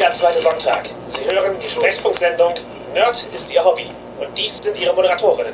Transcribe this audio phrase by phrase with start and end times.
[0.00, 0.88] jeder zweite Sonntag.
[1.12, 2.54] Sie hören die Sprechfunksendung
[2.94, 3.84] Nerd ist Ihr Hobby.
[4.18, 5.52] Und dies sind Ihre Moderatorinnen.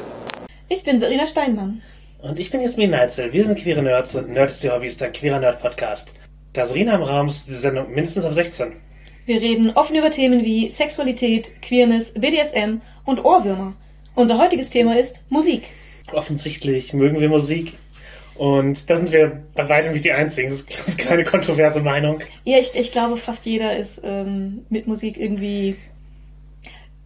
[0.69, 1.83] Ich bin Serena Steinmann.
[2.23, 3.33] Und ich bin Jasmin Neitzel.
[3.33, 6.15] Wir sind queere Nerds und Nerd ist Ihr Hobby ist ein queerer Nerd-Podcast.
[6.53, 8.73] Da Serena im Raum ist diese Sendung mindestens ab 16.
[9.25, 13.75] Wir reden offen über Themen wie Sexualität, Queerness, BDSM und Ohrwürmer.
[14.15, 15.65] Unser heutiges Thema ist Musik.
[16.13, 17.73] Offensichtlich mögen wir Musik.
[18.39, 20.51] Und da sind wir bei weitem nicht die Einzigen.
[20.51, 22.21] Das ist keine kontroverse Meinung.
[22.45, 25.77] Ja, ich, ich glaube, fast jeder ist ähm, mit Musik irgendwie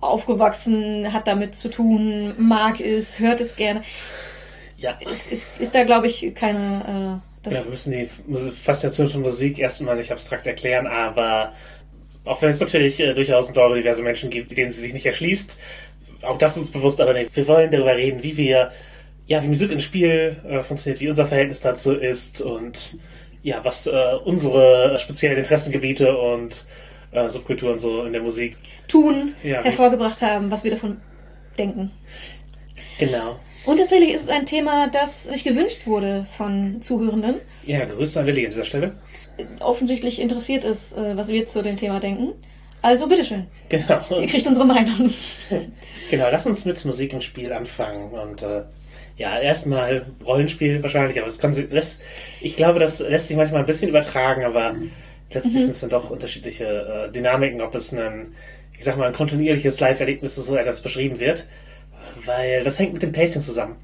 [0.01, 3.83] aufgewachsen, hat damit zu tun, mag es, hört es gerne.
[4.79, 4.98] Ja.
[5.01, 7.23] Ist, ist, ist da, glaube ich, keine...
[7.45, 8.09] Äh, Ja, wir müssen die
[8.53, 11.53] Faszination von Musik erstmal nicht abstrakt erklären, aber
[12.25, 15.56] auch wenn es natürlich äh, durchaus diverse Menschen gibt, denen sie sich nicht erschließt,
[16.23, 18.73] auch das ist uns bewusst, aber wir wollen darüber reden, wie wir,
[19.30, 22.97] ja, wie Musik im Spiel äh, funktioniert, wie unser Verhältnis dazu ist und
[23.45, 23.93] ja, was äh,
[24.25, 26.65] unsere speziellen Interessengebiete und
[27.12, 28.56] äh, Subkulturen so in der Musik.
[28.89, 30.97] Tun Ja, hervorgebracht haben, was wir davon
[31.56, 31.92] denken.
[32.98, 33.39] Genau.
[33.67, 37.36] Und tatsächlich ist es ein Thema, das sich gewünscht wurde von Zuhörenden.
[37.64, 38.95] Ja, Grüße an Willi an dieser Stelle.
[39.61, 42.33] Offensichtlich interessiert ist, äh, was wir zu dem Thema denken.
[42.83, 44.01] Also bitteschön, Genau.
[44.20, 45.12] ihr kriegt unsere Meinung.
[46.11, 48.11] Genau, lass uns mit Musik im Spiel anfangen.
[48.11, 48.64] Und äh,
[49.21, 52.01] ja, erstmal Rollenspiel wahrscheinlich, aber es kann sich, lässt,
[52.41, 54.77] ich glaube, das lässt sich manchmal ein bisschen übertragen, aber
[55.31, 58.35] letztlich sind es dann doch unterschiedliche äh, Dynamiken, ob es ein,
[58.77, 61.47] ich sag mal, ein kontinuierliches Live-Erlebnis ist, so etwas beschrieben wird.
[62.25, 63.77] Weil das hängt mit dem Pacing zusammen.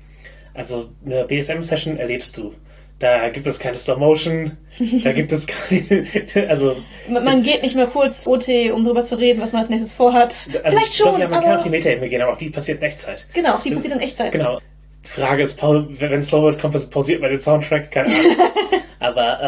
[0.54, 2.54] Also eine BSM-Session erlebst du.
[2.98, 4.56] Da gibt es keine Slow-Motion,
[5.04, 6.06] da gibt es keine,
[6.48, 6.78] also
[7.10, 10.34] Man, geht nicht mehr kurz OT, um drüber zu reden, was man als nächstes vorhat.
[10.64, 12.48] also, Vielleicht schon, doch, ja, man kann aber auf die Meta-Ebene gehen, aber auch die
[12.48, 13.26] passiert in Echtzeit.
[13.34, 14.32] genau, die Das- passiert in Echtzeit.
[14.32, 14.60] Genau.
[15.08, 18.36] Frage ist, Paul, wenn wenn Slow wird, kommt, pausiert man den Soundtrack, keine Ahnung.
[18.98, 19.40] Aber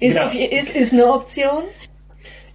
[0.00, 0.26] äh, Ist, genau.
[0.26, 1.64] auf, ist, ist eine Option.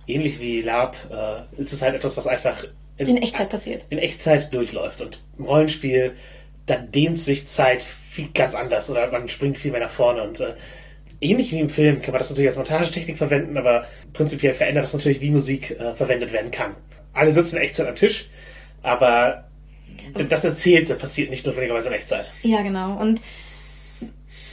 [0.07, 2.63] ähnlich wie Lab äh, ist es halt etwas, was einfach
[2.97, 3.85] In Echtzeit passiert.
[3.89, 5.01] in Echtzeit durchläuft.
[5.01, 6.13] Und im Rollenspiel,
[6.66, 10.23] da dehnt sich Zeit viel ganz anders oder man springt viel mehr nach vorne.
[10.23, 10.53] Und äh,
[11.19, 14.94] ähnlich wie im Film kann man das natürlich als Montagetechnik verwenden, aber prinzipiell verändert das
[14.94, 16.75] natürlich, wie Musik äh, verwendet werden kann.
[17.13, 18.29] Alle sitzen in Echtzeit am Tisch,
[18.81, 19.45] aber
[20.30, 22.31] das Erzählte passiert nicht notwendigerweise in Echtzeit.
[22.41, 22.97] Ja, genau.
[23.00, 23.22] Und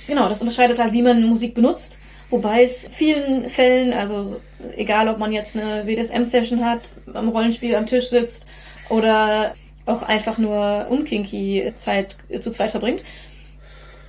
[0.07, 1.99] genau, das unterscheidet halt, wie man Musik benutzt.
[2.31, 4.41] Wobei es vielen Fällen, also
[4.77, 6.81] egal ob man jetzt eine WDSM-Session hat,
[7.13, 8.47] am Rollenspiel am Tisch sitzt
[8.89, 13.03] oder auch einfach nur unkinky Zeit zu zweit verbringt,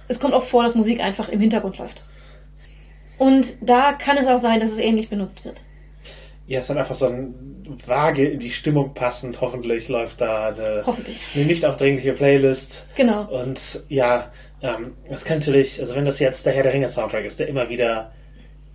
[0.07, 2.03] es kommt oft vor, dass Musik einfach im Hintergrund läuft.
[3.17, 5.57] Und da kann es auch sein, dass es ähnlich benutzt wird.
[6.51, 7.33] Ja, es ist dann einfach so ein
[7.85, 9.39] vage in die Stimmung passend.
[9.39, 10.83] Hoffentlich läuft da eine,
[11.33, 12.85] eine nicht aufdringliche Playlist.
[12.95, 13.23] Genau.
[13.31, 14.31] Und ja,
[14.61, 17.47] ähm, das kann natürlich, also wenn das jetzt der Herr der Ringe Soundtrack ist, der
[17.47, 18.11] immer wieder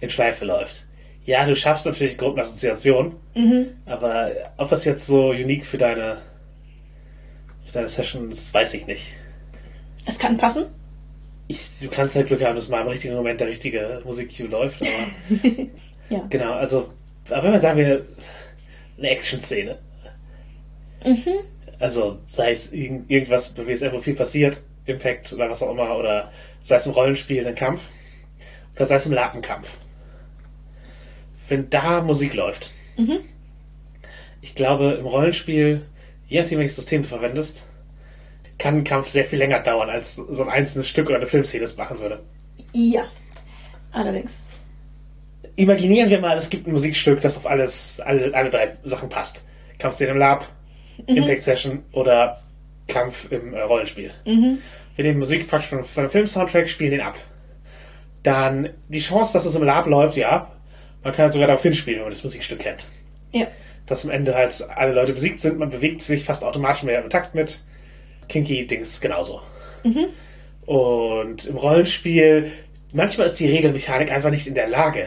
[0.00, 0.84] in Schleife läuft.
[1.26, 3.66] Ja, du schaffst natürlich Gruppenassoziation, Mhm.
[3.84, 6.16] aber ob das jetzt so unique für deine,
[7.66, 9.12] für deine Session ist, weiß ich nicht.
[10.06, 10.64] Es kann passen.
[11.48, 14.80] Ich, du kannst halt Glück haben, dass mal im richtigen Moment der richtige Musik-Cue läuft,
[14.80, 14.88] aber
[16.08, 16.24] Ja.
[16.30, 16.90] genau, also,
[17.30, 18.06] aber wenn wir sagen, wir
[18.98, 19.78] eine Action-Szene,
[21.78, 25.96] Also sei es irgend, irgendwas bei WSM, wo viel passiert, Impact oder was auch immer,
[25.96, 27.88] oder sei es im Rollenspiel ein Kampf,
[28.74, 29.76] oder sei es im Lapenkampf.
[31.48, 32.72] Wenn da Musik läuft.
[34.40, 35.82] Ich glaube, im Rollenspiel,
[36.26, 37.64] je nachdem welches System du verwendest,
[38.58, 41.64] kann ein Kampf sehr viel länger dauern, als so ein einzelnes Stück oder eine Filmszene
[41.64, 42.22] es machen würde.
[42.72, 43.04] Ja.
[43.92, 44.42] Allerdings.
[45.56, 49.44] Imaginieren wir mal, es gibt ein Musikstück, das auf alles, alle, alle drei Sachen passt.
[49.78, 50.46] Kampfszene im Lab,
[51.06, 52.40] Impact Session oder
[52.88, 54.10] Kampf im äh, Rollenspiel.
[54.96, 57.18] Wir nehmen Musik praktisch von, von einem Film-Soundtrack, spielen den ab.
[58.22, 60.50] Dann die Chance, dass es im Lab läuft, ja.
[61.02, 62.88] Man kann sogar darauf hinspielen, wenn man das Musikstück kennt.
[63.32, 63.46] Ja.
[63.86, 67.10] Dass am Ende halt alle Leute besiegt sind, man bewegt sich fast automatisch mehr im
[67.10, 67.60] Takt mit.
[68.28, 69.40] Kinky-Dings genauso.
[70.66, 72.50] Und im Rollenspiel,
[72.92, 75.06] manchmal ist die Regelmechanik einfach nicht in der Lage,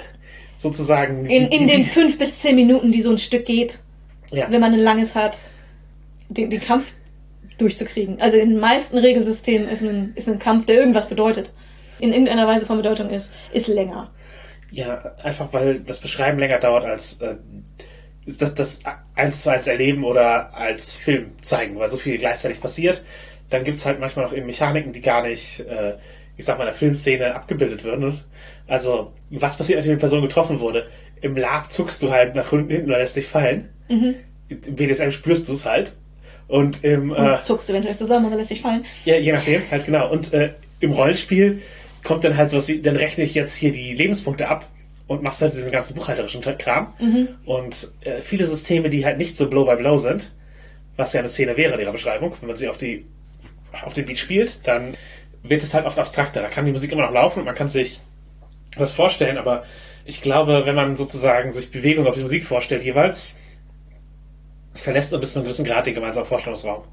[0.59, 1.25] sozusagen.
[1.25, 3.79] In, in den fünf bis zehn Minuten, die so ein Stück geht,
[4.31, 4.47] ja.
[4.51, 5.37] wenn man ein langes hat,
[6.27, 6.93] den, den Kampf
[7.57, 8.21] durchzukriegen.
[8.21, 11.51] Also in den meisten Regelsystemen ist ein, ist ein Kampf, der irgendwas bedeutet.
[11.99, 14.11] In irgendeiner Weise von Bedeutung ist, ist länger.
[14.71, 17.35] Ja, einfach weil das Beschreiben länger dauert als äh,
[18.25, 18.79] das, das
[19.15, 23.03] eins zu eins erleben oder als Film zeigen, weil so viel gleichzeitig passiert.
[23.49, 25.95] Dann gibt's halt manchmal noch eben Mechaniken, die gar nicht, äh,
[26.37, 28.23] ich sag mal, in der Filmszene abgebildet werden.
[28.69, 30.87] Also, was passiert, nachdem die Person getroffen wurde?
[31.21, 33.69] Im Lab zuckst du halt nach hinten oder lässt dich fallen.
[33.89, 35.93] Im BDSM spürst du es halt.
[36.47, 38.85] Und im, äh, Und zuckst eventuell zusammen oder lässt dich fallen.
[39.05, 40.09] ja, je nachdem, halt genau.
[40.11, 41.61] Und äh, im Rollenspiel
[42.03, 44.67] kommt dann halt sowas wie, dann rechne ich jetzt hier die Lebenspunkte ab
[45.07, 46.93] und machst halt diesen ganzen buchhalterischen Kram.
[47.45, 50.31] Und äh, viele Systeme, die halt nicht so Blow by Blow sind,
[50.97, 53.05] was ja eine Szene wäre in ihrer Beschreibung, wenn man sie auf die
[53.83, 54.95] auf den Beat spielt, dann
[55.43, 56.41] wird es halt oft abstrakter.
[56.41, 57.99] Da kann die Musik immer noch laufen und man kann sich
[58.75, 59.63] was vorstellen, aber
[60.05, 63.31] ich glaube, wenn man sozusagen sich Bewegung auf die Musik vorstellt jeweils,
[64.73, 66.83] verlässt man bis zu einem gewissen Grad den gemeinsamen Vorstellungsraum.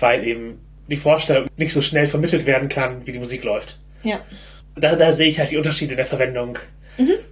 [0.00, 3.78] Weil eben die Vorstellung nicht so schnell vermittelt werden kann, wie die Musik läuft.
[4.02, 4.20] Ja.
[4.76, 6.58] Da, da sehe ich halt die Unterschiede in der Verwendung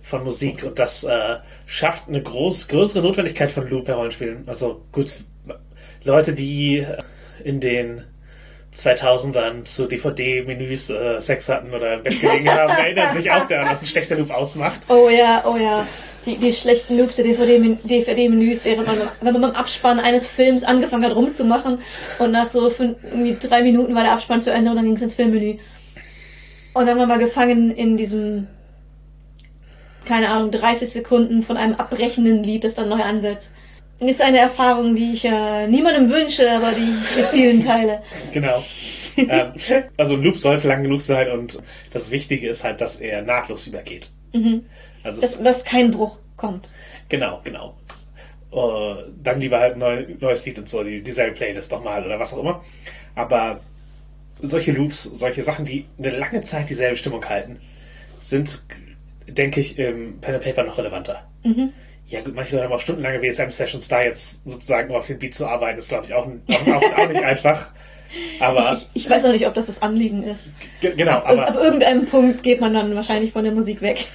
[0.03, 1.37] von Musik und das äh,
[1.67, 4.45] schafft eine groß, größere Notwendigkeit von Loop bei Rollenspielen.
[4.47, 5.13] Also gut,
[6.05, 6.87] Leute, die
[7.45, 8.05] in den
[8.79, 13.71] 2000ern zu DVD-Menüs äh, Sex hatten oder im Bett gelegen haben, erinnern sich auch daran,
[13.71, 14.81] was ein schlechter Loop ausmacht.
[14.89, 15.87] Oh ja, oh ja.
[16.27, 20.63] Die, die schlechten Loops der DVD-Men- DVD-Menüs, während man, wenn man beim Abspann eines Films
[20.63, 21.79] angefangen hat rumzumachen
[22.19, 24.97] und nach so fünf, irgendwie drei Minuten war der Abspann zu Ende und dann ging
[24.97, 25.59] es ins Filmmenü.
[26.75, 28.47] Und dann war man gefangen in diesem,
[30.07, 33.53] keine Ahnung, 30 Sekunden von einem abbrechenden Lied, das dann neu ansetzt.
[34.01, 38.03] Ist eine Erfahrung, die ich äh, niemandem wünsche, aber die ich mit vielen teile.
[38.33, 38.63] Genau.
[39.17, 39.53] ähm,
[39.97, 41.59] also ein Loop sollte lang genug sein und
[41.93, 44.09] das Wichtige ist halt, dass er nahtlos übergeht.
[45.03, 46.71] Also es, Dass, dass kein Bruch kommt.
[47.09, 47.77] genau, genau.
[48.53, 52.21] Äh, dann lieber halt ein neu, neues Lied und so, die, dieselbe Playlist nochmal oder
[52.21, 52.65] was auch immer.
[53.17, 53.59] Aber
[54.41, 57.59] solche Loops, solche Sachen, die eine lange Zeit dieselbe Stimmung halten,
[58.21, 58.63] sind,
[59.27, 61.27] denke ich, im Pen and Paper noch relevanter.
[62.09, 65.35] Ja gut, manche Leute haben auch stundenlange WSM-Sessions, da jetzt sozusagen nur auf den Beat
[65.35, 67.71] zu arbeiten, ist glaube ich auch, auch, auch, auch nicht einfach.
[68.41, 70.51] Aber Ich, ich weiß auch nicht, ob das das Anliegen ist.
[70.81, 74.07] ge- genau, Ab, aber ab irgendeinem Punkt geht man dann wahrscheinlich von der Musik weg.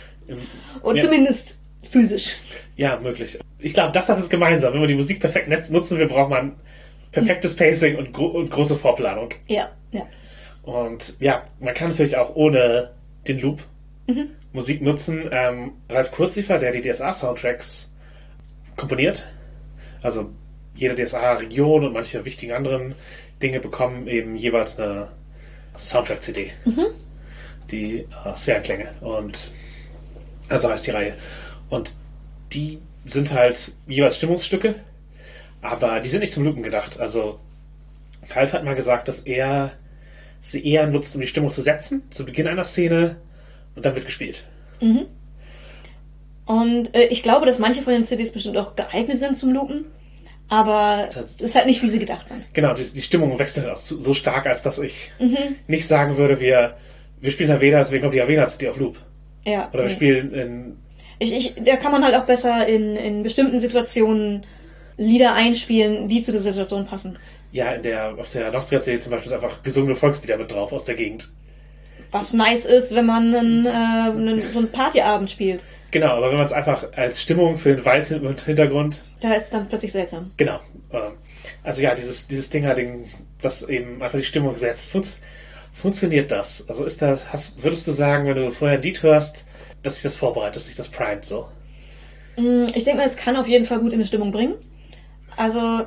[0.81, 1.03] Und Ja.
[1.03, 1.59] zumindest
[1.91, 2.37] physisch.
[2.75, 3.37] Ja, möglich.
[3.59, 4.73] Ich glaube, das hat es gemeinsam.
[4.73, 6.55] Wenn man die Musik perfekt nutzen will, braucht man
[7.11, 9.29] perfektes Pacing und, gro und große Vorplanung.
[9.47, 10.01] Ja, ja.
[10.63, 12.93] Und ja, man kann natürlich auch ohne
[13.27, 13.61] den Loop
[14.53, 15.29] Musik nutzen.
[15.31, 17.91] Ähm, Ralf Kurziefer, der die DSA-Soundtracks
[18.77, 19.27] komponiert,
[20.01, 20.29] also
[20.75, 22.95] jede DSA-Region und manche wichtigen anderen
[23.41, 25.09] Dinge bekommen eben jeweils eine
[25.77, 26.51] Soundtrack-CD.
[27.71, 28.89] Die äh, Sphärenklänge.
[29.01, 29.51] Und
[30.49, 31.15] also heißt die Reihe.
[31.69, 31.91] Und
[32.53, 34.75] die sind halt jeweils Stimmungsstücke,
[35.61, 36.99] aber die sind nicht zum Loopen gedacht.
[36.99, 37.39] Also
[38.29, 39.71] Ralf hat mal gesagt, dass er
[40.39, 43.17] sie eher nutzt, um die Stimmung zu setzen, zu Beginn einer Szene
[43.75, 44.43] und dann wird gespielt.
[46.45, 49.85] Und äh, ich glaube, dass manche von den CDs bestimmt auch geeignet sind zum Loopen.
[50.49, 52.43] Aber es Das- ist halt nicht, wie sie gedacht sind.
[52.53, 55.11] Genau, die, die Stimmung wechselt auch so stark, als dass ich
[55.67, 56.75] nicht sagen würde, wir,
[57.21, 58.97] wir spielen Havena, deswegen kommt die Havena CD auf Loop.
[59.45, 59.69] Ja.
[59.73, 59.95] Oder wir nee.
[59.95, 60.77] spielen in,
[61.19, 64.45] Ich, ich, da kann man halt auch besser in, in bestimmten Situationen
[64.97, 67.17] Lieder einspielen, die zu der Situation passen.
[67.51, 70.71] ja, in der, auf der Nostria CD zum Beispiel ist einfach gesungene Volkslieder mit drauf
[70.71, 71.29] aus der Gegend.
[72.13, 75.61] Was nice ist, wenn man einen, äh, einen, so einen Partyabend spielt.
[75.91, 79.43] Genau, aber wenn man es einfach als Stimmung für den Wald im Hintergrund Da ist
[79.43, 80.31] es dann plötzlich seltsam.
[80.37, 80.59] Genau.
[80.91, 81.13] Ähm,
[81.63, 83.09] Also ja, dieses, dieses Dinger-Ding,
[83.41, 84.91] das eben einfach die Stimmung setzt.
[85.73, 86.67] Funktioniert das?
[86.69, 89.45] Also ist das, hast, würdest du sagen, wenn du vorher ein Lied hörst,
[89.81, 91.47] dass sich das vorbereitet, dass sich das primet so?
[92.37, 94.55] Mm, Ich denke mal, es kann auf jeden Fall gut in eine Stimmung bringen.
[95.35, 95.81] Also,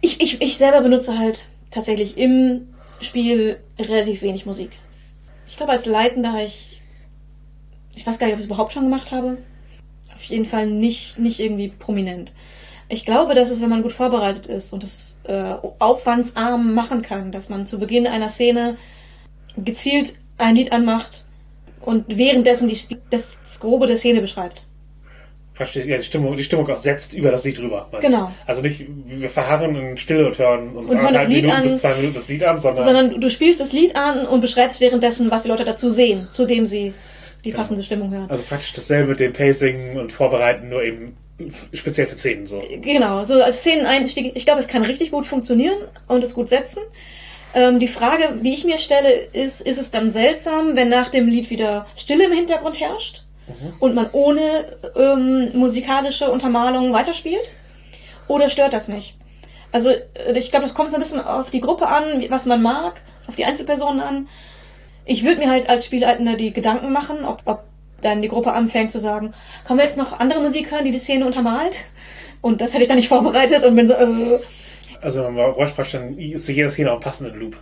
[0.00, 2.68] ich, ich, ich selber benutze halt tatsächlich im
[3.00, 4.70] Spiel relativ wenig Musik.
[5.52, 6.80] Ich glaube, als Leitender habe ich.
[7.94, 9.36] Ich weiß gar nicht, ob ich es überhaupt schon gemacht habe.
[10.14, 12.32] Auf jeden Fall nicht, nicht irgendwie prominent.
[12.88, 17.32] Ich glaube, dass es, wenn man gut vorbereitet ist und es äh, aufwandsarm machen kann,
[17.32, 18.78] dass man zu Beginn einer Szene
[19.58, 21.26] gezielt ein Lied anmacht
[21.82, 22.78] und währenddessen die,
[23.10, 24.62] das, das Grobe der Szene beschreibt.
[25.54, 27.88] Verstehe, ja, die Stimmung, die Stimmung auch setzt über das Lied rüber.
[28.00, 28.26] Genau.
[28.26, 28.32] du?
[28.46, 31.62] Also nicht, wir verharren in Stille und hören uns Und hören das Lied Minuten an,
[31.62, 34.80] bis zwei Minuten das Lied an, sondern, sondern du spielst das Lied an und beschreibst
[34.80, 36.94] währenddessen, was die Leute dazu sehen, zu dem sie
[37.44, 38.30] die passende Stimmung hören.
[38.30, 41.16] also praktisch dasselbe mit dem Pacing und Vorbereiten, nur eben
[41.74, 42.62] speziell für Szenen so.
[42.80, 45.76] Genau, so als Szeneneinstieg, ich glaube, es kann richtig gut funktionieren
[46.08, 46.80] und es gut setzen.
[47.54, 51.28] Ähm, die Frage, die ich mir stelle, ist, ist es dann seltsam, wenn nach dem
[51.28, 53.21] Lied wieder Stille im Hintergrund herrscht
[53.80, 57.50] und man ohne ähm, musikalische Untermalung weiterspielt?
[58.28, 59.14] Oder stört das nicht?
[59.72, 62.62] Also äh, ich glaube, das kommt so ein bisschen auf die Gruppe an, was man
[62.62, 64.28] mag, auf die Einzelpersonen an.
[65.04, 67.64] Ich würde mir halt als Spielleitender die Gedanken machen, ob, ob
[68.00, 69.32] dann die Gruppe anfängt zu sagen,
[69.66, 71.74] können wir jetzt noch andere Musik hören, die die Szene untermalt?
[72.40, 74.40] Und das hätte ich dann nicht vorbereitet und bin so, äh,
[75.00, 77.56] Also man bräuchte praktisch dann zu jeder Szene auch einen passenden Loop.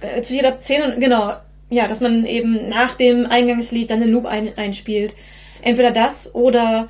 [0.00, 1.34] äh, zu jeder Szene, genau,
[1.70, 5.14] ja, dass man eben nach dem Eingangslied dann den Loop ein, einspielt.
[5.62, 6.88] Entweder das oder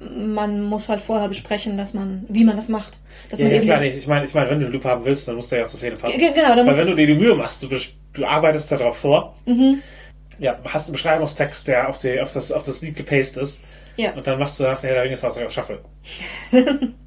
[0.00, 2.98] man muss halt vorher besprechen, dass man, wie man das macht.
[3.30, 3.96] Dass Ja, man ja eben klar, nicht.
[3.96, 5.78] Ich meine, ich meine, wenn du einen Loop haben willst, dann muss der ja zur
[5.78, 6.18] Szene passen.
[6.18, 7.68] Ge- genau, dann Weil wenn du dir die Mühe machst, du,
[8.12, 9.82] du arbeitest darauf vor, Mhm.
[10.38, 13.60] ja, hast einen Beschreibungstext, der auf, die, auf, das, auf das Lied gepastet ist.
[13.96, 14.12] Ja.
[14.12, 15.80] Und dann machst du nach der Ringe auf Shuffle.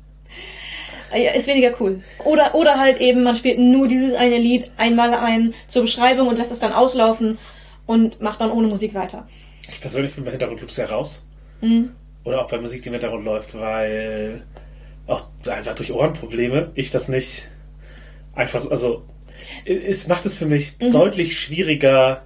[1.15, 2.01] Ja, ist weniger cool.
[2.25, 6.37] Oder, oder halt eben, man spielt nur dieses eine Lied einmal ein zur Beschreibung und
[6.37, 7.37] lässt es dann auslaufen
[7.85, 9.27] und macht dann ohne Musik weiter.
[9.71, 11.23] Ich persönlich bin bei Hintergrundclubs sehr raus.
[11.61, 11.91] Mhm.
[12.23, 14.43] Oder auch bei Musik, die im Hintergrund läuft, weil
[15.07, 17.45] auch einfach durch Ohrenprobleme ich das nicht
[18.35, 19.03] einfach, so- also
[19.65, 20.91] es macht es für mich Mhm.
[20.91, 22.23] deutlich schwieriger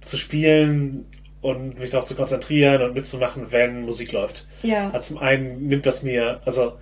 [0.00, 1.06] zu spielen
[1.40, 4.46] und mich darauf zu konzentrieren und mitzumachen, wenn Musik läuft.
[4.62, 4.90] Ja.
[4.90, 6.74] Also zum einen nimmt das mir, also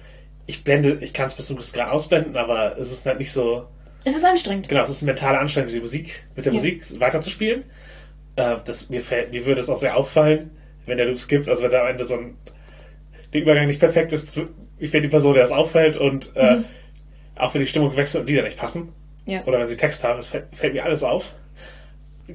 [0.51, 3.67] ich blende, ich kann es bis zum Grad ausblenden, aber es ist halt nicht so,
[4.05, 4.69] Es ist anstrengend.
[4.69, 6.59] genau, es ist eine mentale Anstrengung, die Musik, mit der Ja.
[6.59, 7.65] Musik weiterzuspielen.
[8.37, 10.51] Äh, das, mir, fällt, mir würde es auch sehr auffallen,
[10.87, 12.37] wenn der Loops gibt, also wenn da am Ende so ein
[13.33, 14.41] der Übergang nicht perfekt ist,
[14.79, 16.65] ich bin die Person, der es auffällt und äh, Mhm.
[17.37, 18.93] auch wenn die Stimmung wechselt und Lieder nicht passen
[19.27, 19.45] Ja.
[19.45, 21.33] oder wenn sie Text haben, es fällt, fällt mir alles auf.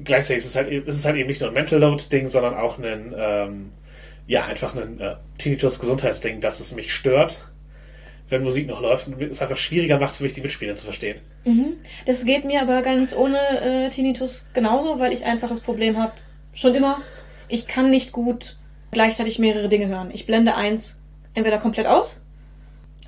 [0.04, 2.54] Gleichzeitig ist es halt, eben- ist es halt eben nicht nur ein Mental Load-Ding, sondern
[2.54, 3.72] auch ein, ähm,
[4.26, 7.40] ja, einfach ein äh, Tinnitus-Gesundheitsding, dass es mich stört,
[8.28, 11.20] wenn Musik noch läuft und es einfach schwieriger macht für mich, die Mitspieler zu verstehen.
[11.44, 11.76] Mhm.
[12.06, 16.12] Das geht mir aber ganz ohne äh, Tinnitus genauso, weil ich einfach das Problem habe,
[16.54, 17.02] schon immer,
[17.48, 18.56] ich kann nicht gut
[18.90, 20.10] gleichzeitig mehrere Dinge hören.
[20.12, 21.00] Ich blende eins
[21.34, 22.20] entweder komplett aus,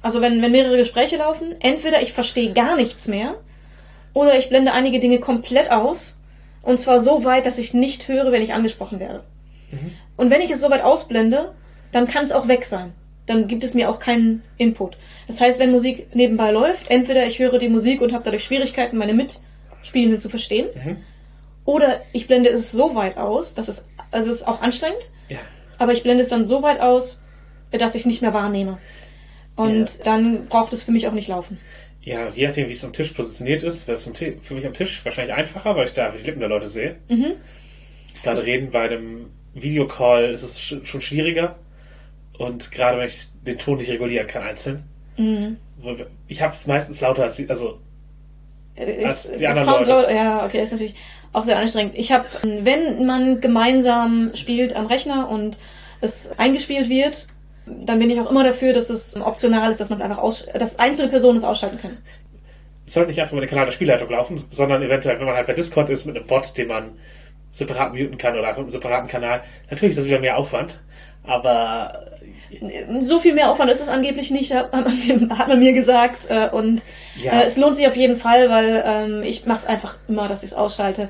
[0.03, 3.37] also wenn, wenn mehrere Gespräche laufen, entweder ich verstehe gar nichts mehr,
[4.13, 6.19] oder ich blende einige Dinge komplett aus,
[6.63, 9.25] und zwar so weit, dass ich nicht höre, wenn ich angesprochen werde.
[10.17, 11.55] Und wenn ich es so weit ausblende,
[11.93, 12.93] dann kann es auch weg sein.
[13.29, 14.97] Dann gibt es mir auch keinen Input.
[15.27, 18.97] Das heißt, wenn Musik nebenbei läuft, entweder ich höre die Musik und habe dadurch Schwierigkeiten,
[18.97, 20.97] meine Mitspielenden zu verstehen, Mhm.
[21.65, 25.39] oder ich blende es so weit aus, dass es, also es ist auch anstrengend, Ja.
[25.79, 27.23] aber ich blende es dann so weit aus,
[27.71, 28.79] dass ich es nicht mehr wahrnehme.
[29.57, 30.05] Und Ja.
[30.05, 31.59] dann braucht es für mich auch nicht laufen.
[32.01, 34.09] Ja, je nachdem, wie es am Tisch positioniert ist, wäre es
[34.41, 36.97] für mich am Tisch wahrscheinlich einfacher, weil ich da die Lippen der Leute sehe.
[37.09, 37.33] Mhm.
[38.23, 41.57] Gerade reden bei einem Videocall ist es sch- schon schwieriger.
[42.39, 44.85] Und gerade wenn ich den Ton nicht regulieren kann einzeln.
[45.17, 45.57] Mhm.
[46.29, 47.79] Ich habe es meistens lauter als die, also
[48.77, 50.15] Als die anderen Soundcloud, Leute.
[50.15, 50.95] ja, okay, ist natürlich
[51.33, 51.95] auch sehr anstrengend.
[51.97, 55.59] Ich habe, wenn man gemeinsam spielt am Rechner und
[56.01, 57.29] es eingespielt wird,
[57.67, 60.47] dann bin ich auch immer dafür, dass es optional ist, dass man es einfach aus,
[60.55, 61.99] dass einzelne Personen es ausschalten können.
[62.87, 65.47] es sollte nicht einfach über den Kanal der Spielleitung laufen, sondern eventuell, wenn man halt
[65.47, 66.93] bei Discord ist mit einem Bot, den man
[67.51, 69.43] separat muten kann oder einfach mit einem separaten Kanal.
[69.71, 70.81] Natürlich ist das wieder mehr Aufwand,
[71.25, 72.07] aber
[73.01, 76.27] So viel mehr Aufwand ist es angeblich nicht, hat man mir, gesagt.
[76.31, 76.81] äh, Und
[77.23, 77.41] Ja.
[77.41, 80.43] äh, es lohnt sich auf jeden Fall, weil ähm, ich mache es einfach immer, dass
[80.43, 81.09] ich es ausschalte.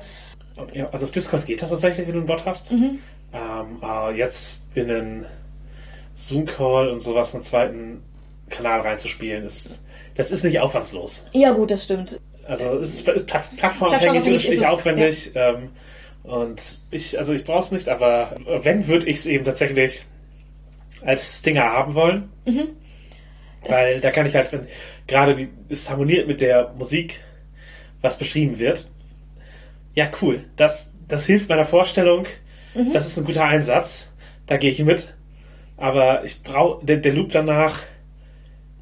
[0.73, 2.71] ja, also auf Discord geht das tatsächlich, wenn du einen Bot hast.
[2.71, 2.99] Mhm.
[3.33, 5.25] Ähm, aber jetzt in einen
[6.15, 8.03] Zoom-Call und sowas einen zweiten
[8.49, 9.83] Kanal reinzuspielen, ist
[10.15, 11.25] das ist nicht aufwandslos.
[11.31, 12.19] Ja gut, das stimmt.
[12.45, 15.31] Also es ist pla- plattformabhängig, ist es, aufwendig.
[15.35, 15.69] Ähm,
[16.23, 20.01] und ich, also ich brauche es nicht, aber wenn, würde ich es eben tatsächlich
[21.03, 22.29] als Stinger haben wollen.
[22.45, 22.67] Mhm.
[23.67, 24.67] Weil da kann ich halt, wenn
[25.07, 27.19] gerade die, es harmoniert mit der Musik,
[28.01, 28.89] was beschrieben wird.
[29.95, 30.45] Ja, cool.
[30.55, 32.25] Das, das hilft meiner Vorstellung.
[32.73, 32.93] Mhm.
[32.93, 34.13] Das ist ein guter Einsatz.
[34.45, 35.13] Da gehe ich mit.
[35.75, 37.79] Aber ich brauche, der, der Loop danach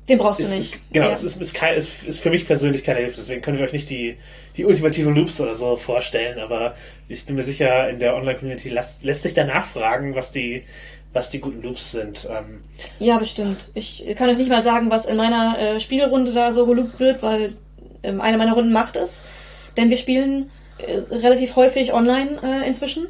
[0.08, 0.76] Den brauchst du ist, nicht.
[0.76, 1.12] ist, genau, Ja.
[1.12, 3.18] es ist, ist, kein, ist, ist für mich persönlich keine Hilfe.
[3.18, 4.18] Deswegen können wir euch nicht die,
[4.58, 6.40] die ultimativen Loops oder so vorstellen.
[6.40, 6.76] Aber
[7.08, 10.64] ich bin mir sicher, in der Online-Community lässt, lässt sich danach fragen, was die,
[11.14, 12.28] was die guten Loops sind.
[12.30, 12.62] Ähm,
[13.00, 13.72] Ja, bestimmt.
[13.74, 17.24] Ich kann euch nicht mal sagen, was in meiner äh, Spielrunde da so geloopt wird,
[17.24, 17.56] weil
[18.04, 19.24] ähm, eine meiner Runden macht es.
[19.76, 23.08] Denn wir spielen äh, relativ häufig online äh, inzwischen.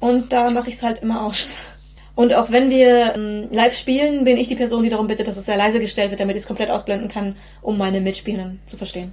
[0.00, 1.46] Und da mache ich es halt immer aus.
[2.14, 5.36] Und auch wenn wir ähm, live spielen, bin ich die Person, die darum bittet, dass
[5.36, 8.78] es sehr leise gestellt wird, damit ich es komplett ausblenden kann, um meine Mitspielenden zu
[8.78, 9.12] verstehen.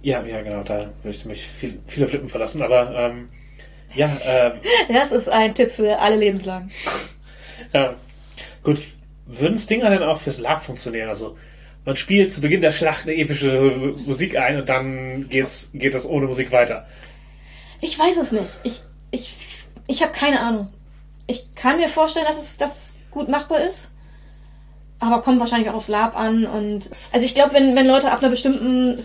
[0.00, 2.62] ja, ja, genau, da würde ich mich viel, viele Flippen verlassen.
[2.62, 3.28] Aber ähm,
[3.94, 4.52] ja, äh,
[4.92, 6.70] Das ist ein Tipp für alle Lebenslagen.
[7.72, 7.94] Ja.
[8.62, 8.80] Gut,
[9.26, 11.08] würden Stinger denn auch fürs Lag funktionieren?
[11.08, 11.36] Also,
[11.84, 16.06] man spielt zu Beginn der Schlacht eine epische Musik ein und dann geht's, geht das
[16.06, 16.86] ohne Musik weiter.
[17.80, 18.50] Ich weiß es nicht.
[18.62, 19.34] Ich, ich,
[19.86, 20.68] ich habe keine Ahnung.
[21.26, 23.92] Ich kann mir vorstellen, dass es, dass es gut machbar ist.
[24.98, 28.18] Aber kommt wahrscheinlich auch aufs Lab an und, also ich glaube, wenn, wenn Leute ab
[28.18, 29.04] einer bestimmten,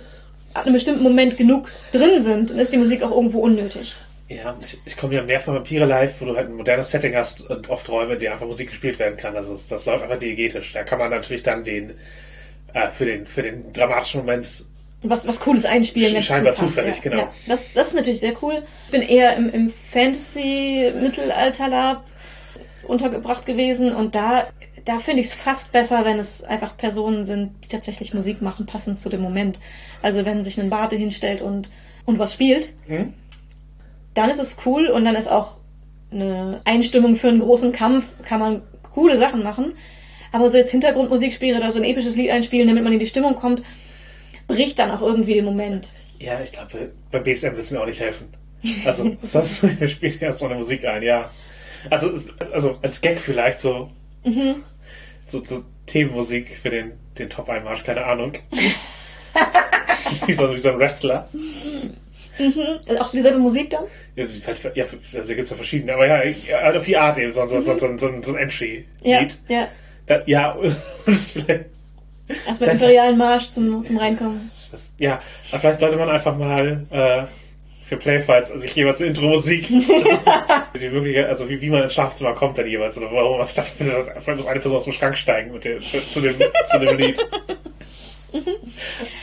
[0.54, 3.96] ab einem bestimmten Moment genug drin sind, dann ist die Musik auch irgendwo unnötig.
[4.36, 7.16] Ja, ich, ich komme ja mehr von Vampire Live, wo du halt ein modernes Setting
[7.16, 9.36] hast und oft Räume, in denen einfach Musik gespielt werden kann.
[9.36, 10.74] Also das, das läuft einfach diegetisch.
[10.74, 11.92] Da kann man natürlich dann den,
[12.74, 14.48] äh, für den, für den dramatischen Moment
[15.04, 16.22] Was, was Cooles einspielen.
[16.22, 17.18] Scheinbar cool zufällig, ja, genau.
[17.18, 17.32] Ja.
[17.48, 18.64] Das, das ist natürlich sehr cool.
[18.86, 22.04] Ich bin eher im, im Fantasy-Mittelalter-Lab
[22.88, 24.48] untergebracht gewesen und da,
[24.84, 28.66] da finde ich es fast besser, wenn es einfach Personen sind, die tatsächlich Musik machen,
[28.66, 29.60] passend zu dem Moment.
[30.02, 31.70] Also wenn sich ein Barte hinstellt und,
[32.06, 33.14] und was spielt, Hm?
[34.14, 35.58] Dann ist es cool und dann ist auch
[36.12, 38.62] eine Einstimmung für einen großen Kampf kann man
[38.94, 39.74] coole Sachen machen.
[40.32, 43.08] Aber so jetzt Hintergrundmusik spielen oder so ein episches Lied einspielen, damit man in die
[43.08, 43.64] Stimmung kommt,
[44.48, 45.90] bricht dann auch irgendwie den Moment.
[46.20, 48.28] Ja, ich glaube, beim BSM wird es mir auch nicht helfen.
[48.86, 51.32] Also, sonst wir spielen erstmal eine Musik ein, ja.
[51.90, 52.12] Also,
[52.52, 53.90] also als Gag vielleicht so,
[54.24, 54.64] Mhm.
[55.26, 58.34] so, so Themenmusik für den, den Top-Einmarsch, keine Ahnung.
[60.26, 61.28] wie, so, wie so ein Wrestler.
[62.88, 63.84] Also auch dieselbe Musik dann?
[64.16, 64.26] Ja,
[64.74, 64.86] ja,
[65.16, 67.78] also gibt es ja verschiedene, aber ja, ja, auf die Art eben, so, so, so,
[67.78, 68.86] so, so, so ein Entry-Lied.
[69.04, 69.68] Ja, ja.
[70.06, 70.58] Da, ja,
[71.06, 74.40] Erstmal den imperialen Marsch zum, zum Reinkommen.
[74.98, 75.22] ja,
[75.52, 77.24] aber vielleicht sollte man einfach mal äh,
[77.84, 79.68] für Playfights sich jeweils eine Intro-Musik,
[80.80, 84.08] die Möglichkeit, also wie, wie man ins Schlafzimmer kommt dann jeweils oder warum was stattfindet,
[84.20, 86.36] vielleicht muss eine Person aus dem Schrank steigen mit dem, zu, dem,
[86.72, 87.20] zu dem Lied.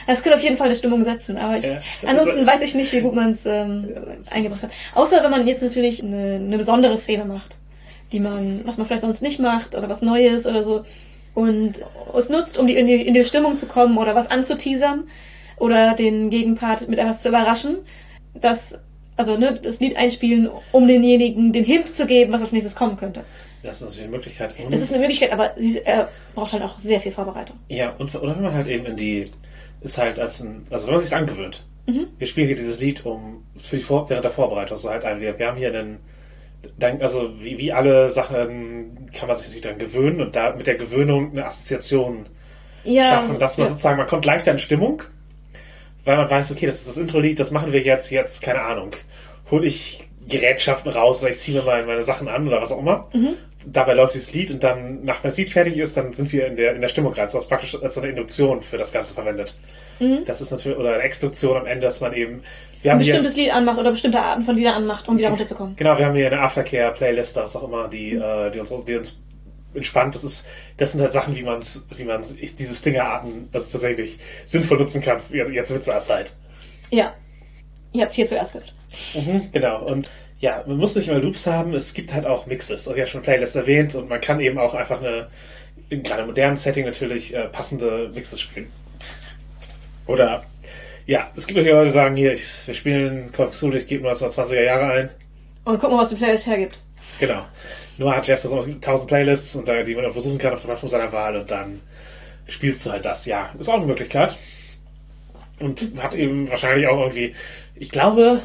[0.06, 1.80] Das könnte auf jeden Fall eine Stimmung setzen, aber ich, Ja.
[2.06, 3.88] ansonsten weiß ich nicht, wie gut man es ähm,
[4.30, 4.70] eingebracht hat.
[4.94, 7.56] Außer wenn man jetzt natürlich eine, eine besondere Szene macht,
[8.12, 10.84] die man, was man vielleicht sonst nicht macht oder was Neues oder so
[11.34, 11.72] und
[12.16, 15.04] es nutzt, um die, in, die, in die Stimmung zu kommen oder was anzuteasern
[15.58, 17.76] oder den Gegenpart mit etwas zu überraschen.
[18.34, 18.80] Das,
[19.16, 22.96] also ne, das Lied einspielen, um denjenigen den Hint zu geben, was als nächstes kommen
[22.96, 23.24] könnte.
[23.62, 24.54] Das ist natürlich eine Möglichkeit.
[24.58, 27.56] Und, Das ist eine Möglichkeit, aber sie er braucht halt auch sehr viel Vorbereitung.
[27.68, 29.24] ja, und, oder wenn man halt eben in die,
[29.82, 31.64] ist halt als ein, also wenn man sich angewöhnt.
[32.18, 35.20] Wir spielen hier dieses Lied um, für die Vor während der Vorbereitung, so halt ein,
[35.20, 35.98] wir, wir haben hier einen,
[36.78, 40.68] dann, also wie, wie alle Sachen kann man sich natürlich dann gewöhnen und da mit
[40.68, 42.26] der Gewöhnung eine Assoziation
[42.84, 43.70] Ja, schaffen, dass man ja.
[43.70, 45.02] sozusagen, man kommt leichter in Stimmung,
[46.04, 48.92] weil man weiß, okay, das ist das Intro-Lied, das machen wir jetzt, jetzt, keine Ahnung,
[49.50, 52.78] hol ich Gerätschaften raus oder ich ziehe mir mal meine Sachen an oder was auch
[52.78, 53.08] immer.
[53.12, 53.34] Mhm.
[53.66, 56.56] Dabei läuft dieses Lied und dann, nach das Lied fertig ist, dann sind wir in
[56.56, 57.26] der, in der Stimmung rein.
[57.26, 59.54] Das ist praktisch als so eine Induktion für das Ganze verwendet.
[59.98, 60.24] Mhm.
[60.24, 62.42] Das ist natürlich, oder eine Extraktion am Ende, dass man eben,
[62.80, 65.28] wir haben ein hier, bestimmtes Lied anmacht oder bestimmte Arten von Liedern anmacht, um wieder
[65.28, 65.76] runterzukommen.
[65.76, 69.18] Genau, wir haben hier eine Aftercare-Playlist, was auch immer, die, äh, die, uns, die uns
[69.74, 70.14] entspannt.
[70.14, 70.46] Das ist,
[70.76, 71.62] das sind halt Sachen, wie man
[71.96, 75.20] wie man diese Stingerarten also tatsächlich sinnvoll nutzen kann,
[75.52, 76.34] jetzt Witze halt.
[76.90, 77.14] Ja.
[77.92, 78.72] Ihr habt es hier zuerst gehört.
[79.14, 79.84] Mhm, genau.
[79.84, 82.86] Und ja, man muss nicht immer Loops haben, es gibt halt auch Mixes.
[82.86, 85.28] Also ich habe schon Playlist erwähnt und man kann eben auch einfach eine,
[85.90, 88.70] in gerade modernen Setting natürlich äh, passende Mixes spielen.
[90.06, 90.44] Oder
[91.06, 93.86] ja, es gibt natürlich Leute, die sagen, hier, ich, wir spielen Call of Cthulhu, ich
[93.86, 95.10] gebe 1920er Jahre ein.
[95.64, 96.78] Und gucken mal, was die Playlist hergibt.
[97.18, 97.44] Genau.
[97.98, 100.60] Nur hat Jazz es gibt 1000 Playlists und da, die man auch versuchen kann auf
[100.60, 101.80] der Plattform seiner Wahl und dann
[102.48, 103.26] spielst du halt das.
[103.26, 104.38] Ja, ist auch eine Möglichkeit.
[105.58, 107.34] Und hat eben wahrscheinlich auch irgendwie,
[107.80, 108.40] ich glaube,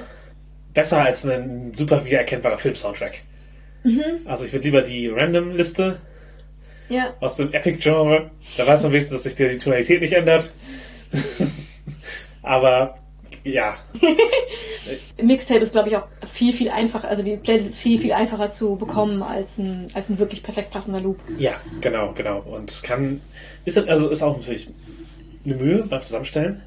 [0.73, 3.21] besser als ein super wiedererkennbarer Film-Soundtrack.
[4.25, 5.99] Also ich würde lieber die Random-Liste
[6.89, 7.13] Ja.
[7.19, 8.31] aus dem Epic-Genre.
[8.57, 10.49] Da weiß man wenigstens, dass sich die Tonalität nicht ändert.
[12.41, 12.95] Aber
[13.43, 13.77] ja,
[15.21, 17.07] Mixtape ist, glaube ich, auch viel, viel einfacher.
[17.07, 20.71] Also die Playlist ist viel, viel einfacher zu bekommen als ein, als ein wirklich perfekt
[20.71, 21.19] passender Loop.
[21.37, 22.39] ja, genau, genau.
[22.39, 23.21] Und kann,
[23.65, 24.69] ist also ist auch natürlich
[25.45, 26.61] eine Mühe beim Zusammenstellen.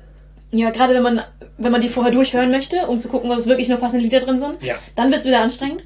[0.50, 1.20] Ja, gerade wenn man,
[1.58, 4.20] wenn man die vorher durchhören möchte, um zu gucken, ob es wirklich nur passende Lieder
[4.20, 4.76] drin sind, Ja.
[4.96, 5.84] dann wird es wieder anstrengend.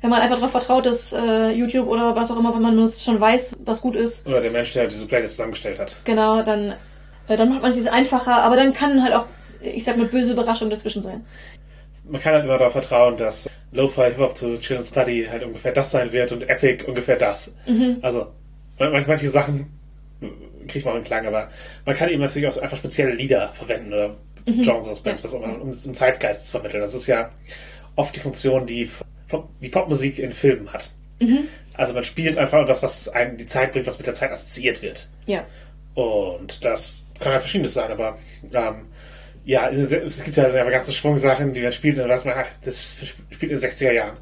[0.00, 3.02] Wenn man einfach darauf vertraut, dass äh, YouTube oder was auch immer, wenn man nutzt,
[3.02, 5.96] schon weiß, was gut ist, Oder der Mensch, der diese Playlist zusammengestellt hat.
[6.04, 6.74] genau, dann,
[7.26, 9.24] äh, dann macht man es einfacher, aber dann kann halt auch,
[9.60, 11.24] ich sag mal, böse Überraschungen dazwischen sein.
[12.08, 15.72] Man kann halt immer darauf vertrauen, dass Lo-Fi Hip-Hop to Chill and Study halt ungefähr
[15.72, 17.56] das sein wird und Epic ungefähr das.
[18.00, 18.28] Also,
[18.78, 19.66] man- man- manche Sachen
[20.68, 21.50] kriegt man auch einen Klang, aber
[21.84, 25.60] man kann eben natürlich auch einfach spezielle Lieder verwenden oder Genres, Bands, was auch immer,
[25.60, 26.80] um den Zeitgeist zu vermitteln.
[26.80, 27.30] Das ist ja
[27.96, 28.88] oft die Funktion, die
[29.60, 30.90] die Popmusik in Filmen hat.
[31.74, 34.82] Also man spielt einfach etwas, was einen die Zeit bringt, was mit der Zeit assoziiert
[34.82, 35.06] wird.
[35.26, 35.44] Ja.
[35.94, 38.18] Und das kann halt verschiedenes sein, aber
[38.52, 38.86] ähm,
[39.44, 42.34] ja, es gibt ja eine ganze Schwung Sachen, die man spielt und dann weiß man,
[42.36, 42.94] ach, das
[43.30, 44.16] spielt in den 60er Jahren.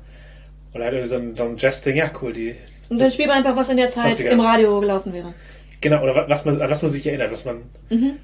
[0.72, 2.54] Oder halt irgendwie so ein, ein Jazz-Ding, ja cool, die.
[2.88, 4.28] Und dann spielt man einfach, was in der Zeit 20er.
[4.28, 5.34] im Radio gelaufen wäre.
[5.80, 7.62] Genau, oder wa- was man, an was man sich erinnert, was man,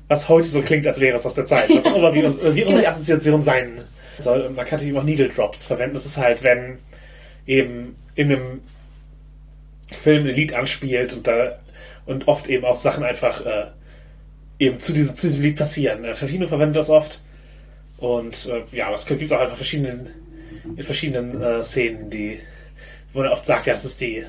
[0.08, 1.68] was heute so klingt, als wäre es aus der Zeit.
[1.74, 3.80] Was auch immer, wie, uns, wie immer die Assoziation sein
[4.18, 4.40] soll.
[4.42, 5.94] Und man kann natürlich auch Needle Drops verwenden.
[5.94, 6.78] Das ist halt, wenn
[7.46, 8.60] eben in einem
[9.90, 11.58] Film ein Lied anspielt und da,
[12.06, 13.66] und oft eben auch Sachen einfach, äh,
[14.58, 16.04] eben zu diesem, zu diesem Lied passieren.
[16.04, 17.20] Äh, Tarantino verwendet das oft.
[17.98, 20.08] Und, äh, ja, aber es gibt es auch einfach verschiedenen,
[20.76, 22.40] in verschiedenen, äh, Szenen, die,
[23.12, 24.24] wo er oft sagt, ja, das ist die,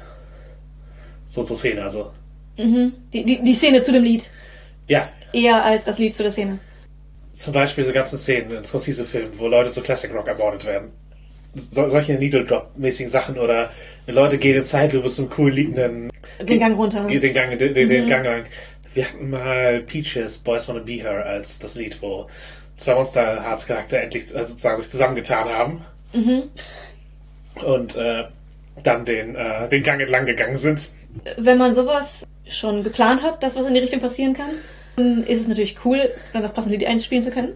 [1.27, 2.11] so zur Szene, also,
[2.57, 2.91] Die,
[3.23, 4.29] die, die Szene zu dem Lied.
[4.87, 6.59] ja, Eher als das Lied zu der Szene.
[7.33, 10.91] Zum Beispiel diese ganzen Szenen in Scorsese-Filmen, wo Leute zu Classic Rock ermordet werden.
[11.55, 13.71] So, solche Needle-Drop-mäßigen Sachen oder
[14.07, 17.05] Leute gehen in Zeitlupe zum cool liegenden Den Gang runter.
[17.05, 18.43] den Gang, den, den, den Gang lang.
[18.93, 22.27] Wir hatten mal Peaches, Boys Wanna Be Her als das Lied, wo
[22.77, 25.81] zwei Monster Hearts Charakter endlich äh, sozusagen sich zusammengetan haben.
[27.65, 28.23] Und äh,
[28.83, 30.91] dann den, äh, den Gang entlang gegangen sind.
[31.37, 34.51] Wenn man sowas schon geplant hat, dass was in die Richtung passieren kann,
[34.95, 37.53] dann ist es natürlich cool, dann das passende Lied einspielen zu können.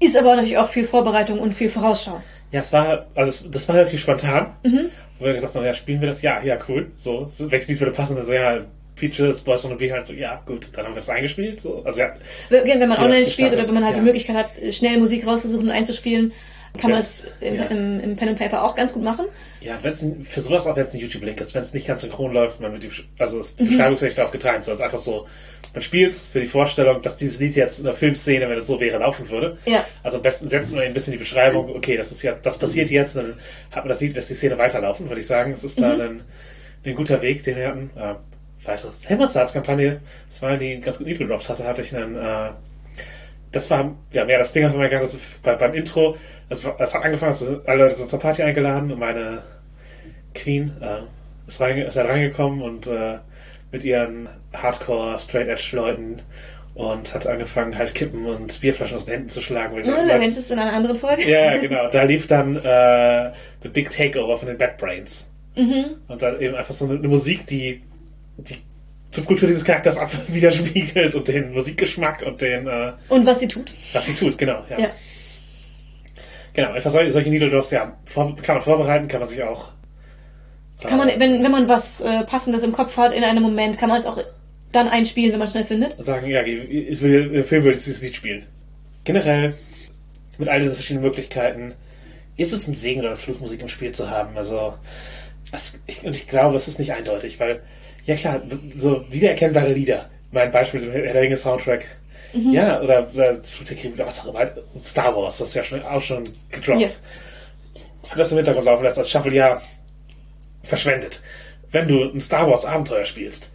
[0.00, 2.22] Ist aber natürlich auch viel Vorbereitung und viel Vorausschau.
[2.52, 4.56] Ja, es war, also das war relativ spontan.
[4.64, 4.90] Mhm.
[5.18, 6.22] Und wir gesagt haben, ja, spielen wir das?
[6.22, 6.90] Ja, ja, cool.
[6.96, 8.16] So, welches Lied würde passen?
[8.16, 8.64] Also, ja,
[8.96, 11.60] Features, Boys on the Beat, halt so, ja, gut, dann haben wir das eingespielt.
[11.60, 11.82] So.
[11.84, 12.14] Also, ja,
[12.50, 14.00] wenn man online spielt oder wenn man halt ja.
[14.00, 16.32] die Möglichkeit hat, schnell Musik rauszusuchen und einzuspielen,
[16.76, 17.64] kann man das im, ja.
[17.64, 19.26] im, im, Pen and Paper auch ganz gut machen.
[19.60, 22.02] Ja, wenn es für sowas auch wenn es ein YouTube-Link ist, wenn es nicht ganz
[22.02, 23.68] synchron läuft, man mit die, also ist die mhm.
[23.68, 25.26] Beschreibungsrechte aufgeteilt, so ist einfach so,
[25.72, 28.66] man spielt es für die Vorstellung, dass dieses Lied jetzt in der Filmszene, wenn es
[28.66, 29.58] so wäre, laufen würde.
[29.66, 29.84] Ja.
[30.02, 32.90] Also am besten setzt man ein bisschen die Beschreibung, okay, das ist ja, das passiert
[32.90, 33.34] jetzt, dann
[33.70, 35.52] hat man das Lied, dass die Szene weiterlaufen, würde ich sagen.
[35.52, 35.82] Es ist mhm.
[35.82, 36.20] da ein,
[36.84, 37.90] ein guter Weg, den wir hatten.
[37.96, 38.14] Äh,
[38.64, 42.50] weitere Helmer Stars Kampagne, das war die ganz gut Drops hatte, hatte ich einen, äh,
[43.52, 45.08] das war ja mehr das Ding, was man gegangen
[45.42, 46.16] bei, beim Intro
[46.48, 49.42] es, es hat angefangen, es sind alle Leute sind zur Party eingeladen und meine
[50.34, 51.00] Queen äh,
[51.48, 53.18] ist, rein, ist halt reingekommen und äh,
[53.72, 56.22] mit ihren Hardcore, Straight Edge Leuten
[56.74, 59.76] und hat angefangen, halt Kippen und Bierflaschen aus den Händen zu schlagen.
[59.78, 61.28] Oh, du erwähnst es in einer anderen Folge.
[61.28, 61.88] Ja, genau.
[61.90, 63.32] Da lief dann äh,
[63.62, 65.30] The Big Takeover von den Bad Brains.
[65.56, 65.96] Mhm.
[66.06, 67.82] Und dann eben einfach so eine, eine Musik, die
[68.36, 68.58] die
[69.10, 72.66] Subkultur dieses Charakters ab widerspiegelt und den Musikgeschmack und den.
[72.66, 73.72] Äh, und was sie tut.
[73.94, 74.62] Was sie tut, genau.
[74.68, 74.78] Ja.
[74.78, 74.90] ja.
[76.56, 79.72] Genau, einfach solche, solche Needle Drops, ja, vor, kann man vorbereiten, kann man sich auch.
[80.80, 83.90] Kann man, wenn, wenn man was äh, Passendes im Kopf hat in einem Moment, kann
[83.90, 84.18] man es auch
[84.72, 86.02] dann einspielen, wenn man schnell findet?
[86.02, 88.46] Sagen, ja, ich will, der Film würde dieses Lied spielen.
[89.04, 89.52] Generell,
[90.38, 91.74] mit all diesen verschiedenen Möglichkeiten,
[92.38, 94.34] ist es ein Segen oder Flugmusik im Spiel zu haben.
[94.38, 94.72] Also,
[95.52, 97.60] das, ich, und ich glaube, es ist nicht eindeutig, weil,
[98.06, 98.40] ja klar,
[98.72, 100.08] so wiedererkennbare Lieder.
[100.32, 101.84] Mein Beispiel ist der Ringe Soundtrack
[102.36, 102.52] Mhm.
[102.52, 103.38] Ja, oder, oder
[103.98, 106.80] was auch immer, Star Wars, das ist ja schon, auch schon gedroppt.
[106.80, 107.00] Yes.
[108.08, 109.60] Wenn das im Hintergrund laufen lässt, als Shuffle ja
[110.62, 111.22] verschwendet.
[111.70, 113.50] Wenn du ein Star Wars Abenteuer spielst.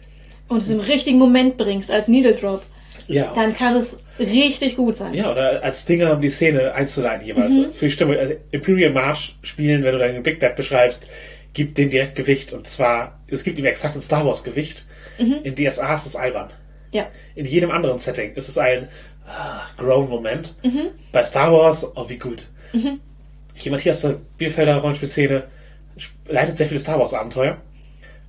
[0.48, 2.62] Und es im richtigen Moment bringst, als Needle Drop.
[3.08, 3.32] Ja.
[3.34, 5.14] Dann kann es richtig gut sein.
[5.14, 7.54] Ja, oder als Dinger, um die Szene einzuleiten jeweils.
[7.54, 7.72] Mhm.
[7.72, 8.18] Für die Stimme.
[8.18, 11.06] Also Imperial March spielen, wenn du deinen Big Bad beschreibst,
[11.54, 12.52] gibt dem direkt Gewicht.
[12.52, 14.84] Und zwar, es gibt ihm exakt ein Star Wars Gewicht.
[15.18, 15.38] Mhm.
[15.42, 16.50] In DSA ist es albern.
[16.92, 17.08] Ja.
[17.34, 18.88] In jedem anderen Setting ist es ein
[19.26, 20.54] ah, Grown-Moment.
[20.62, 20.90] Mhm.
[21.10, 22.46] Bei Star Wars, oh wie gut.
[22.72, 23.00] Mhm.
[23.56, 25.44] Jemand hier aus der Bielfelder Rollenspielszene
[26.28, 27.58] leitet sehr viele Star Wars Abenteuer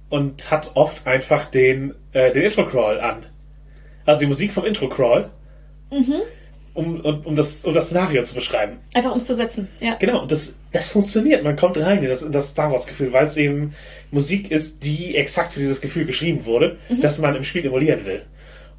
[0.10, 3.26] und hat oft einfach den, äh, den Intro-Crawl an.
[4.06, 5.30] Also die Musik vom Intro-Crawl.
[5.92, 6.22] Mhm.
[6.76, 8.80] Um, um, um, das, um das Szenario zu beschreiben.
[8.96, 9.94] Einfach um es zu setzen, ja.
[10.00, 11.44] Genau, und das, das funktioniert.
[11.44, 13.76] Man kommt rein in das, in das Star Wars-Gefühl, weil es eben
[14.10, 17.02] Musik ist, die exakt für dieses Gefühl geschrieben wurde, mhm.
[17.02, 18.24] dass man im Spiel emulieren will.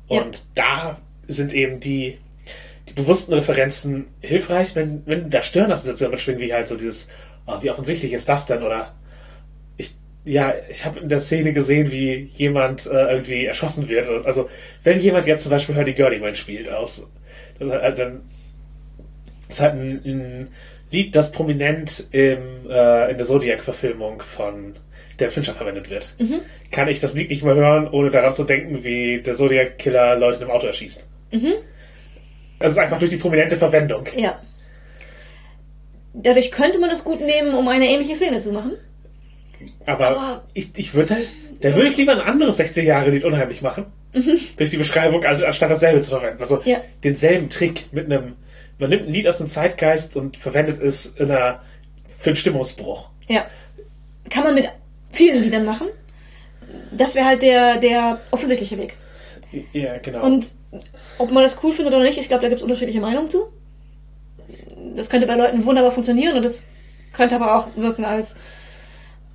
[0.08, 0.42] Und ja.
[0.54, 2.18] da sind eben die,
[2.88, 7.08] die bewussten Referenzen hilfreich, wenn, wenn da Störnassoziationen mitschwingen, wie halt so dieses,
[7.46, 8.62] oh, wie offensichtlich ist das denn?
[8.62, 8.94] Oder
[9.76, 9.92] ich,
[10.24, 14.08] ja, ich habe in der Szene gesehen, wie jemand äh, irgendwie erschossen wird.
[14.26, 14.48] Also,
[14.82, 17.10] wenn jemand jetzt zum Beispiel Hurdy Gurdy Man spielt aus,
[17.60, 18.22] halt, dann
[19.48, 20.48] ist halt ein, ein
[20.90, 24.76] Lied, das prominent im, äh, in der Zodiac-Verfilmung von
[25.18, 26.12] der Fincher verwendet wird.
[26.18, 26.40] Mhm.
[26.70, 30.42] Kann ich das Lied nicht mehr hören, ohne daran zu denken, wie der Zodiac-Killer Leute
[30.44, 31.09] im Auto erschießt.
[31.33, 31.53] Mhm.
[32.59, 34.07] Das ist einfach durch die prominente Verwendung.
[34.16, 34.40] Ja.
[36.14, 38.72] Dadurch könnte man es gut nehmen, um eine ähnliche Szene zu machen.
[39.87, 41.16] Aber, Aber ich, ich würde,
[41.61, 43.87] da würde ich lieber ein anderes 60-Jahre-Lied unheimlich machen.
[44.12, 44.38] Mhm.
[44.57, 46.40] Durch die Beschreibung, also anstatt dasselbe zu verwenden.
[46.40, 46.81] Also ja.
[47.03, 48.37] denselben Trick mit einem,
[48.79, 51.62] man nimmt ein Lied aus dem Zeitgeist und verwendet es in einer,
[52.16, 53.11] für einen Stimmungsbruch.
[53.29, 53.46] Ja.
[54.31, 54.68] Kann man mit
[55.14, 55.88] vielen Liedern machen.
[56.92, 58.96] Das wäre halt der, der offensichtliche Weg.
[59.72, 60.24] Ja, genau.
[60.24, 60.46] Und
[61.18, 63.44] ob man das cool findet oder nicht, ich glaube, da gibt es unterschiedliche Meinungen zu.
[64.96, 66.64] Das könnte bei Leuten wunderbar funktionieren und das
[67.12, 68.35] könnte aber auch wirken als,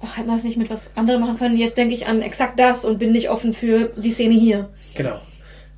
[0.02, 1.58] ach, hätte man das nicht mit was anderem machen können.
[1.58, 4.70] Jetzt denke ich an exakt das und bin nicht offen für die Szene hier.
[4.96, 5.22] Genau.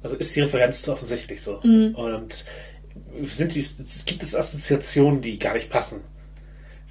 [0.04, 1.60] Also ist die Referenz zu offensichtlich so.
[1.64, 1.94] Mhm.
[1.96, 2.46] Und
[3.24, 3.66] sind die,
[4.06, 6.02] gibt es Assoziationen, die gar nicht passen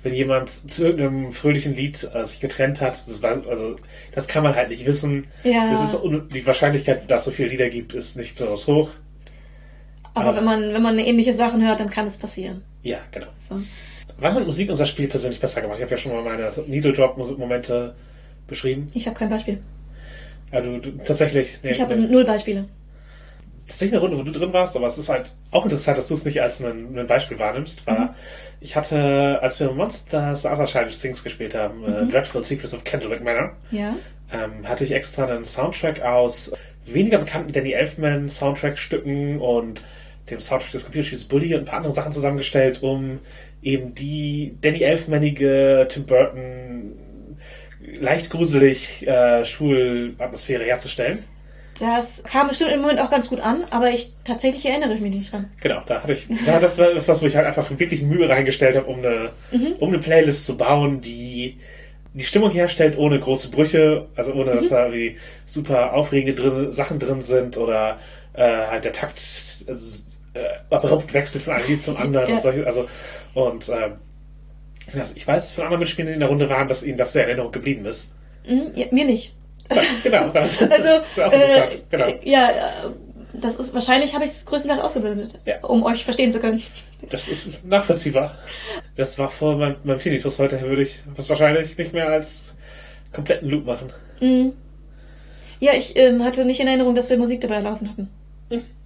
[0.03, 3.77] wenn jemand zu irgendeinem fröhlichen Lied äh, sich getrennt hat, das war, also
[4.15, 5.27] das kann man halt nicht wissen.
[5.45, 5.73] Ja.
[5.73, 6.01] Das ist,
[6.33, 8.91] die Wahrscheinlichkeit, dass es so viele Lieder gibt, ist nicht besonders hoch.
[10.15, 12.63] Aber, Aber wenn man wenn man ähnliche Sachen hört, dann kann es passieren.
[12.83, 13.29] Ja, genau.
[13.39, 13.61] So.
[14.19, 15.79] Wann hat Musik unser Spiel persönlich besser gemacht?
[15.79, 17.95] Ich habe ja schon mal meine Needle Drop Momente
[18.47, 18.87] beschrieben.
[18.95, 19.61] Ich habe kein Beispiel.
[20.53, 21.59] Ja, du, du tatsächlich.
[21.63, 22.09] Nee, ich habe nee.
[22.09, 22.67] null Beispiele
[23.71, 26.15] tatsächlich eine Runde, wo du drin warst, aber es ist halt auch interessant, dass du
[26.15, 28.11] es nicht als ein, ein Beispiel wahrnimmst, war, mhm.
[28.61, 32.09] Ich hatte, als wir Monsters Other Things gespielt haben, äh, mhm.
[32.09, 33.97] uh, Dreadful Secrets of Candlewick Manor, ja.
[34.33, 36.53] ähm, hatte ich extra einen Soundtrack aus
[36.85, 39.87] weniger bekannten Danny Elfman Soundtrack-Stücken und
[40.31, 43.21] dem Soundtrack des Computerspiels Bully und ein paar andere Sachen zusammengestellt, um
[43.63, 46.97] eben die Danny Elfmanige Tim Burton
[47.81, 51.25] leicht gruselig äh, Schulatmosphäre herzustellen.
[51.81, 55.13] Das kam bestimmt im Moment auch ganz gut an, aber ich tatsächlich erinnere ich mich
[55.15, 55.51] nicht dran.
[55.61, 58.77] Genau, da hatte ich, da, das war das, wo ich halt einfach wirklich Mühe reingestellt
[58.77, 59.73] habe, um eine, Mhm.
[59.81, 61.59] um eine Playlist zu bauen, die
[62.13, 64.57] die Stimmung herstellt, ohne große Brüche, also ohne, Mhm.
[64.57, 65.17] dass da wie
[65.47, 67.99] super aufregende drin, Sachen drin sind oder
[68.35, 69.19] äh, halt der Takt
[69.69, 70.03] also,
[70.35, 70.41] äh,
[70.75, 72.35] abrupt wechselt von einem Lied zum anderen Ja.
[72.35, 72.89] und solche, also
[73.35, 73.91] und äh,
[75.15, 77.29] ich weiß von anderen Mitspielern, die in der Runde waren, dass ihnen das sehr in
[77.31, 78.11] Erinnerung geblieben ist.
[78.49, 79.33] Mhm, ja, mir nicht.
[80.03, 81.75] Genau, das, Also, das ist auch interessant.
[81.75, 82.07] äh, genau.
[82.23, 82.55] ja, äh,
[83.33, 85.61] das ist wahrscheinlich habe ich es größtenteils ausgebildet, Ja.
[85.65, 86.63] um euch verstehen zu können.
[87.11, 88.37] Das ist nachvollziehbar.
[88.97, 90.39] Das war vor meinem, meinem Tinnitus.
[90.39, 92.55] Heute würde ich das wahrscheinlich nicht mehr als
[93.13, 93.93] kompletten Loop machen.
[94.21, 94.53] Mhm.
[95.61, 98.09] Ja, ich ähm, hatte nicht in Erinnerung, dass wir Musik dabei laufen hatten.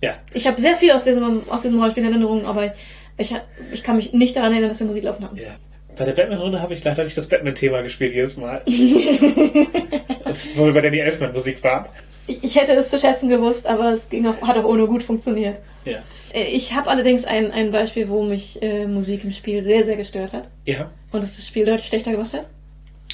[0.03, 2.75] Ja, Ich habe sehr viel aus diesem, aus diesem Rollenspiel in Erinnerung, aber
[3.17, 3.35] ich,
[3.73, 5.37] ich kann mich nicht daran erinnern, dass wir Musik laufen hatten.
[5.37, 5.55] ja.
[5.97, 8.63] Bei der Batman-Runde habe ich leider nicht das Batman-Thema gespielt jedes Mal.
[10.57, 11.87] Wo wir bei Danny Elfman Musik waren.
[12.27, 15.59] Ich, hätte es zu schätzen gewusst, aber es ging auch, hat auch ohne gut funktioniert.
[15.85, 15.99] Ja.
[16.33, 19.97] Äh, Ich habe allerdings ein, ein Beispiel, wo mich äh, Musik im Spiel sehr, sehr
[19.97, 20.91] gestört hat Ja.
[21.13, 22.49] und es das Spiel deutlich schlechter gemacht hat.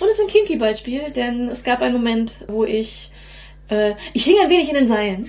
[0.00, 3.10] Und es ist ein kinky Beispiel, denn es gab einen Moment, wo ich
[3.68, 5.28] äh, ich hing ein wenig in den Seilen.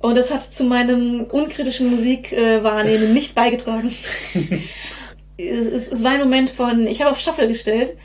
[0.00, 3.94] Und das hat zu meinem unkritischen Musikwahrnehmen nicht beigetragen.
[5.36, 7.96] es, es war ein Moment von, ich habe auf Shuffle gestellt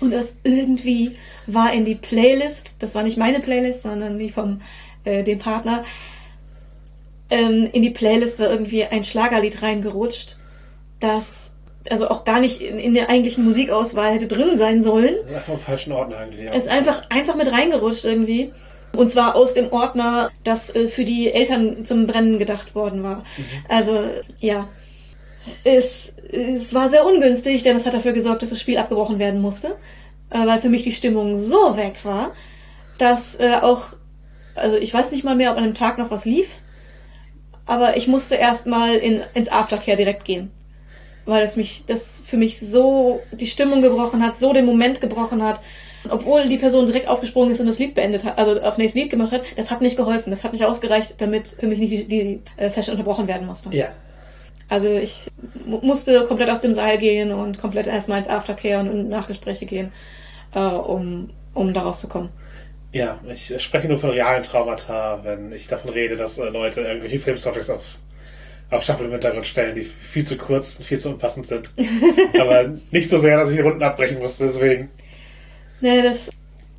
[0.00, 1.16] und das irgendwie
[1.46, 4.60] war in die Playlist, das war nicht meine Playlist, sondern die vom
[5.04, 5.84] äh, dem Partner,
[7.30, 10.36] ähm, in die Playlist war irgendwie ein Schlagerlied reingerutscht,
[11.00, 11.54] das
[11.90, 15.16] also auch gar nicht in, in der eigentlichen Musikauswahl hätte drin sein sollen.
[15.46, 16.44] Am falschen Ordner eigentlich.
[16.44, 16.52] Ja.
[16.52, 18.52] Es ist einfach, einfach mit reingerutscht irgendwie.
[18.96, 23.24] Und zwar aus dem Ordner, das äh, für die Eltern zum Brennen gedacht worden war.
[23.68, 24.04] Also,
[24.40, 24.68] ja.
[25.62, 29.40] Es, es war sehr ungünstig, denn es hat dafür gesorgt, dass das Spiel abgebrochen werden
[29.40, 29.76] musste.
[30.30, 32.32] Äh, weil für mich die Stimmung so weg war,
[32.98, 33.94] dass äh, auch,
[34.54, 36.48] also ich weiß nicht mal mehr, ob an dem Tag noch was lief.
[37.66, 40.50] Aber ich musste erstmal in, ins Aftercare direkt gehen.
[41.24, 45.42] Weil es mich, das für mich so die Stimmung gebrochen hat, so den Moment gebrochen
[45.42, 45.60] hat.
[46.10, 49.10] Obwohl die Person direkt aufgesprungen ist und das Lied beendet hat, also auf nächstes Lied
[49.10, 50.28] gemacht hat, das hat nicht geholfen.
[50.30, 53.70] Das hat nicht ausgereicht, damit für mich nicht die, die äh, Session unterbrochen werden musste.
[53.74, 53.88] ja.
[54.68, 55.30] Also ich
[55.66, 59.92] mu- musste komplett aus dem Seil gehen und komplett erstmal ins Aftercare und Nachgespräche gehen,
[60.54, 62.30] äh, um, um da rauszukommen.
[62.92, 67.18] Ja, ich spreche nur von realen Traumata, wenn ich davon rede, dass äh, Leute irgendwelche
[67.18, 67.98] Filmsoundtracks auf,
[68.70, 71.72] auf Shuffle im Hintergrund stellen, die viel zu kurz und viel zu unpassend sind.
[72.38, 74.90] Aber nicht so sehr, dass ich die Runden abbrechen musste, deswegen.
[75.80, 76.30] Ne, das,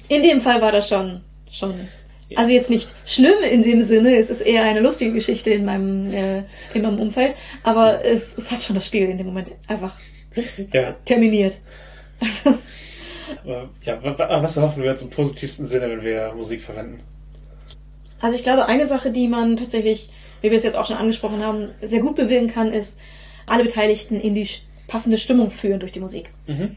[0.07, 1.21] in dem Fall war das schon,
[1.51, 1.89] schon,
[2.35, 6.13] also jetzt nicht schlimm in dem Sinne, es ist eher eine lustige Geschichte in meinem,
[6.13, 6.43] äh,
[6.73, 9.97] in meinem Umfeld, aber es, es hat schon das Spiel in dem Moment einfach
[10.73, 11.57] Ja, terminiert.
[12.19, 12.55] Also,
[13.43, 16.99] aber, ja, wa- wa- was hoffen wir jetzt im positivsten Sinne, wenn wir Musik verwenden?
[18.21, 20.09] Also ich glaube, eine Sache, die man tatsächlich,
[20.41, 22.99] wie wir es jetzt auch schon angesprochen haben, sehr gut bewirken kann, ist,
[23.47, 24.47] alle Beteiligten in die
[24.87, 26.29] passende Stimmung führen durch die Musik.
[26.47, 26.75] Mhm.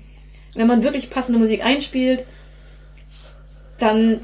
[0.55, 2.25] Wenn man wirklich passende Musik einspielt,
[3.79, 4.21] dann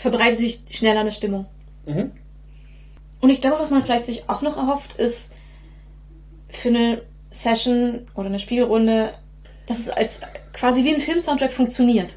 [0.00, 1.46] verbreitet sich schneller eine Stimmung.
[1.86, 2.12] Mhm.
[3.20, 5.34] Und ich glaube, was man vielleicht sich auch noch erhofft, ist
[6.48, 9.12] für eine Session oder eine Spielrunde,
[9.66, 10.20] dass es als
[10.52, 12.14] quasi wie ein Filmsoundtrack funktioniert.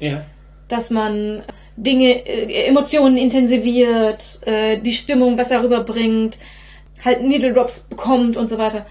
[0.00, 0.24] Ja.
[0.68, 1.42] Dass man
[1.76, 6.38] Dinge, äh, Emotionen intensiviert, äh, die Stimmung besser rüberbringt,
[7.04, 8.86] halt Needle Drops bekommt und so weiter.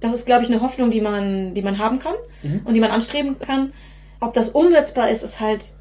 [0.00, 2.62] Das ist, glaube ich, eine Hoffnung, die man, die man haben kann Mhm.
[2.64, 3.74] und die man anstreben kann.
[4.20, 5.74] Ob das umsetzbar ist, ist halt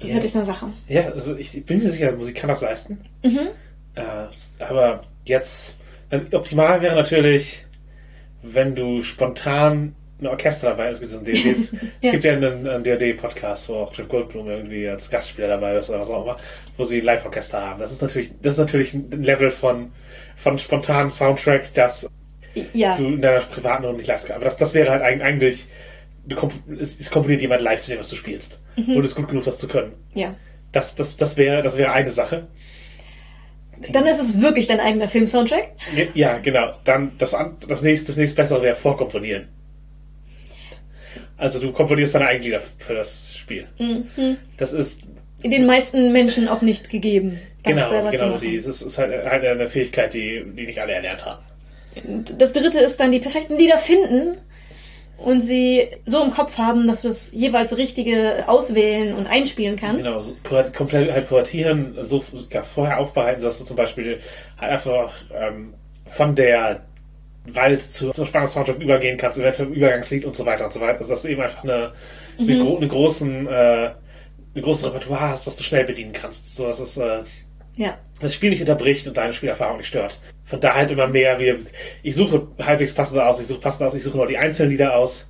[0.00, 0.14] Ja.
[0.14, 0.66] wirklich eine Sache.
[0.86, 3.00] Ja, also ich bin mir sicher, Musik kann das leisten.
[3.24, 3.48] Mhm.
[3.96, 5.76] Äh, aber jetzt,
[6.10, 7.64] äh, optimal wäre natürlich,
[8.42, 11.02] wenn du spontan ein Orchester dabei ist.
[11.02, 11.72] Es gibt, ein DVDs.
[11.72, 11.78] Ja.
[12.02, 15.88] es gibt ja einen, einen DRD-Podcast, wo auch Jeff Goldblum irgendwie als Gastspieler dabei ist
[15.90, 16.36] oder was auch immer,
[16.76, 17.80] wo sie ein Live-Orchester haben.
[17.80, 19.90] Das ist natürlich, das ist natürlich ein Level von,
[20.36, 22.08] von spontanen Soundtrack, das
[22.72, 22.96] Ja.
[22.96, 24.36] du in deiner privaten Runde nicht leisten kannst.
[24.36, 25.66] Aber das, das wäre halt eig- eigentlich,
[26.78, 28.62] es, es komponiert jemand live zu dem, was du spielst.
[28.76, 29.92] Und ist gut genug, das zu können.
[30.14, 30.34] ja.
[30.70, 32.46] Das, das, das wäre, das wäre eine Sache.
[33.90, 35.72] Dann ist es wirklich dein eigener Film-Soundtrack.
[36.12, 36.74] Ja, genau.
[36.84, 37.34] Dann das,
[37.66, 39.48] das nächste, das nächste bessere wäre vorkomponieren.
[41.38, 43.66] Also du komponierst deine eigenen Lieder für das Spiel.
[44.56, 45.04] Das ist
[45.44, 48.28] Den meisten Menschen auch nicht gegeben, das genau, selber zu genau.
[48.34, 48.40] machen.
[48.42, 51.44] Die, das ist halt halt eine Fähigkeit, die, die nicht alle erlernt haben.
[52.36, 54.36] Das dritte ist dann die perfekten Lieder finden
[55.18, 60.04] und sie so im Kopf haben, dass du das jeweils richtige auswählen und einspielen kannst.
[60.04, 64.20] Genau, so, komplett halt kuratieren, so ja, vorher aufbereiten, sodass du zum Beispiel
[64.58, 65.74] halt einfach ähm,
[66.06, 66.84] von der
[67.46, 70.98] Wald zu, zum Spannungssoundtrack übergehen kannst, eventuell Übergangslied und so weiter und so weiter.
[71.00, 71.92] Also dass du eben einfach eine,
[72.38, 76.54] eine, gro eine großen, äh, eine große Repertoire hast, was du schnell bedienen kannst.
[76.56, 77.22] So, dass es äh,
[77.76, 77.96] Ja.
[78.20, 80.20] das Spiel nicht unterbricht und deine Spielerfahrung nicht stört.
[80.48, 81.54] Von da halt immer mehr, wie,
[82.02, 84.96] ich suche halbwegs passende aus, ich suche passende aus, ich suche nur die einzelnen Lieder
[84.96, 85.28] aus.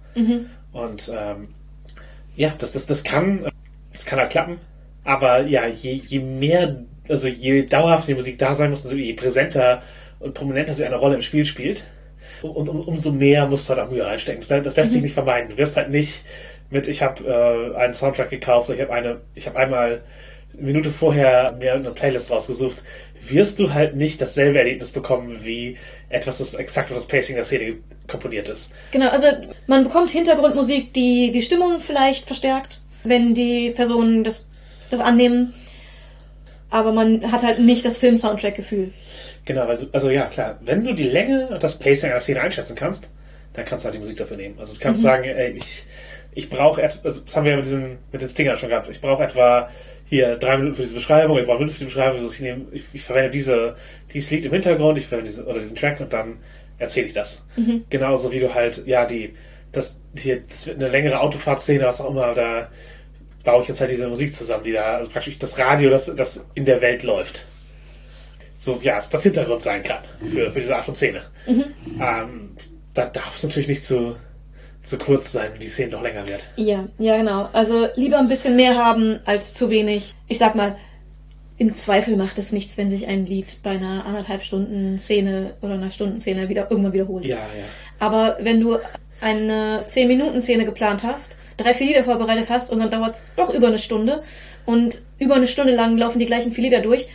[0.72, 1.48] Und ähm,
[2.36, 3.50] ja, das, das, das kann,
[3.92, 4.58] das kann halt klappen.
[5.02, 9.12] Aber ja, je, je mehr, also je dauerhafter die Musik da sein muss, also je
[9.14, 9.82] präsenter
[10.20, 11.84] und prominenter sie eine Rolle im Spiel spielt,
[12.42, 14.44] um, um, umso mehr musst du halt auch Mühe reinstecken.
[14.46, 15.50] Das, das lässt sich nicht vermeiden.
[15.50, 16.22] Du wirst halt nicht
[16.70, 20.02] mit, ich habe äh, einen Soundtrack gekauft, ich habe eine, ich habe einmal
[20.52, 22.84] eine Minute vorher mir eine Playlist rausgesucht,
[23.30, 25.76] wirst du halt nicht dasselbe Erlebnis bekommen wie
[26.08, 28.72] etwas, das exakt auf das Pacing der Szene komponiert ist.
[28.92, 29.26] Genau, also
[29.66, 34.48] man bekommt Hintergrundmusik, die die Stimmung vielleicht verstärkt, wenn die Personen das,
[34.90, 35.54] das annehmen.
[36.70, 38.92] Aber man hat halt nicht das Film-Soundtrack-Gefühl.
[39.44, 42.42] Genau, weil du, also ja, klar, wenn du die Länge und das Pacing einer Szene
[42.42, 43.08] einschätzen kannst,
[43.54, 44.58] dann kannst du halt die Musik dafür nehmen.
[44.58, 45.84] Also du kannst sagen, ey, ich,
[46.34, 49.00] ich brauche, also das haben wir ja mit, diesen, mit den Stingern schon gehabt, ich
[49.00, 49.70] brauche etwa
[50.08, 52.66] hier drei Minuten für diese Beschreibung, ich brauche Minuten für die Beschreibung, also ich, nehme,
[52.72, 53.76] ich, ich verwende diese,
[54.12, 56.38] dieses Lied im Hintergrund, ich verwende diesen, oder diesen Track und dann
[56.78, 57.44] erzähle ich das.
[57.90, 59.34] Genauso wie du halt, ja, die,
[59.72, 62.70] das, hier, das wird eine längere Autofahrtszene, was auch immer, da
[63.44, 66.46] baue ich jetzt halt diese Musik zusammen, die da, also praktisch das Radio, das, das
[66.54, 67.44] in der Welt läuft.
[68.54, 71.22] So, ja, das Hintergrund sein kann für, für diese Art von Szene.
[72.00, 72.56] Ähm,
[72.94, 74.16] da darf es natürlich nicht zu,
[74.82, 76.48] zu kurz sein, wenn die Szene noch länger wird.
[76.56, 77.48] Ja, ja, genau.
[77.52, 80.14] Also lieber ein bisschen mehr haben als zu wenig.
[80.28, 80.76] Ich sag mal,
[81.58, 85.74] im Zweifel macht es nichts, wenn sich ein Lied bei einer anderthalb Stunden Szene oder
[85.74, 87.24] einer Stundenszene wieder irgendwann wiederholt.
[87.24, 87.64] Ja, ja.
[87.98, 88.78] Aber wenn du
[89.20, 93.24] eine 10 Minuten Szene geplant hast, drei, vier Lieder vorbereitet hast und dann dauert es
[93.36, 94.22] doch über eine Stunde
[94.64, 97.08] und über eine Stunde lang laufen die gleichen vier Lieder durch,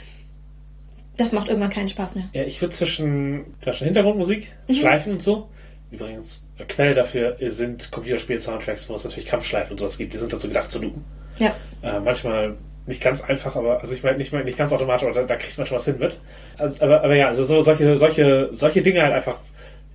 [1.16, 2.26] das macht irgendwann keinen Spaß mehr.
[2.34, 5.48] Ja, ich würde zwischen, zwischen Hintergrundmusik, Schleifen und so.
[5.94, 10.12] Übrigens, eine Quelle dafür sind Computerspiel-Soundtracks, wo es natürlich Kampfschleifen und sowas gibt.
[10.12, 11.06] Die sind dazu gedacht zu loopen.
[11.38, 11.56] Ja.
[11.84, 12.56] Äh, manchmal
[12.88, 15.56] nicht ganz einfach, aber also ich meine nicht, nicht ganz automatisch, aber da, da kriegt
[15.58, 16.18] man schon was hin mit.
[16.58, 19.38] Also, aber, aber ja, also so solche, solche, solche Dinge halt einfach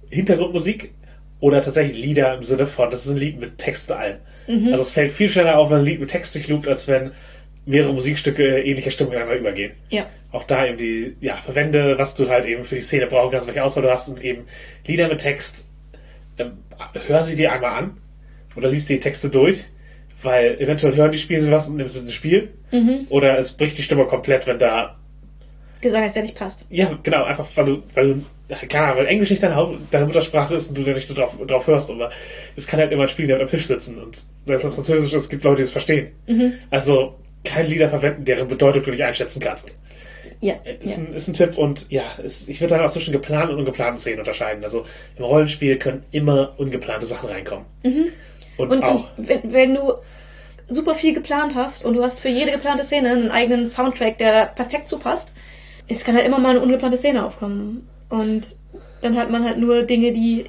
[0.09, 0.93] Hintergrundmusik
[1.41, 4.17] oder tatsächlich Lieder im Sinne von, das ist ein Lied mit Text und allem.
[4.71, 7.11] Also es fällt viel schneller auf, wenn ein Lied mit Text sich loopt, als wenn
[7.67, 9.73] mehrere Musikstücke ähnlicher Stimmung ineinander übergehen.
[9.91, 10.07] Ja.
[10.33, 13.47] Auch da eben die, ja, verwende, was du halt eben für die Szene brauchen kannst,
[13.47, 14.47] welche Auswahl du hast und eben
[14.87, 15.68] Lieder mit Text,
[17.07, 17.97] hör sie dir einmal an
[18.57, 19.65] oder liest die Texte durch,
[20.23, 22.49] weil eventuell hören die Spielen was und nimmst ein bisschen Spiel.
[23.09, 24.97] Oder es bricht die Stimme komplett, wenn da,
[25.81, 26.65] Gesang ist, der nicht passt.
[26.71, 28.25] ja, genau, einfach weil du, weil du,
[28.69, 31.15] keine Ahnung, weil Englisch nicht deine, Haupt, deine Muttersprache ist und du da nicht so
[31.15, 32.11] drauf, drauf hörst, aber
[32.57, 35.23] es kann halt immer ein Spiel, der am Tisch sitzen und selbst was Französisch ist,
[35.23, 36.09] es gibt Leute, die es verstehen.
[36.71, 39.79] Also, keine Lieder verwenden, deren Bedeutung du nicht einschätzen kannst.
[40.41, 40.55] Ja.
[40.81, 41.05] Ist, ja.
[41.05, 43.99] ein, ist ein Tipp und ja, ist, ich würde dann auch zwischen geplanten und ungeplanten
[43.99, 44.63] Szenen unterscheiden.
[44.63, 44.85] Also
[45.17, 47.67] im Rollenspiel können immer ungeplante Sachen reinkommen.
[48.57, 49.09] Und, Und, auch.
[49.17, 49.95] wenn, wenn du
[50.69, 54.33] super viel geplant hast und du hast für jede geplante Szene einen eigenen Soundtrack, der
[54.33, 55.33] da perfekt zu passt,
[55.89, 57.89] es kann halt immer mal eine ungeplante Szene aufkommen.
[58.09, 58.57] Und
[59.01, 60.47] dann hat man halt nur Dinge, die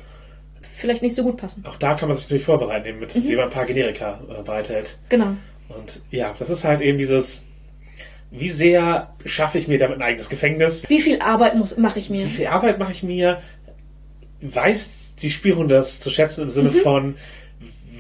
[0.76, 1.64] vielleicht nicht so gut passen.
[1.66, 4.98] Auch da kann man sich natürlich vorbereiten, mit, indem man ein paar Generika äh, bereithält.
[5.10, 5.36] Genau.
[5.70, 7.42] Und ja, das ist halt eben dieses,
[8.32, 10.84] wie sehr schaffe ich mir damit ein eigenes Gefängnis?
[10.88, 12.26] Wie viel Arbeit muss mache ich mir?
[12.26, 13.42] Wie viel Arbeit mache ich mir?
[14.42, 17.16] Weiß die Spielrunde das zu schätzen im Sinne von,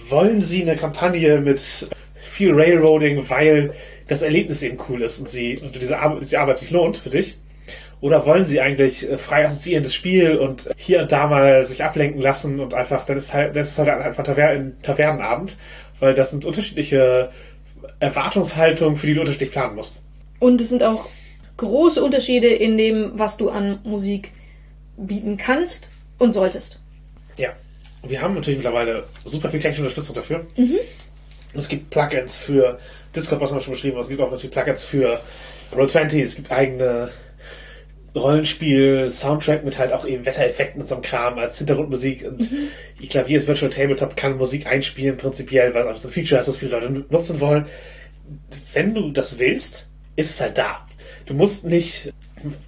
[0.10, 1.60] wollen sie eine Kampagne mit
[2.16, 3.74] viel Railroading, weil
[4.08, 7.10] das Erlebnis eben cool ist und sie und diese Arbeit, diese Arbeit sich lohnt für
[7.10, 7.38] dich?
[8.02, 12.22] Oder wollen sie eigentlich äh, frei assoziierendes Spiel und hier und da mal sich ablenken
[12.22, 15.58] lassen und einfach, dann ist halt, das ist halt einfach Taver ein Tavernenabend,
[16.00, 17.30] weil das sind unterschiedliche
[18.00, 20.02] Erwartungshaltungen, für die du unterschiedlich planen musst.
[20.40, 21.08] Und es sind auch
[21.58, 24.32] große Unterschiede in dem, was du an Musik
[24.98, 26.82] bieten kannst und solltest.
[27.38, 27.50] Ja.
[28.02, 30.48] Wir haben natürlich mittlerweile super viel technische Unterstützung dafür.
[31.54, 32.80] Es gibt Plugins für
[33.14, 34.04] Discord, was wir schon beschrieben haben.
[34.04, 35.20] Es gibt auch natürlich Plugins für
[35.76, 36.24] Roll20.
[36.24, 37.12] Es gibt eigene
[38.16, 42.26] Rollenspiel, Soundtrack mit halt auch eben Wettereffekten und so einem Kram als Hintergrundmusik.
[42.26, 42.50] Und
[43.00, 46.40] ich glaube, jedes Virtual Tabletop kann Musik einspielen, prinzipiell, weil es einfach so ein Feature
[46.40, 47.66] ist, das viele Leute nutzen wollen.
[48.74, 50.88] Wenn du das willst, ist es halt da.
[51.26, 52.14] Du musst nicht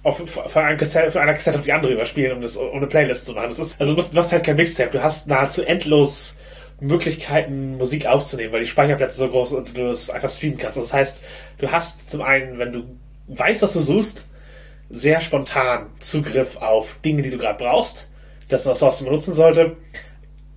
[0.02, 3.26] auf, von, Kassette, von einer Kassette auf die andere überspielen, um das um eine Playlist
[3.26, 3.48] zu machen.
[3.48, 4.90] Das ist, also du, musst, du hast halt kein Mixtape.
[4.90, 6.36] Du hast nahezu endlos
[6.80, 10.78] Möglichkeiten, Musik aufzunehmen, weil die Speicherplätze so groß sind und du es einfach streamen kannst.
[10.78, 11.22] Das heißt,
[11.58, 12.84] du hast zum einen, wenn du
[13.28, 14.26] weißt, was du suchst,
[14.90, 18.10] sehr spontan Zugriff auf Dinge, die du gerade brauchst,
[18.48, 19.76] das was du benutzen sollte.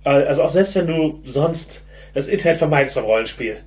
[0.04, 1.82] Also auch selbst wenn du sonst
[2.12, 3.62] das Internet vermeidest beim Rollenspiel,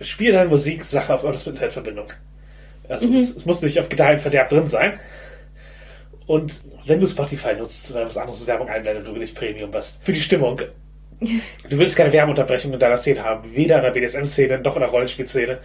[0.00, 2.08] spiel deine Musiksache auf eure Internetverbindung.
[2.88, 5.00] Also es, es muss nicht auf Gedeih Verderb drin sein.
[6.26, 10.12] Und wenn du Spotify nutzt oder was anderes Werbung einblendet, du nicht Premium bist, für
[10.12, 10.60] die Stimmung,
[11.70, 13.54] Du willst keine Werbeunterbrechung in deiner Szene haben.
[13.54, 15.58] Weder in der BDSM-Szene noch in der Rollenspielszene.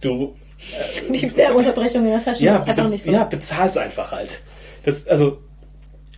[0.00, 0.34] Du.
[0.72, 3.10] Äh, die Werbeunterbrechung in der Session ja, ist einfach nicht so.
[3.10, 4.42] Ja, bezahl's einfach halt.
[4.84, 5.38] Das, also,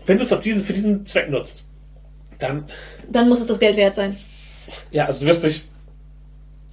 [0.06, 1.68] wenn du es auf diesen, für diesen Zweck nutzt,
[2.38, 2.68] dann.
[3.10, 4.16] Dann muss es das Geld wert sein.
[4.90, 5.67] Ja, also du wirst dich.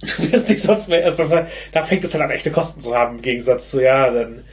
[0.00, 1.30] Du wirst dich sonst mehr erst, das,
[1.72, 4.44] da fängt es halt an, echte Kosten zu haben, im Gegensatz zu, ja, dann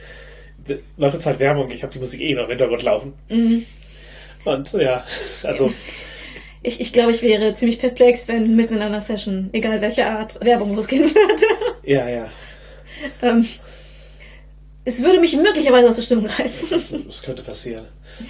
[0.96, 3.12] läuft jetzt halt Werbung, ich habe die Musik eh noch im Hintergrund laufen.
[3.28, 3.66] Mhm.
[4.44, 5.04] Und ja,
[5.42, 5.72] also.
[6.62, 10.42] Ich, ich glaube, ich wäre ziemlich perplex, wenn mitten in einer Session, egal welche Art,
[10.42, 11.44] Werbung losgehen würde.
[11.82, 12.30] Ja, ja.
[13.20, 13.46] ähm,
[14.86, 16.68] es würde mich möglicherweise aus der Stimmung reißen.
[16.70, 17.86] Das, das könnte passieren.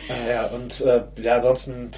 [0.08, 1.90] Ah, ja, und äh, ja, ansonsten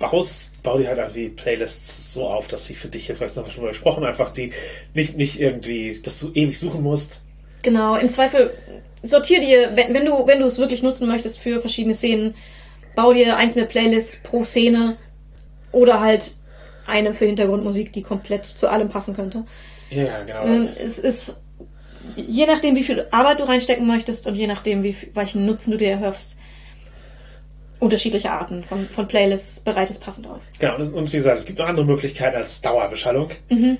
[0.00, 3.52] baust, bau die halt irgendwie Playlists so auf, dass sie für dich, sind, haben wir
[3.52, 4.52] schon mal gesprochen, einfach die
[4.94, 7.22] nicht, nicht irgendwie, dass du ewig suchen musst.
[7.62, 8.52] Genau, im Zweifel
[9.02, 12.34] sortier dir, wenn, wenn du, wenn du es wirklich nutzen möchtest für verschiedene Szenen,
[12.96, 14.96] bau dir einzelne Playlists pro Szene
[15.70, 16.34] oder halt
[16.86, 19.44] eine für Hintergrundmusik, die komplett zu allem passen könnte.
[19.90, 20.44] Ja, genau.
[20.44, 21.34] Ähm, es ist
[22.16, 25.76] je nachdem, wie viel Arbeit du reinstecken möchtest und je nachdem, wie welchen Nutzen du
[25.76, 26.36] dir erhoffst,
[27.80, 30.40] unterschiedliche Arten von, von Playlists bereitet passend auf.
[30.58, 33.30] Genau, und wie gesagt, es gibt noch andere Möglichkeiten als Dauerbeschallung.
[33.48, 33.78] Mhm.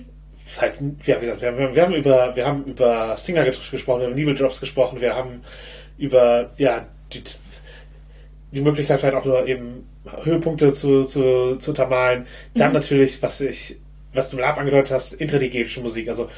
[0.60, 4.06] Halt, ja, wie gesagt, wir haben, wir haben über, wir haben über Stinger gesprochen, wir
[4.08, 5.42] haben Needle Drops gesprochen, wir haben
[5.96, 7.22] über, ja, die,
[8.50, 9.86] die Möglichkeit vielleicht auch nur eben
[10.24, 12.26] Höhepunkte zu, zu, zu untermalen.
[12.54, 12.74] Dann mhm.
[12.74, 13.76] natürlich, was ich,
[14.12, 16.28] was du im Lab angedeutet hast, intradigetische Musik, also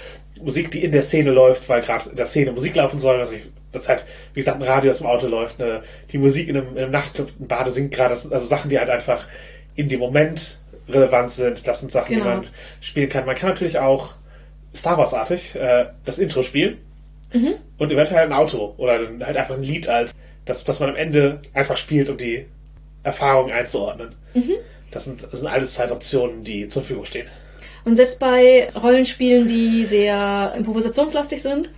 [0.43, 3.33] Musik, die in der Szene läuft, weil gerade in der Szene Musik laufen soll, was
[3.33, 3.43] ich,
[3.73, 6.69] das halt, wie gesagt, ein Radio, das im Auto läuft, eine, die Musik in einem,
[6.77, 9.27] in einem Nachtclub, ein Bade singt gerade, das sind also Sachen, die halt einfach
[9.75, 10.59] in dem Moment
[10.89, 12.25] relevant sind, das sind Sachen, genau.
[12.25, 12.47] die man
[12.81, 13.27] spielen kann.
[13.27, 14.15] Man kann natürlich auch
[14.75, 16.79] Star Wars-artig äh, das Intro spielen
[17.33, 17.55] mhm.
[17.79, 20.15] und eventuell ein Auto oder halt einfach ein Lied als
[20.45, 22.47] das, was man am Ende einfach spielt, um die
[23.03, 24.15] Erfahrung einzuordnen.
[24.35, 24.55] Mhm.
[24.91, 27.29] Das, sind, das sind alles Zeitoptionen, die zur Verfügung stehen.
[27.85, 31.71] Und selbst bei Rollenspielen, die sehr improvisationslastig sind,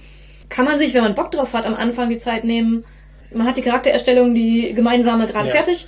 [0.49, 2.85] kann man sich, wenn man Bock drauf hat, am Anfang die Zeit nehmen.
[3.33, 5.55] Man hat die Charaktererstellung, die gemeinsame gerade ja.
[5.55, 5.87] fertig.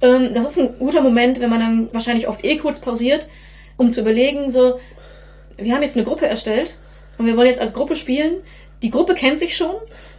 [0.00, 3.28] Ähm, das ist ein guter Moment, wenn man dann wahrscheinlich oft eh kurz pausiert,
[3.76, 4.78] um zu überlegen, so,
[5.56, 6.76] wir haben jetzt eine Gruppe erstellt
[7.18, 8.36] und wir wollen jetzt als Gruppe spielen.
[8.82, 9.74] Die Gruppe kennt sich schon,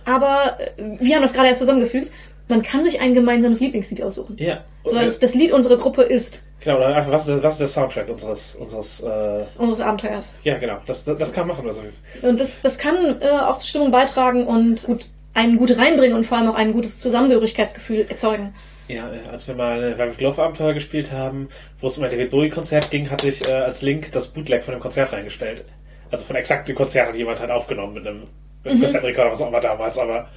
[0.06, 2.12] aber wir haben das gerade erst zusammengefügt.
[2.50, 4.36] Man kann sich ein gemeinsames Lieblingslied aussuchen.
[4.39, 4.66] Ja.
[4.84, 6.43] So als das Lied unserer Gruppe ist.
[6.62, 10.36] Genau, oder einfach, was ist, was ist der Soundtrack unseres, unseres, äh, unseres Abenteuers?
[10.43, 10.80] Ja, genau.
[10.86, 11.66] Das, das, das kann machen.
[11.68, 11.84] Also.
[12.22, 16.26] Und das, das kann äh, auch zur Stimmung beitragen und gut, einen gut reinbringen und
[16.26, 18.54] vor allem auch ein gutes Zusammengehörigkeitsgefühl erzeugen.
[18.89, 22.10] Ja, äh, als wir mal ein Velvet Glove Abenteuer gespielt haben, wo es um ein
[22.10, 25.66] David Bowie Konzert ging, hatte ich äh, als Link das Bootleg von dem Konzert reingestellt.
[26.10, 28.24] Also von exakt dem Konzert hat jemand halt aufgenommen mit einem,
[28.64, 28.82] mit einem mhm.
[28.82, 30.28] Kassettenrekorder, was auch immer damals, aber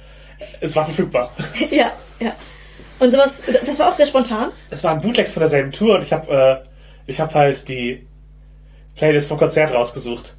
[0.61, 1.31] es war verfügbar.
[1.71, 2.33] Ja, ja.
[2.99, 4.51] Und sowas, das war auch sehr spontan.
[4.69, 6.67] Es waren Bootlegs von derselben Tour und ich habe äh,
[7.07, 8.05] ich habe halt die
[8.95, 10.35] Playlist vom Konzert rausgesucht.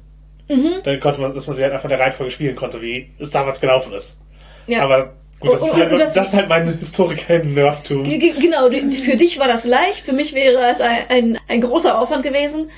[0.47, 0.75] Mhm.
[0.83, 3.31] Dann konnte man, dass man sie halt einfach in der Reihenfolge spielen konnte, wie es
[3.31, 4.19] damals gelaufen ist.
[4.67, 4.81] Ja.
[4.83, 8.03] Aber gut, das, oh, ist, halt, das, das ist halt mein Historiker-Nerdtum.
[8.03, 12.23] Genau, für dich war das leicht, für mich wäre es ein, ein, ein großer Aufwand
[12.23, 12.69] gewesen.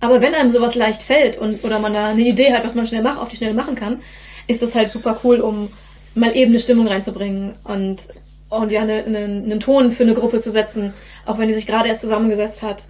[0.00, 2.86] Aber wenn einem sowas leicht fällt und oder man da eine Idee hat, was man
[2.86, 4.02] schnell macht, auf die Schnelle machen kann,
[4.46, 5.70] ist das halt super cool, um
[6.14, 8.08] mal eben eine Stimmung reinzubringen und,
[8.48, 10.94] und ja, eine, eine, einen Ton für eine Gruppe zu setzen,
[11.26, 12.84] auch wenn die sich gerade erst zusammengesetzt hat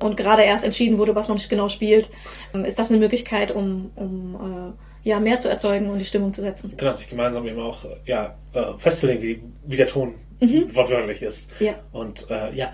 [0.00, 2.08] und gerade erst entschieden wurde, was man genau spielt,
[2.54, 6.32] ähm, ist das eine Möglichkeit, um, um äh, ja, mehr zu erzeugen und die Stimmung
[6.32, 6.72] zu setzen.
[6.76, 10.74] Genau, sich gemeinsam eben auch ja, äh, festzulegen, wie, wie der Ton mhm.
[10.74, 11.50] wortwörtlich ist.
[11.58, 11.74] Ja.
[11.92, 12.72] Und äh, ja,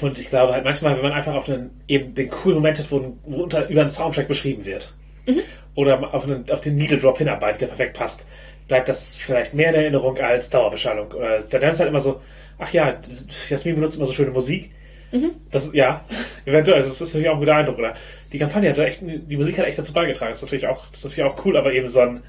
[0.00, 2.90] und ich glaube halt manchmal, wenn man einfach auf einen, eben den coolen Moment hat,
[2.90, 4.94] wo, wo unter, über einen Soundtrack beschrieben wird,
[5.26, 5.40] mhm.
[5.74, 8.26] oder auf, einen, auf den Needle Drop hinarbeitet, der perfekt passt,
[8.68, 11.12] bleibt das vielleicht mehr in Erinnerung als Dauerbeschallung.
[11.12, 12.20] Oder dann ist halt immer so,
[12.58, 13.00] ach ja,
[13.48, 14.70] Jasmin benutzt immer so schöne Musik.
[15.10, 15.32] Mhm.
[15.50, 16.04] Das, ja,
[16.44, 17.94] eventuell, das ist natürlich auch ein guter Eindruck, oder?
[18.32, 20.30] Die Kampagne hat echt, die Musik hat echt dazu beigetragen.
[20.30, 22.22] Das ist natürlich auch, das ist natürlich auch cool, aber eben so ein,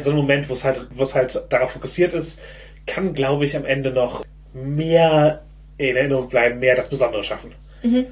[0.00, 2.40] so ein Moment, wo es halt, wo es halt darauf fokussiert ist,
[2.86, 5.42] kann, glaube ich, am Ende noch mehr
[5.78, 7.52] in Erinnerung bleiben, mehr das Besondere schaffen.
[7.82, 8.06] Mhm.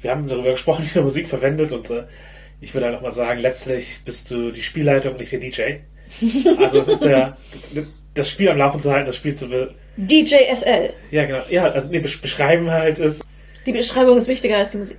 [0.00, 2.02] Wir haben darüber gesprochen, wie man Musik verwendet und äh,
[2.62, 5.62] ich würde halt auch mal sagen, letztlich bist du die Spielleitung, nicht der DJ.
[6.58, 7.36] Also es ist der,
[8.14, 9.48] das Spiel am Laufen zu halten, das Spiel zu
[9.96, 10.90] DJSL.
[11.10, 11.40] Ja, genau.
[11.50, 13.24] Ja, also nee, beschreiben halt ist.
[13.66, 14.98] Die Beschreibung ist wichtiger als die Musik.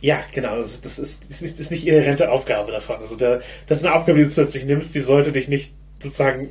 [0.00, 0.56] Ja, genau.
[0.56, 2.96] Das, das, ist, das ist, ist nicht inhärente Aufgabe davon.
[2.96, 6.50] Also da, das ist eine Aufgabe, die du zusätzlich nimmst, die sollte dich nicht sozusagen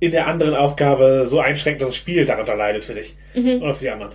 [0.00, 3.62] in der anderen Aufgabe so einschränken, dass das Spiel darunter leidet für dich mhm.
[3.62, 4.14] oder für die anderen.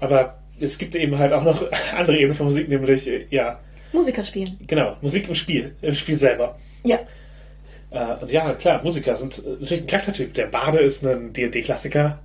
[0.00, 3.60] Aber es gibt eben halt auch noch andere Ebenen von Musik, nämlich, ja.
[3.92, 4.58] Musiker spielen.
[4.66, 6.58] Genau, Musik im Spiel, im Spiel selber.
[6.84, 6.98] Ja.
[7.90, 10.34] Äh, und ja, klar, Musiker sind äh, natürlich ein Charaktertyp.
[10.34, 12.18] Der Bade ist ein D&D-Klassiker.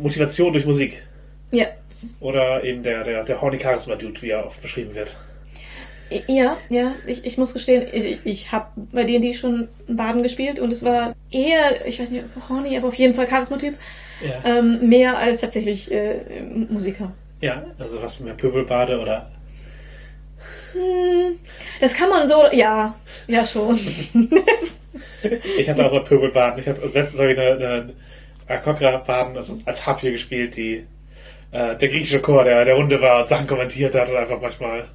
[0.00, 1.02] Motivation durch Musik.
[1.50, 1.66] Ja.
[2.20, 5.16] Oder eben der, der, der Horny Charisma Dude, wie er oft beschrieben wird.
[6.26, 10.70] Ja, ja, ich, ich muss gestehen, ich, ich habe bei D&D schon Baden gespielt und
[10.72, 13.74] es war eher, ich weiß nicht, horny, aber auf jeden Fall Charismatyp,
[14.24, 14.58] Ja.
[14.58, 16.20] ähm, mehr als tatsächlich äh,
[16.70, 17.12] Musiker.
[17.42, 19.30] Ja, also was mehr Pöbelbade oder.
[20.72, 21.38] Hm,
[21.80, 22.94] das kann man so, ja,
[23.26, 23.78] ja schon.
[25.58, 26.60] Ich hatte auch mal Pöbelbaden.
[26.60, 27.92] Ich hatte, also letztens habe ich eine, eine
[28.46, 30.86] Akokra-Baden also als Harpie gespielt, die
[31.50, 34.86] äh, der griechische Chor, der der Runde war und Sachen kommentiert hat und einfach manchmal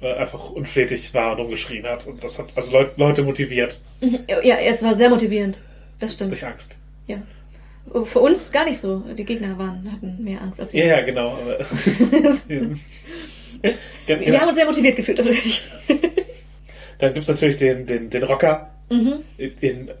[0.00, 2.06] äh, einfach unflätig war und rumgeschrien hat.
[2.06, 3.80] Und das hat also Leut, Leute motiviert
[4.42, 5.58] ja, es war sehr motivierend.
[5.98, 6.30] Das stimmt.
[6.30, 6.76] durch Angst.
[7.06, 7.20] Ja.
[8.04, 9.02] Für uns gar nicht so.
[9.16, 10.86] Die Gegner waren, hatten mehr Angst als Ja, wir.
[10.86, 11.36] ja, genau.
[13.62, 13.74] Aber
[14.06, 15.62] Gen- Wir haben uns sehr motiviert gefühlt, natürlich.
[16.98, 19.22] Dann gibt's natürlich den, den, den Rocker Mhm.
[19.38, 19.92] in, in äh,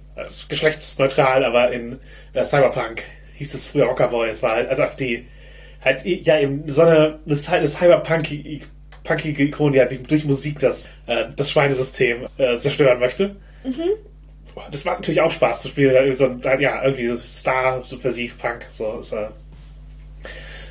[0.48, 1.98] geschlechtsneutral, aber in
[2.32, 3.04] äh, Cyberpunk
[3.36, 4.28] hieß es früher Rockerboy.
[4.28, 5.26] Es war halt, also auf die
[5.84, 8.28] halt ja eben so eine, eine, Cy- eine Cyberpunk
[9.04, 13.36] punkige Ikone, die halt durch Musik das, äh, das Schweinesystem äh, zerstören möchte.
[14.56, 16.12] Boah, Das macht natürlich auch Spaß zu spielen.
[16.12, 18.66] So, ein- ja, irgendwie so Star, Subversiv, Punk.
[18.70, 19.28] So, ist, äh,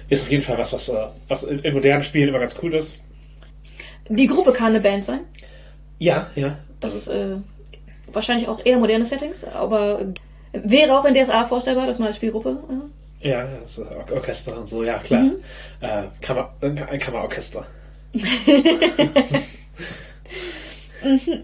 [0.10, 3.01] ist auf jeden Fall was, was, äh, was in, modernen Spielen immer ganz cool ist.
[4.10, 5.22] Die Gruppe kann eine Band sein.
[5.99, 6.57] Ja, ja.
[6.80, 7.36] Das ist äh,
[8.12, 9.99] wahrscheinlich auch eher moderne Settings, aber
[10.53, 12.57] wäre auch in DSA vorstellbar, dass man als Spielgruppe.
[13.22, 15.26] Äh, Ja, das ist Or Orchester und so, ja klar.
[15.82, 17.68] Äh, Kammer, ein Kammerorchester.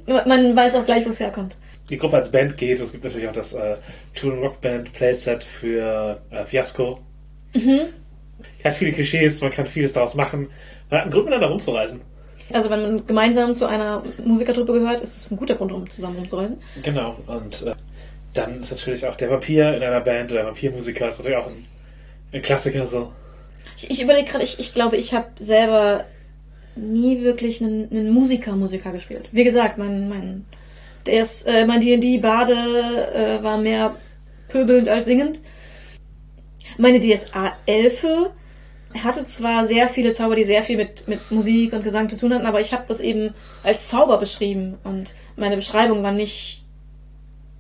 [0.08, 1.56] man weiß auch gleich, wo es herkommt.
[1.90, 2.80] Die Gruppe als Band geht.
[2.80, 3.78] Es gibt natürlich auch das äh,
[4.16, 7.00] Toon Rock Band Playset für äh, Fiasco.
[8.66, 10.50] Hat viele Klischees, man kann vieles daraus machen.
[10.90, 12.02] Man hat einen Grund, miteinander rumzureisen.
[12.52, 16.18] Also wenn man gemeinsam zu einer Musikertruppe gehört, ist das ein guter Grund, um zusammen
[16.18, 16.58] rumzureisen.
[16.84, 17.16] Genau.
[17.28, 17.74] Und äh,
[18.34, 21.48] dann ist natürlich auch der Vampir in einer Band oder der Vampirmusiker ist natürlich auch
[21.48, 21.66] ein,
[22.34, 23.12] ein Klassiker so.
[23.78, 26.06] Ich, ich überlege gerade, ich, ich glaube, ich habe selber
[26.76, 29.30] nie wirklich einen, einen Musiker-Musiker gespielt.
[29.32, 30.46] Wie gesagt, mein, mein,
[31.06, 33.96] der ist, äh, mein D&D-Bade äh, war mehr
[34.50, 35.40] pöbelnd als singend.
[36.78, 38.32] Meine DSA-Elfe
[39.04, 42.34] hatte zwar sehr viele Zauber, die sehr viel mit, mit Musik und Gesang zu tun
[42.34, 43.34] hatten, aber ich habe das eben
[43.64, 46.64] als Zauber beschrieben und meine Beschreibung war nicht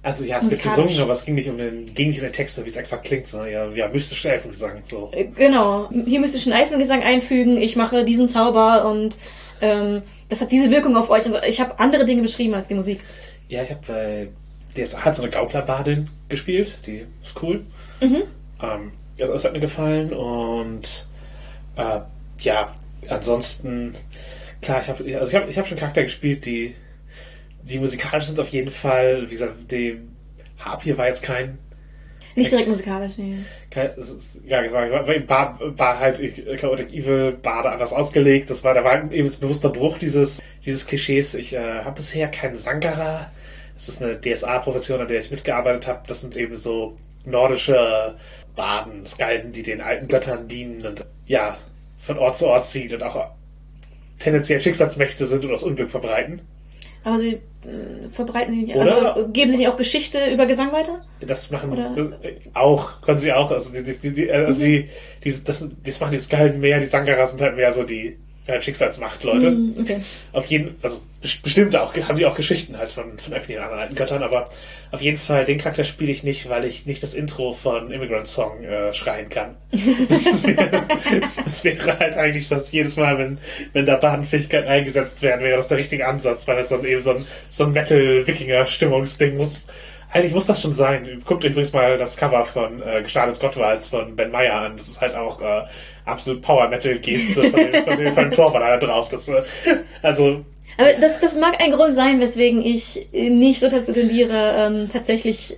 [0.03, 2.33] Also ja, es wird gesungen, aber es ging nicht um den, ging nicht um den
[2.33, 4.79] Text, wie es extra klingt, sondern ja, ja mystischer Elfengesang.
[4.83, 5.09] So.
[5.13, 9.17] Äh, Genau, hier müsstest du einen Elfengesang einfügen, ich mache diesen Zauber und
[9.61, 11.25] ähm, das hat diese Wirkung auf euch.
[11.25, 13.01] Also ich habe andere Dinge beschrieben als die Musik.
[13.49, 14.27] Ja, ich habe bei
[14.75, 17.63] DSA halt so eine Gauklerbadin gespielt, die ist cool.
[18.01, 18.23] Mhm.
[18.61, 21.07] Ähm, ja, das hat mir gefallen und
[21.75, 21.99] äh,
[22.39, 22.75] ja,
[23.09, 23.93] ansonsten,
[24.61, 26.75] klar, ich habe also ich hab, ich hab schon Charakter gespielt, die,
[27.63, 29.99] die musikalisch sind auf jeden Fall, wie gesagt, die
[30.59, 31.57] Harpie war jetzt kein,
[32.35, 33.37] Nicht direkt musikalisch, nee.
[33.69, 36.19] kein ist- ja, war, war, halt
[36.59, 38.49] Chaotic Evil Bade anders ausgelegt.
[38.49, 41.33] Das war, da war eben ein bewusster Bruch dieses, dieses Klischees.
[41.35, 43.31] Ich äh, habe bisher keinen Sangara.
[43.75, 46.01] Das ist eine DSA-Profession, an der ich mitgearbeitet habe.
[46.07, 48.15] Das sind eben so nordische
[48.55, 51.57] Baden, Skalden, die den alten Göttern dienen und ja,
[51.99, 53.31] von Ort zu Ort ziehen und auch
[54.19, 56.41] tendenziell Schicksalsmächte sind und das Unglück verbreiten.
[57.03, 60.71] Aber sie äh, verbreiten sich nicht, Oder- also geben sie nicht auch Geschichte über Gesang
[60.71, 61.01] weiter?
[61.19, 63.51] Das machen Oder- äh, auch, können sie auch.
[63.51, 64.89] Also, die, die, die, also die,
[65.23, 68.17] die, das, das machen die Skalden mehr, die Sangaras sind halt mehr so die
[68.47, 69.47] ja, Schicksalsmacht-Leute.
[69.47, 70.01] Hm, okay.
[70.31, 73.79] Auf jeden also bes- bestimmt auch, haben die auch Geschichten halt von, von irgendwelchen anderen
[73.81, 74.49] alten Göttern, aber
[74.91, 78.27] auf jeden Fall, den Charakter spiele ich nicht, weil ich nicht das Intro von Immigrant
[78.27, 79.55] Song äh, schreien kann.
[80.09, 80.83] Das wäre,
[81.43, 83.37] das wäre halt eigentlich fast jedes Mal, wenn,
[83.73, 87.11] wenn da Badenfähigkeiten eingesetzt werden, wäre das der richtige Ansatz, weil das dann eben so
[87.11, 89.67] ein, so ein Metal-Wikinger-Stimmungsding muss.
[90.11, 91.21] Eigentlich muss das schon sein.
[91.25, 94.77] Guckt euch übrigens mal das Cover von äh, Gestades Gottwals von Ben Meyer an.
[94.77, 95.63] Das ist halt auch äh,
[96.05, 99.09] absolut Power-Metal-Geste von dem, von dem, von Torballer da drauf.
[99.09, 99.43] Das, äh,
[100.01, 100.45] also,
[100.77, 105.57] Aber das, das mag ein Grund sein, weswegen ich nicht so dazu tendiere, ähm, tatsächlich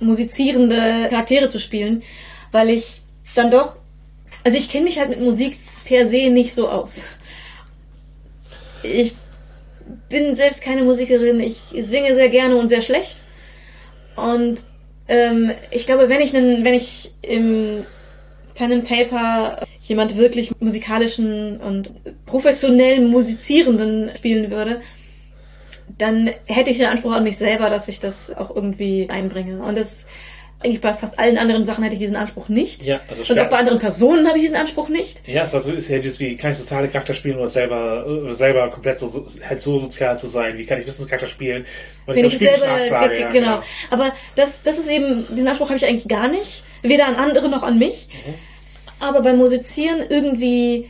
[0.00, 2.02] musizierende Charaktere zu spielen,
[2.50, 3.02] weil ich
[3.34, 3.76] dann doch,
[4.44, 7.04] also ich kenne mich halt mit Musik per se nicht so aus.
[8.82, 9.14] Ich
[10.08, 13.22] bin selbst keine Musikerin, ich singe sehr gerne und sehr schlecht.
[14.16, 14.60] Und
[15.08, 17.84] ähm, ich glaube, wenn ich einen, wenn ich im
[18.54, 19.62] Pen and Paper
[19.92, 21.90] jemand wirklich musikalischen und
[22.26, 24.80] professionell musizierenden spielen würde,
[25.98, 29.62] dann hätte ich den Anspruch an mich selber, dass ich das auch irgendwie einbringe.
[29.62, 30.06] Und das
[30.60, 32.84] eigentlich bei fast allen anderen Sachen hätte ich diesen Anspruch nicht.
[32.84, 35.26] Ja, also und auch bei anderen Personen habe ich diesen Anspruch nicht.
[35.26, 38.32] Ja, es also ist ja dieses, wie kann ich soziale Charakter spielen oder selber, oder
[38.34, 40.56] selber komplett so, halt so sozial zu sein?
[40.58, 41.66] Wie kann ich Wissenscharakter spielen?
[42.06, 43.62] Und Wenn ich spiele selber, Nachfrage, ge- ja, genau.
[43.90, 46.62] Aber das, das ist eben, diesen Anspruch habe ich eigentlich gar nicht.
[46.82, 48.08] Weder an andere noch an mich.
[49.02, 50.88] Aber beim Musizieren irgendwie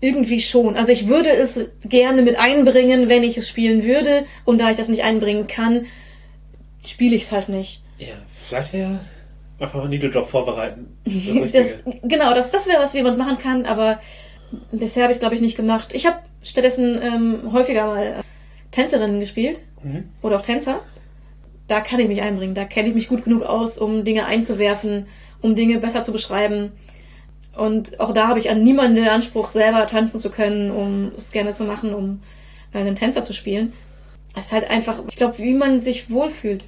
[0.00, 0.76] irgendwie schon.
[0.76, 4.24] Also ich würde es gerne mit einbringen, wenn ich es spielen würde.
[4.44, 5.86] Und da ich das nicht einbringen kann,
[6.84, 7.82] spiele ich es halt nicht.
[7.98, 9.00] Ja, vielleicht wäre
[9.58, 10.96] einfach einen Needle Drop vorbereiten.
[11.04, 14.00] Das, das genau, das, das wäre was, wie man es machen kann, aber
[14.72, 15.90] bisher habe ich es, glaube ich, nicht gemacht.
[15.92, 18.12] Ich habe stattdessen ähm, häufiger mal äh,
[18.70, 20.08] Tänzerinnen gespielt mhm.
[20.22, 20.80] oder auch Tänzer.
[21.68, 22.54] Da kann ich mich einbringen.
[22.54, 25.06] Da kenne ich mich gut genug aus, um Dinge einzuwerfen,
[25.42, 26.72] um Dinge besser zu beschreiben.
[27.56, 31.32] Und auch da habe ich an niemanden den Anspruch, selber tanzen zu können, um es
[31.32, 32.22] gerne zu machen, um
[32.72, 33.72] einen Tänzer zu spielen.
[34.36, 36.64] Es ist halt einfach, ich glaube, wie man sich wohlfühlt.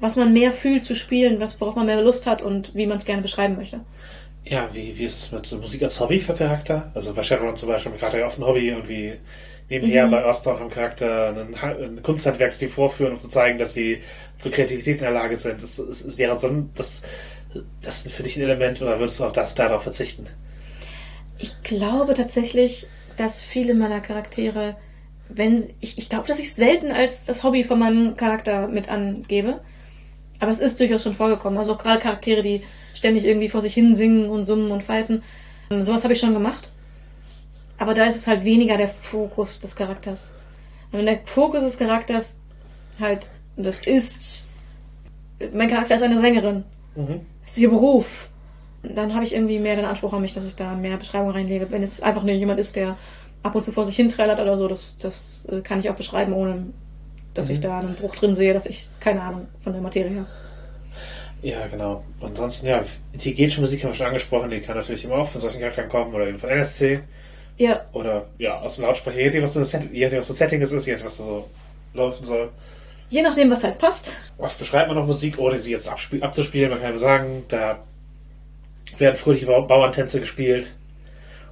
[0.00, 2.98] Was man mehr fühlt zu spielen, was, worauf man mehr Lust hat und wie man
[2.98, 3.80] es gerne beschreiben möchte.
[4.44, 6.90] Ja, wie, wie ist es mit Musik als Hobby für Charakter?
[6.94, 9.12] Also bei Shadowrun zum Beispiel Charakter ja oft ein Hobby und wie
[9.68, 10.10] nebenher mhm.
[10.10, 14.02] bei Ostdorf am Charakter ein, ein Kunsthandwerksstil vorführen, um zu zeigen, dass sie
[14.38, 15.62] zur Kreativität in der Lage sind.
[15.62, 17.02] Es, es, es wäre so ein, das
[17.82, 20.26] das ist für dich ein Element oder würdest du auch da, darauf verzichten?
[21.38, 22.86] Ich glaube tatsächlich,
[23.16, 24.76] dass viele meiner Charaktere,
[25.28, 28.88] wenn ich, ich glaube, dass ich es selten als das Hobby von meinem Charakter mit
[28.88, 29.60] angebe.
[30.38, 31.58] Aber es ist durchaus schon vorgekommen.
[31.58, 32.62] Also auch gerade Charaktere, die
[32.94, 35.22] ständig irgendwie vor sich hin singen und summen und pfeifen.
[35.70, 36.72] Sowas habe ich schon gemacht.
[37.78, 40.32] Aber da ist es halt weniger der Fokus des Charakters.
[40.90, 42.40] Und wenn der Fokus des Charakters
[43.00, 44.48] halt, das ist,
[45.52, 46.64] mein Charakter ist eine Sängerin.
[46.94, 47.20] Mhm
[47.52, 48.28] ist ihr Beruf.
[48.82, 51.70] Dann habe ich irgendwie mehr den Anspruch an mich, dass ich da mehr Beschreibung reinlege.
[51.70, 52.96] Wenn es einfach nur jemand ist, der
[53.42, 55.94] ab und zu vor sich hin trällert oder so, das, das äh, kann ich auch
[55.94, 56.66] beschreiben, ohne
[57.34, 57.54] dass mhm.
[57.54, 60.26] ich da einen Bruch drin sehe, dass ich keine Ahnung von der Materie habe.
[61.42, 62.04] Ja, genau.
[62.20, 65.60] Ansonsten, ja, intelligentische Musik haben wir schon angesprochen, die kann natürlich immer auch von solchen
[65.60, 67.00] Charakteren kommen oder eben von NSC.
[67.58, 67.82] Ja.
[67.92, 69.90] Oder ja, aus dem Lautsprecher, je nachdem, was so ein Setting
[70.60, 71.50] ist, je nachdem, was da so
[71.94, 72.50] laufen soll.
[73.12, 74.10] Je nachdem, was halt passt.
[74.38, 76.70] Was beschreibt man noch Musik, ohne sie jetzt abzuspielen?
[76.70, 77.78] Man kann ja sagen, da
[78.96, 80.74] werden fröhliche Bauerntänze gespielt.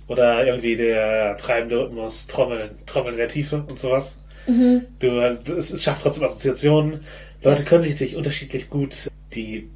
[0.09, 4.19] Oder irgendwie der treibende Rhythmus, Trommeln, Trommeln in der Tiefe und sowas.
[4.47, 4.87] Mhm.
[5.01, 5.21] Du,
[5.55, 7.05] es, es schafft trotzdem Assoziationen.
[7.43, 9.69] Leute können sich natürlich unterschiedlich gut die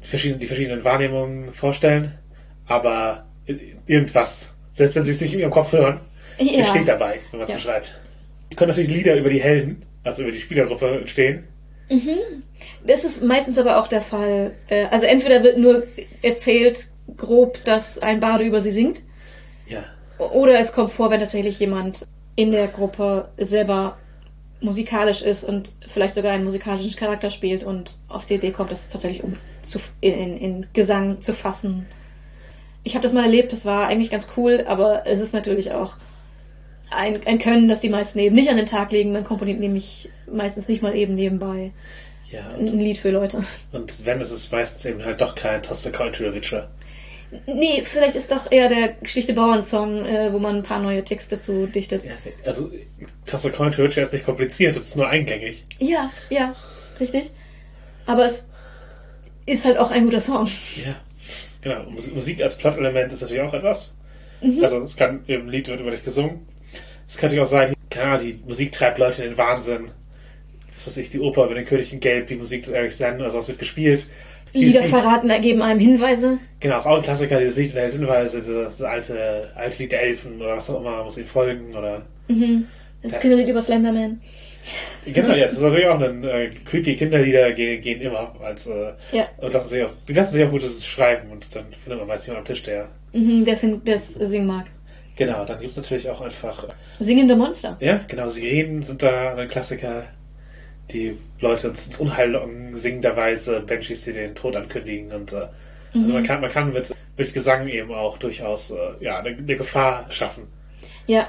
[0.00, 2.18] verschiedenen, die verschiedenen Wahrnehmungen vorstellen,
[2.64, 3.26] aber
[3.86, 6.00] irgendwas, selbst wenn sie es nicht in ihrem Kopf hören,
[6.38, 6.64] ja.
[6.64, 7.56] steht dabei, wenn man es ja.
[7.56, 7.94] beschreibt.
[8.48, 11.44] Wir können natürlich Lieder über die Helden also über die Spielergruppe entstehen.
[11.90, 12.42] Mhm.
[12.86, 14.52] Das ist meistens aber auch der Fall.
[14.68, 15.86] Äh, also entweder wird nur
[16.22, 16.86] erzählt,
[17.16, 19.02] grob, dass ein Bade über sie singt.
[19.66, 19.84] Ja.
[20.18, 23.98] Oder es kommt vor, wenn tatsächlich jemand in der Gruppe selber
[24.60, 28.88] musikalisch ist und vielleicht sogar einen musikalischen Charakter spielt und auf die Idee kommt, das
[28.88, 29.36] tatsächlich um
[29.66, 31.86] zu, in, in Gesang zu fassen.
[32.82, 35.96] Ich habe das mal erlebt, das war eigentlich ganz cool, aber es ist natürlich auch
[36.90, 39.12] ein, ein Können, das die meisten eben nicht an den Tag legen.
[39.12, 41.72] Man komponiert nämlich meistens nicht mal eben nebenbei
[42.30, 43.44] ja, und, ein Lied für Leute.
[43.72, 46.70] Und wenn, ist es meistens eben halt doch kein Witcher.
[47.46, 51.40] Nee, vielleicht ist doch eher der schlichte Bauernsong, äh, wo man ein paar neue Texte
[51.40, 52.04] zu dichtet.
[52.04, 52.12] Ja,
[52.44, 55.64] also, Witcher ist nicht kompliziert, es ist nur eingängig.
[55.78, 56.56] Ja, ja,
[56.98, 57.30] richtig.
[58.06, 58.48] Aber es
[59.46, 60.48] ist halt auch ein guter Song.
[60.84, 60.96] Ja,
[61.60, 61.84] genau.
[62.14, 63.94] Musik als Plot-Element ist natürlich auch etwas.
[64.40, 64.64] Mhm.
[64.64, 66.46] Also, es kann, im Lied wird über dich gesungen.
[67.10, 69.90] Es könnte auch sein, keine Ahnung, die Musik treibt Leute in den Wahnsinn.
[70.76, 73.20] Was weiß ich, die Oper über den König in Gelb, die Musik des Eric Zen,
[73.20, 74.06] also es wird gespielt.
[74.52, 76.38] Lieder verraten ergeben einem Hinweise.
[76.60, 80.40] Genau, ist auch ein Klassiker, dieses Lied enthält Hinweise, das alte, alte Lied der Elfen
[80.40, 82.02] oder was auch immer, muss ihm folgen oder.
[82.28, 82.68] Mhm.
[83.02, 83.18] Das ja.
[83.18, 84.20] Kinderlied über Slenderman.
[85.04, 88.92] Genau, ja, das ist natürlich auch ein äh, creepy Kinderlieder gehen, gehen immer als äh,
[89.10, 89.26] ja.
[89.38, 92.28] und lassen sich auch, die lassen sich auch gutes schreiben und dann findet man meist
[92.28, 94.66] jemand am Tisch, der mhm, der, sing, der singen mag.
[95.20, 96.64] Genau, dann gibt es natürlich auch einfach.
[96.98, 97.76] Singende Monster.
[97.78, 100.04] Ja, genau, Sirenen sind da ein Klassiker.
[100.90, 105.46] Die Leute ins Unheil locken, singenderweise Banshees, die den Tod ankündigen und äh,
[105.92, 106.02] mhm.
[106.02, 109.56] also man kann, man kann mit, mit Gesang eben auch durchaus äh, ja, eine, eine
[109.56, 110.44] Gefahr schaffen.
[111.06, 111.28] Ja,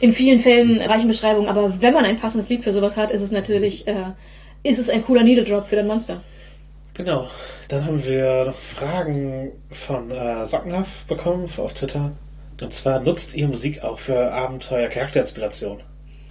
[0.00, 3.22] in vielen Fällen reichen Beschreibungen, aber wenn man ein passendes Lied für sowas hat, ist
[3.22, 4.12] es natürlich, äh,
[4.62, 6.20] ist es ein cooler Needle Drop für den Monster.
[6.92, 7.30] Genau.
[7.68, 12.12] Dann haben wir noch Fragen von äh, Sockenhaft bekommen auf Twitter.
[12.62, 15.80] Und zwar nutzt ihr Musik auch für Abenteuer, Charakterinspiration.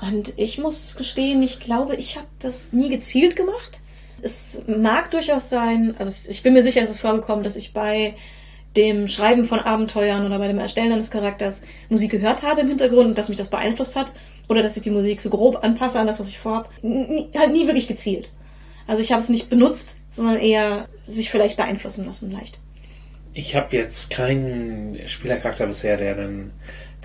[0.02, 3.80] Und ich muss gestehen, ich glaube, ich habe das nie gezielt gemacht.
[4.22, 8.16] Es mag durchaus sein, also ich bin mir sicher, es ist vorgekommen, dass ich bei
[8.76, 13.08] dem Schreiben von Abenteuern oder bei dem Erstellen eines Charakters Musik gehört habe im Hintergrund
[13.08, 14.12] und dass mich das beeinflusst hat
[14.48, 16.70] oder dass ich die Musik so grob anpasse an das, was ich vorhabe.
[17.36, 18.30] Halt nie wirklich gezielt.
[18.88, 22.60] Also ich habe es nicht benutzt, sondern eher sich vielleicht beeinflussen lassen leicht.
[23.34, 26.52] Ich habe jetzt keinen Spielercharakter bisher, der dann,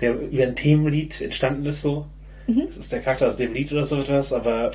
[0.01, 2.07] der über ein Themenlied entstanden ist so.
[2.47, 2.63] Mhm.
[2.67, 4.71] Das ist der Charakter aus dem Lied oder so etwas, aber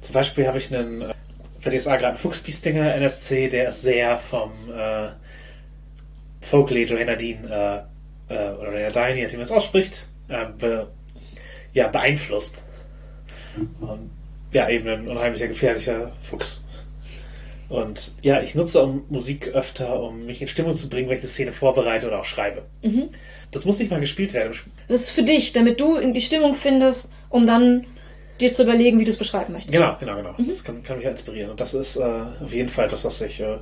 [0.00, 1.14] zum Beispiel habe ich einen äh,
[1.62, 5.08] bei DSA gerade einen Fuchsbiestinger NSC, der ist sehr vom äh,
[6.40, 7.86] Folklied Renadine
[8.28, 10.88] äh, äh, oder Renadine, je nachdem man es ausspricht, äh, be,
[11.72, 12.62] ja, beeinflusst.
[13.80, 14.10] Und
[14.52, 16.60] ja, eben ein unheimlicher gefährlicher Fuchs.
[17.68, 21.22] Und ja, ich nutze um Musik öfter, um mich in Stimmung zu bringen, wenn ich
[21.22, 22.62] eine Szene vorbereite oder auch schreibe.
[22.82, 23.10] Mhm.
[23.50, 24.54] Das muss nicht mal gespielt werden.
[24.88, 27.84] Das ist für dich, damit du in die Stimmung findest, um dann
[28.40, 29.72] dir zu überlegen, wie du es beschreiben möchtest.
[29.72, 30.34] Genau, genau, genau.
[30.38, 30.46] Mhm.
[30.46, 31.50] Das kann, kann, mich ja inspirieren.
[31.50, 33.58] Und das ist äh, auf jeden Fall das, was ich, äh,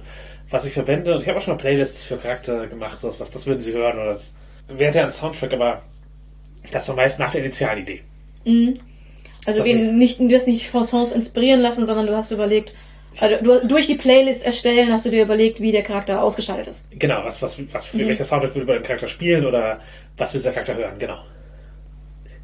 [0.51, 1.15] was ich verwende.
[1.15, 3.73] Und ich habe auch schon mal Playlists für Charakter gemacht, sowas, was das würden sie
[3.73, 4.35] hören oder das
[4.69, 5.83] wäre ja ein Soundtrack, aber
[6.71, 8.03] das war meist nach der Initialidee.
[8.45, 8.79] Mhm.
[9.47, 12.75] Also wir nicht, du hast nicht von Songs inspirieren lassen, sondern du hast überlegt,
[13.21, 16.89] also du, durch die Playlist erstellen hast du dir überlegt, wie der Charakter ausgeschaltet ist.
[16.91, 18.09] Genau, was, was, was für mhm.
[18.09, 19.81] welcher Soundtrack würde bei dem Charakter spielen oder
[20.17, 21.19] was will dieser Charakter hören, genau.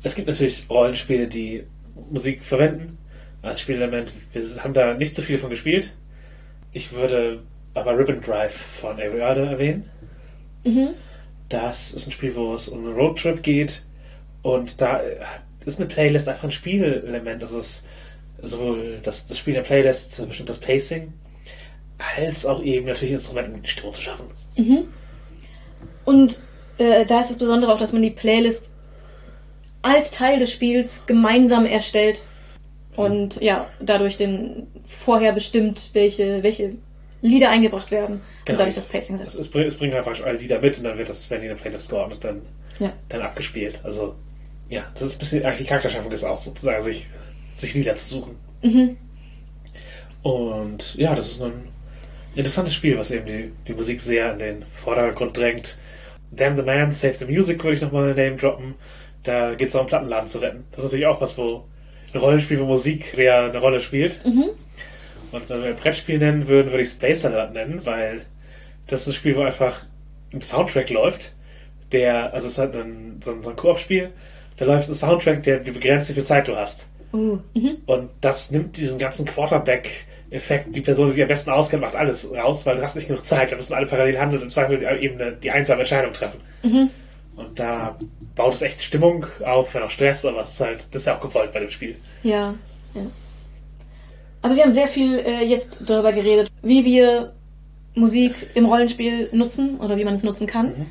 [0.03, 1.64] Es gibt natürlich Rollenspiele, die
[2.11, 2.99] Musik verwenden
[3.43, 4.12] als Spielelement.
[4.33, 5.93] Wir haben da nicht so viel von gespielt.
[6.73, 7.43] Ich würde
[7.75, 9.89] aber Ribbon Drive von Ariada erwähnen.
[10.64, 10.91] Mhm.
[11.49, 13.83] Das ist ein Spiel, wo es um einen Roadtrip geht
[14.43, 15.01] und da
[15.64, 17.43] ist eine Playlist einfach ein Spielelement.
[17.43, 17.85] Das ist
[18.43, 21.12] sowohl das, das Spiel der Playlist, bestimmt das Pacing,
[22.16, 24.26] als auch eben natürlich Instrumente, um die Stimmung zu schaffen.
[24.57, 24.88] Mhm.
[26.05, 26.43] Und
[26.78, 28.74] äh, da ist das Besondere auch, dass man die Playlist
[29.82, 32.22] als Teil des Spiels gemeinsam erstellt
[32.97, 36.74] und ja, dadurch den vorher bestimmt, welche, welche
[37.20, 38.55] Lieder eingebracht werden genau.
[38.55, 39.36] und dadurch das Pacing setzt.
[39.36, 41.61] Es, es bringt einfach alle Lieder mit und dann wird das, wenn die in der
[41.61, 42.43] Playlist geordnet, dann,
[42.78, 42.93] ja.
[43.09, 43.80] dann abgespielt.
[43.84, 44.14] Also
[44.68, 47.07] ja, das ist ein bisschen, eigentlich die Charakterschaffung ist auch sozusagen, sich,
[47.53, 48.37] sich Lieder zu suchen.
[48.63, 48.97] Mhm.
[50.23, 51.69] Und ja, das ist ein
[52.35, 55.77] interessantes Spiel, was eben die, die Musik sehr in den Vordergrund drängt.
[56.31, 58.75] Damn the Man, Save the Music würde ich nochmal in den Name droppen.
[59.23, 60.65] Da geht es auch um Plattenladen zu retten.
[60.71, 61.65] Das ist natürlich auch was, wo
[62.13, 64.25] ein Rollenspiel, wo Musik sehr eine Rolle spielt.
[64.25, 64.51] Mhm.
[65.33, 68.23] Und wenn wir ein Brettspiel nennen würden, würde ich Space Alert nennen, weil
[68.87, 69.85] das ist ein Spiel, wo einfach
[70.33, 71.33] ein Soundtrack läuft,
[71.93, 74.11] der, also es hat ein, so ein, so ein Koop-Spiel,
[74.57, 76.91] da läuft ein Soundtrack, der begrenzt, wie viel Zeit du hast.
[77.13, 77.77] Uh, mhm.
[77.87, 82.33] Und das nimmt diesen ganzen Quarterback-Effekt, die Person, die sich am besten auskennt, macht alles
[82.33, 84.83] raus, weil du hast nicht genug Zeit, da müssen alle parallel handeln und im Zweifel
[85.03, 86.41] eben eine, die einsame Entscheidung treffen.
[86.63, 86.91] Mhm.
[87.37, 87.97] Und da
[88.35, 91.17] baut es echt Stimmung auf, wenn auch Stress, aber es ist halt, das ist ja
[91.17, 91.97] auch gewollt bei dem Spiel.
[92.23, 92.55] Ja,
[92.95, 93.03] ja.
[94.43, 97.33] Aber wir haben sehr viel äh, jetzt darüber geredet, wie wir
[97.95, 100.67] Musik im Rollenspiel nutzen oder wie man es nutzen kann.
[100.67, 100.87] Mhm.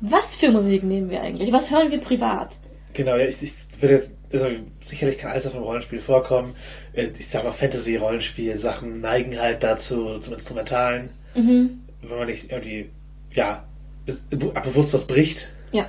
[0.00, 1.52] Was für Musik nehmen wir eigentlich?
[1.52, 2.50] Was hören wir privat?
[2.92, 4.48] Genau, ja, ich, ich würde jetzt, also
[4.80, 6.56] sicherlich kann alles auf einem Rollenspiel vorkommen.
[6.92, 11.10] Äh, ich sag mal, Fantasy-Rollenspiel-Sachen neigen halt dazu zum Instrumentalen.
[11.34, 11.80] Mhm.
[12.02, 12.90] Wenn man nicht irgendwie,
[13.32, 13.64] ja,
[14.06, 15.48] ist, bewusst was bricht.
[15.72, 15.86] Ja.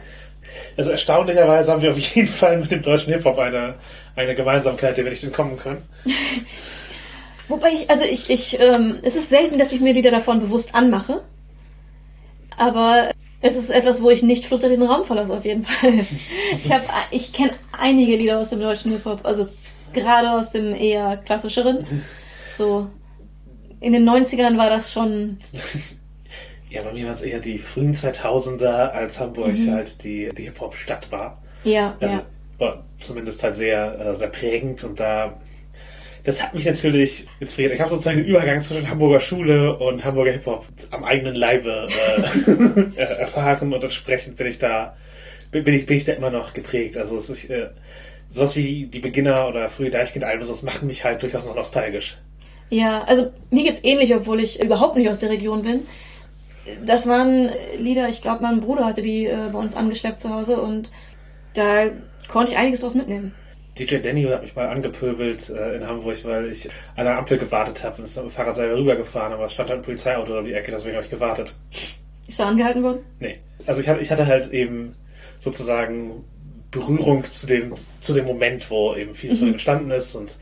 [0.76, 3.76] Also erstaunlicherweise haben wir auf jeden Fall mit dem deutschen Hip-Hop eine,
[4.16, 5.84] eine Gemeinsamkeit, der wir nicht entkommen können.
[7.48, 10.76] Wobei ich, also ich, ich, ähm, es ist selten, dass ich mir Lieder davon bewusst
[10.76, 11.22] anmache.
[12.58, 13.12] Aber
[13.42, 15.94] es ist etwas, wo ich nicht Flucht den Raum verlasse, auf jeden Fall.
[16.64, 19.48] Ich habe, ich kenne einige Lieder aus dem deutschen Hip-Hop, also
[19.94, 21.86] gerade aus dem eher klassischeren.
[22.52, 22.88] So,
[23.80, 25.38] in den 90ern war das schon.
[26.70, 29.72] Ja, bei mir waren es eher die frühen 2000er, als Hamburg mhm.
[29.72, 31.42] halt die, die Hip-Hop-Stadt war.
[31.64, 32.20] Ja, also,
[32.60, 32.84] ja.
[33.00, 35.40] zumindest halt sehr, äh, sehr prägend und da
[36.28, 37.74] das hat mich natürlich inspiriert.
[37.74, 42.96] Ich habe sozusagen den Übergang zwischen Hamburger Schule und Hamburger Hip-Hop am eigenen Leibe äh,
[42.98, 44.98] erfahren und entsprechend bin ich da
[45.52, 46.98] bin ich, bin ich da immer noch geprägt.
[46.98, 47.70] Also es ist äh,
[48.28, 52.18] sowas wie die Beginner oder frühe Deichkind-Alben, das macht mich halt durchaus noch nostalgisch.
[52.70, 55.88] Ja, also mir geht's ähnlich, obwohl ich überhaupt nicht aus der Region bin.
[56.86, 60.60] Das waren Lieder, ich glaube, mein Bruder hatte die äh, bei uns angeschleppt zu Hause
[60.62, 60.92] und
[61.54, 61.86] da
[62.28, 63.34] konnte ich einiges draus mitnehmen.
[63.78, 67.84] DJ Danny hat mich mal angepöbelt äh, in Hamburg, weil ich an der Ampel gewartet
[67.84, 70.46] habe und ist mit dem Fahrrad selber rübergefahren, aber es stand halt ein Polizeiauto um
[70.46, 71.56] die Ecke, deswegen habe ich gewartet.
[72.28, 73.00] Ist er angehalten worden?
[73.20, 73.38] Nee.
[73.66, 74.96] Also ich hatte, ich hatte halt eben
[75.40, 76.24] sozusagen
[76.72, 79.54] Berührung zu dem, zu dem Moment, wo eben vieles mhm.
[79.54, 80.38] entstanden ist und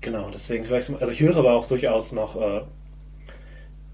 [0.00, 2.62] genau, deswegen höre ich also ich höre aber auch durchaus noch äh,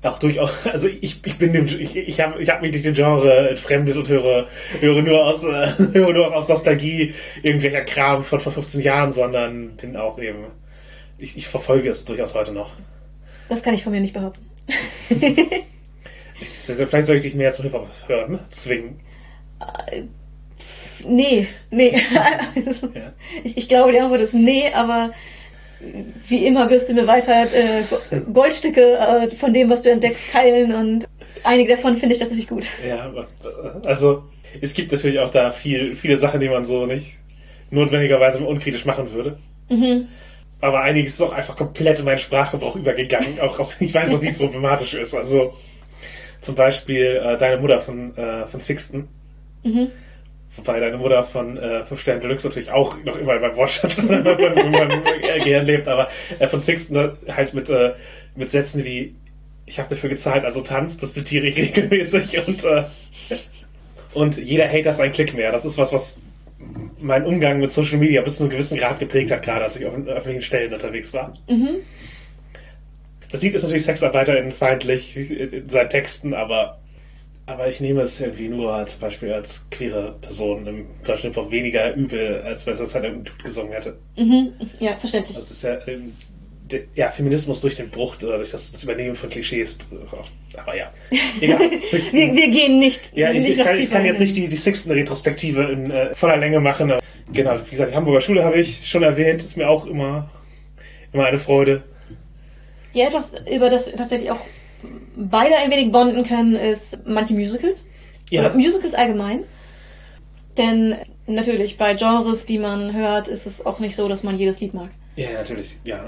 [0.03, 2.95] auch durchaus, also ich, ich bin dem, ich, ich habe ich hab mich durch den
[2.95, 4.47] Genre entfremdet und höre,
[4.81, 9.77] höre nur aus, äh, höre nur aus Nostalgie irgendwelcher Kram von vor 15 Jahren, sondern
[9.77, 10.47] bin auch eben,
[11.19, 12.73] ich, ich verfolge es durchaus heute noch.
[13.49, 14.45] Das kann ich von mir nicht behaupten.
[15.09, 19.01] ich, vielleicht soll ich dich mehr zu Hip-Hop hören, zwingen.
[19.61, 20.03] Äh,
[21.05, 22.01] nee, nee.
[22.55, 23.13] also, ja.
[23.43, 25.13] ich, ich glaube, die Antwort ist nee, aber
[26.29, 27.83] wie immer wirst du mir weiter äh,
[28.33, 31.09] Goldstücke äh, von dem, was du entdeckst, teilen und
[31.45, 32.67] einige davon finde ich tatsächlich gut.
[32.87, 33.13] Ja,
[33.85, 34.25] also
[34.61, 37.17] es gibt natürlich auch da viel, viele Sachen, die man so nicht
[37.71, 39.39] notwendigerweise unkritisch machen würde.
[39.69, 40.09] Mhm.
[40.61, 44.21] Aber einiges ist auch einfach komplett in meinen Sprachgebrauch übergegangen, auch, auch ich weiß, was
[44.21, 45.15] nicht problematisch ist.
[45.15, 45.55] Also
[46.41, 49.09] Zum Beispiel äh, Deine Mutter von, äh, von Sixten.
[49.65, 49.89] Mhm.
[50.59, 55.05] Wobei deine Mutter von äh, Fünf Sterne Deluxe natürlich auch noch immer Wortschatz in meinem
[55.45, 57.95] Gehirn lebt, aber äh, von Sixten ne, halt mit, äh,
[58.35, 59.15] mit Sätzen wie
[59.67, 62.85] ich habe dafür gezahlt, also tanzt, das zitiere ich regelmäßig und äh,
[64.15, 65.53] und jeder Hater ist ein Klick mehr.
[65.53, 66.17] Das ist was, was
[66.99, 69.87] mein Umgang mit Social Media bis zu einem gewissen Grad geprägt hat, gerade als ich
[69.87, 71.37] auf öffentlichen Stellen unterwegs war.
[71.49, 71.77] Mhm.
[73.31, 76.78] Das Lied ist natürlich SexarbeiterInnen feindlich in seinen Texten, aber
[77.49, 81.95] aber ich nehme es irgendwie nur als Beispiel als queere Person im Deutschen Hip-Hop weniger
[81.95, 83.99] übel, als wenn es das halt ein Dude gesungen hätte.
[84.17, 84.53] Mhm.
[84.79, 85.35] Ja, verständlich.
[85.35, 86.15] Das ist ja, ähm,
[86.71, 89.79] de, ja Feminismus durch den Bruch, oder durch das, das Übernehmen von Klischees.
[90.59, 90.93] Aber ja,
[91.41, 91.59] egal.
[91.71, 93.17] wir, wir gehen nicht.
[93.17, 96.37] Ja, ich, nicht ich, kann, ich kann jetzt nicht die, die Sixten-Retrospektive in äh, voller
[96.37, 96.91] Länge machen.
[96.91, 97.01] Aber,
[97.33, 100.29] genau, wie gesagt, die Hamburger Schule habe ich schon erwähnt, ist mir auch immer,
[101.15, 101.83] immer eine Freude.
[102.93, 104.41] Ja, etwas, über das tatsächlich auch
[105.17, 107.87] beide ein wenig bonden können, ist manche Musicals.
[108.31, 108.43] Ja.
[108.43, 109.45] Oder Musicals allgemein.
[110.57, 114.61] Denn natürlich, bei Genres, die man hört, ist es auch nicht so, dass man jedes
[114.61, 114.91] Lied mag.
[115.17, 115.77] Ja, natürlich.
[115.85, 116.05] Ja,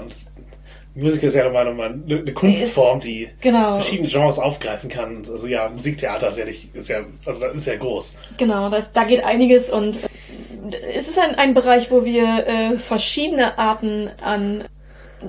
[0.93, 3.75] Musical ist ja nochmal, nochmal eine, eine Kunstform, die Genau.
[3.75, 5.17] verschiedene Genres aufgreifen kann.
[5.29, 8.17] Also ja, Musiktheater ist ja nicht, ist ja, also ist ja groß.
[8.37, 12.77] Genau, das, da geht einiges und äh, es ist ein, ein Bereich, wo wir äh,
[12.77, 14.65] verschiedene Arten an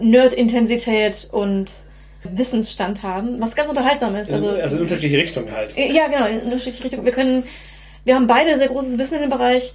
[0.01, 1.71] Nerd-Intensität und
[2.25, 4.33] Wissensstand haben, was ganz unterhaltsam ist.
[4.33, 5.77] Also, Also, in unterschiedliche Richtungen halt.
[5.77, 7.05] ja, genau, in unterschiedliche Richtungen.
[7.05, 7.45] Wir können,
[8.05, 9.75] wir haben beide sehr großes Wissen in dem Bereich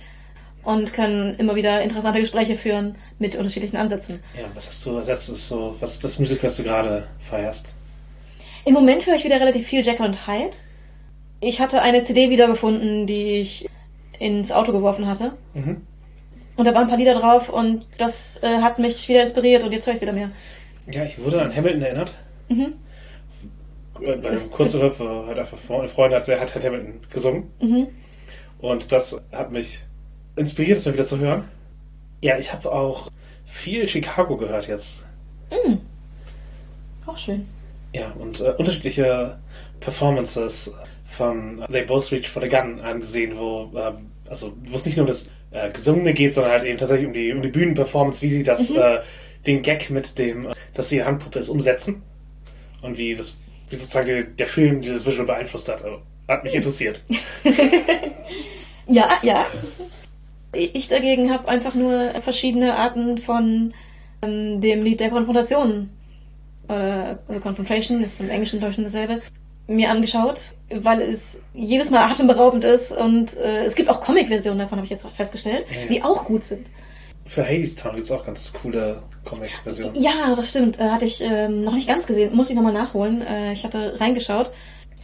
[0.63, 4.19] und können immer wieder interessante Gespräche führen mit unterschiedlichen Ansätzen.
[4.35, 7.73] Ja, was hast du als letztes so, was ist das Musical, das du gerade feierst?
[8.65, 10.55] Im Moment höre ich wieder relativ viel Jekyll und Hyde.
[11.39, 13.69] Ich hatte eine CD wiedergefunden, die ich
[14.19, 15.33] ins Auto geworfen hatte.
[15.53, 15.81] Mhm.
[16.57, 19.71] Und da waren ein paar Lieder drauf und das äh, hat mich wieder inspiriert und
[19.71, 20.31] jetzt höre ich sie wieder mehr.
[20.91, 22.13] Ja, ich wurde an Hamilton erinnert.
[22.49, 22.73] Mhm.
[23.99, 27.51] Bei, bei Kurzurlaub war halt einfach eine Freundin hat, hat, hat Hamilton gesungen.
[27.59, 27.87] Mhm.
[28.59, 29.79] Und das hat mich
[30.35, 31.43] inspiriert, das mal wieder zu hören.
[32.21, 33.09] Ja, ich habe auch
[33.45, 35.03] viel Chicago gehört jetzt.
[37.05, 37.47] Auch schön.
[37.93, 39.37] Ja, und äh, unterschiedliche
[39.79, 40.73] Performances
[41.05, 45.05] von They Both Reach for the Gun angesehen, wo ähm, also wo es nicht nur
[45.05, 48.29] um das äh, Gesungene geht, sondern halt eben tatsächlich um die um die Bühnenperformance, wie
[48.29, 48.99] sie das äh,
[49.45, 52.03] den Gag mit dem, äh, dass sie eine Handpuppe ist, umsetzen
[52.81, 53.35] und wie das
[53.69, 55.83] wie sozusagen der, der Film dieses Visual beeinflusst hat.
[55.83, 55.97] Also,
[56.27, 57.01] hat mich interessiert.
[58.89, 59.45] Ja, ja.
[60.53, 63.73] Ich dagegen habe einfach nur verschiedene Arten von
[64.21, 65.89] ähm, dem Lied der Konfrontation
[66.69, 69.21] oder also Confrontation ist im Englischen und Deutschen dasselbe
[69.67, 70.39] mir angeschaut,
[70.73, 74.91] weil es jedes Mal atemberaubend ist und äh, es gibt auch Comic-Versionen davon, habe ich
[74.91, 75.87] jetzt festgestellt, Ja.
[75.89, 76.65] die auch gut sind.
[77.27, 79.95] Für Hadestown gibt es auch ganz coole Comic-Versionen.
[80.01, 80.79] Ja, das stimmt.
[80.79, 82.35] Äh, hatte ich ähm, noch nicht ganz gesehen.
[82.35, 83.21] Muss ich nochmal nachholen.
[83.21, 84.51] Äh, ich hatte reingeschaut.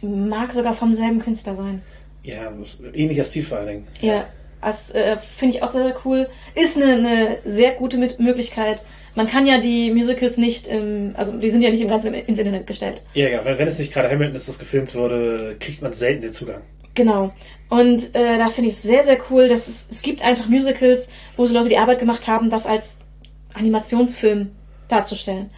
[0.02, 1.82] Mag sogar vom selben Künstler sein.
[2.22, 2.52] Ja,
[2.94, 3.88] ähnlicher Stil vor allen Dingen.
[4.00, 4.24] Ja,
[4.62, 6.28] das äh, finde ich auch sehr, sehr cool.
[6.54, 8.82] Ist eine, eine sehr gute Möglichkeit.
[9.14, 12.38] Man kann ja die Musicals nicht, im, also die sind ja nicht im ganzen ins
[12.38, 13.02] Internet gestellt.
[13.14, 16.22] Ja, ja, wenn wenn es nicht gerade Hamilton ist, das gefilmt wurde, kriegt man selten
[16.22, 16.62] den Zugang.
[16.94, 17.32] Genau.
[17.68, 21.08] Und äh, da finde ich es sehr, sehr cool, dass es, es gibt einfach Musicals,
[21.36, 22.98] wo so Leute die Arbeit gemacht haben, das als
[23.54, 24.50] Animationsfilm
[24.88, 25.50] darzustellen.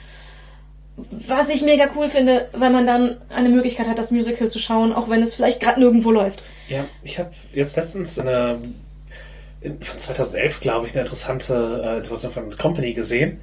[1.11, 4.94] Was ich mega cool finde, weil man dann eine Möglichkeit hat, das Musical zu schauen,
[4.94, 6.42] auch wenn es vielleicht gerade nirgendwo läuft.
[6.68, 8.74] Ja, ich habe jetzt letztens eine, in,
[9.80, 13.40] von 2011, glaube ich, eine interessante äh, Information von Company gesehen,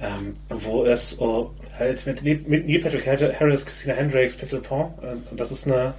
[0.00, 5.02] ähm, wo es oh, halt mit, Neil- mit Neil Patrick Harris, Christina Hendricks, Pete LePont,
[5.02, 5.94] äh, und das ist eine,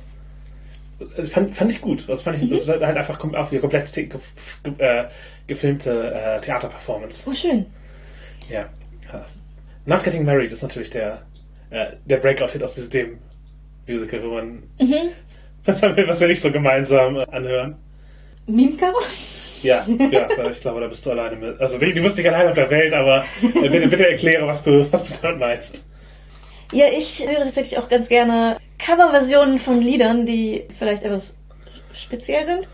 [1.16, 2.04] das fand, fand ich gut.
[2.08, 5.06] Das fand ich, das war halt einfach kom- auch wieder komplett ge, ge, äh,
[5.48, 7.28] gefilmte äh, Theaterperformance.
[7.30, 7.66] Oh, schön.
[8.50, 8.66] Ja.
[9.12, 9.26] ja.
[9.86, 11.22] Not Getting Married ist natürlich der,
[11.70, 13.18] äh, der Breakout-Hit aus diesem
[13.88, 14.64] Musical, wo man,
[15.66, 17.76] was, haben wir, was wir nicht so gemeinsam äh, anhören.
[18.48, 19.02] Meme-Cover?
[19.62, 21.60] Ja, ja, ich glaube, da bist du alleine mit.
[21.60, 24.92] Also, du bist nicht allein auf der Welt, aber äh, bitte, bitte erkläre, was du,
[24.92, 25.86] was du damit meinst.
[26.72, 31.34] Ja, ich höre tatsächlich auch ganz gerne Coverversionen von Liedern, die vielleicht etwas
[31.94, 32.68] speziell sind.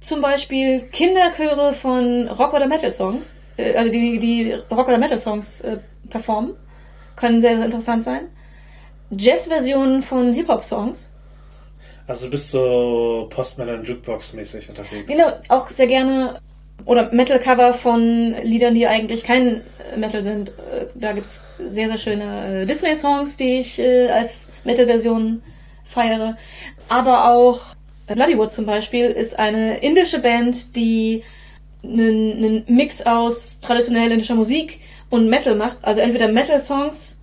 [0.00, 5.78] Zum Beispiel Kinderchöre von Rock- oder Metal-Songs, äh, also die, die Rock- oder Metal-Songs äh,
[6.10, 6.54] performen,
[7.16, 8.28] können sehr, sehr interessant sein.
[9.10, 11.10] Jazz-Versionen von Hip-Hop-Songs,
[12.06, 15.10] Also, du bist so Postman und Jukebox-mäßig unterwegs.
[15.10, 16.38] genau, auch sehr gerne,
[16.84, 20.50] oder Metal-Cover von Liedern, die eigentlich kein äh, Metal sind.
[20.50, 25.42] Äh, Da gibt's sehr, sehr schöne äh, Disney-Songs, die ich als Metal-Version
[25.84, 26.36] feiere.
[26.88, 27.60] Aber auch
[28.06, 31.22] Bloodywood zum Beispiel ist eine indische Band, die
[31.82, 34.80] einen, einen Mix aus traditionell indischer Musik
[35.10, 35.78] und Metal macht.
[35.82, 37.18] Also entweder Metal-Songs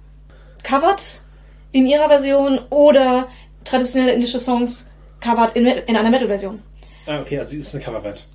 [0.64, 1.22] covert
[1.72, 3.28] in ihrer Version oder
[3.64, 4.90] traditionelle indische Songs
[5.20, 6.60] covert in, in einer Metal-Version.
[7.06, 8.26] Ah, okay, also sie ist eine Coverband.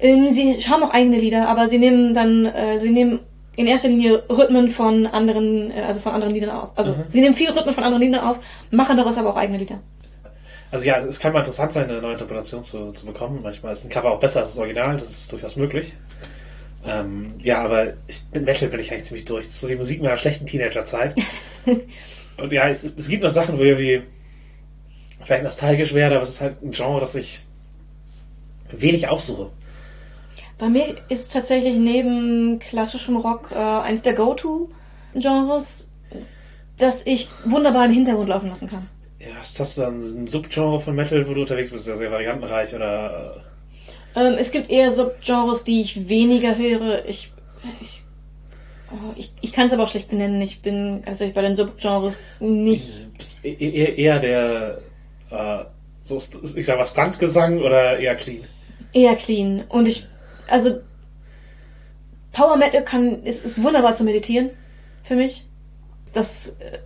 [0.00, 3.20] Ähm, sie haben auch eigene Lieder, aber sie nehmen dann, äh, sie nehmen
[3.56, 6.70] in erster Linie Rhythmen von anderen, äh, also von anderen Liedern auf.
[6.76, 7.04] Also Mhm.
[7.08, 8.38] sie nehmen viel Rhythmen von anderen Liedern auf,
[8.70, 9.80] machen daraus aber auch eigene Lieder.
[10.70, 13.40] Also ja, es kann mal interessant sein, eine neue Interpretation zu, zu bekommen.
[13.42, 15.94] Manchmal ist ein Cover auch besser als das Original, das ist durchaus möglich.
[16.86, 19.46] Ähm, ja, aber ich, mit Metal bin ich eigentlich ziemlich durch.
[19.46, 21.16] Das ist so die Musik meiner schlechten Teenagerzeit.
[22.40, 24.02] Und ja, es, es gibt noch Sachen, wo irgendwie
[25.24, 27.40] vielleicht nostalgisch werde, aber es ist halt ein Genre, das ich
[28.70, 29.50] wenig aufsuche.
[30.58, 35.90] Bei mir ist tatsächlich neben klassischem Rock äh, eins der Go-To-Genres,
[36.76, 38.88] das ich wunderbar im Hintergrund laufen lassen kann.
[39.20, 42.74] Ja, ist das dann ein Subgenre von Metal, wo du unterwegs bist, sehr, sehr variantenreich
[42.74, 43.44] oder
[44.14, 47.04] Ähm, es gibt eher Subgenres, die ich weniger höre.
[47.06, 47.32] Ich,
[47.80, 48.02] ich,
[48.90, 50.40] oh, ich, ich kann es aber auch schlecht benennen.
[50.42, 52.88] Ich bin ganz ehrlich bei den Subgenres nicht.
[52.88, 54.80] äh, bist e- e- eher der,
[55.30, 55.64] äh,
[56.02, 56.16] so,
[56.54, 58.44] ich sag mal, Stuntgesang oder eher clean?
[58.92, 59.64] eher clean.
[59.68, 60.06] Und ich,
[60.48, 60.78] also
[62.32, 64.50] Power Metal kann, ist, ist wunderbar zu meditieren
[65.02, 65.44] für mich.
[66.14, 66.78] Das äh,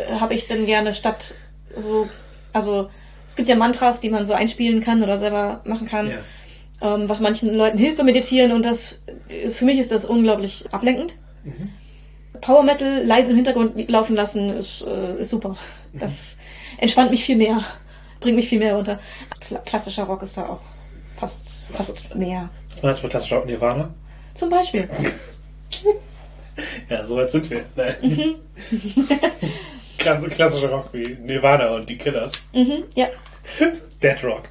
[0.00, 1.34] äh, habe ich dann gerne statt
[1.76, 2.08] so,
[2.52, 2.88] also
[3.26, 6.10] es gibt ja Mantras, die man so einspielen kann oder selber machen kann,
[6.80, 6.94] Ja.
[6.94, 8.98] ähm, was manchen Leuten hilft beim Meditieren und das,
[9.28, 11.14] äh, für mich ist das unglaublich ablenkend.
[12.40, 15.56] Power Metal leise im Hintergrund laufen lassen ist, äh, ist super.
[15.94, 16.38] Das
[16.78, 17.64] entspannt mich viel mehr,
[18.20, 18.98] bringt mich viel mehr runter.
[19.40, 20.60] Kla klassischer Rock ist da auch
[21.16, 22.48] fast, fast mehr.
[22.70, 23.94] Was meinst du mit klassischer Rock Nirvana?
[24.34, 24.88] Zum Beispiel.
[26.88, 27.64] Ja, so weit sind wir.
[27.74, 27.94] Nein.
[28.00, 28.36] Mhm.
[29.98, 32.32] Klasse, klassischer Rock wie Nirvana und die Killers.
[32.52, 33.08] Mhm, ja.
[34.02, 34.44] Dead Rock.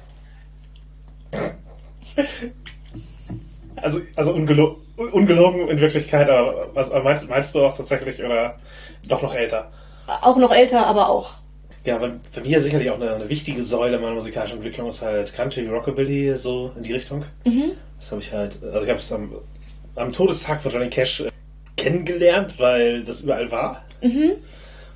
[3.76, 8.58] Also, also ungelo ungelogen in Wirklichkeit, aber was meinst, meinst du auch tatsächlich oder
[9.08, 9.72] doch noch älter?
[10.06, 11.30] Auch noch älter, aber auch.
[11.84, 15.34] Ja, bei, bei mir sicherlich auch eine, eine wichtige Säule meiner musikalischen Entwicklung ist halt
[15.34, 17.24] Country, Rockabilly, so in die Richtung.
[17.44, 17.72] Mhm.
[17.98, 19.32] Das habe ich halt, also ich habe es am,
[19.94, 21.30] am Todestag von Johnny Cash äh,
[21.76, 23.84] kennengelernt, weil das überall war.
[24.02, 24.32] Mhm.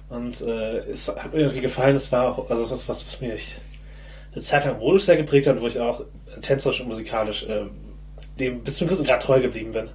[0.08, 3.58] Und äh, es hat mir irgendwie gefallen, es war auch, also das, was, was mich
[4.32, 6.04] eine Zeit lang modisch sehr geprägt hat, wo ich auch
[6.40, 7.66] tänzerisch und musikalisch äh,
[8.38, 9.88] dem bis zum gewissen Grad treu geblieben bin.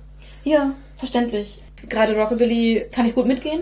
[0.43, 1.59] Ja, verständlich.
[1.89, 3.61] Gerade Rockabilly kann ich gut mitgehen.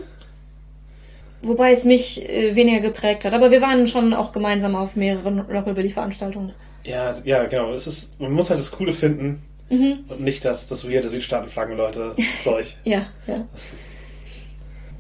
[1.44, 3.34] Wobei es mich äh, weniger geprägt hat.
[3.34, 6.54] Aber wir waren schon auch gemeinsam auf mehreren Rockabilly-Veranstaltungen.
[6.84, 7.74] Ja, ja, genau.
[7.74, 10.00] Es ist, man muss halt das Coole finden Mhm.
[10.10, 12.66] und nicht das, das weirde Südstaaten-Flaggen-Leute-Zeug.
[12.84, 13.48] Ja, ja.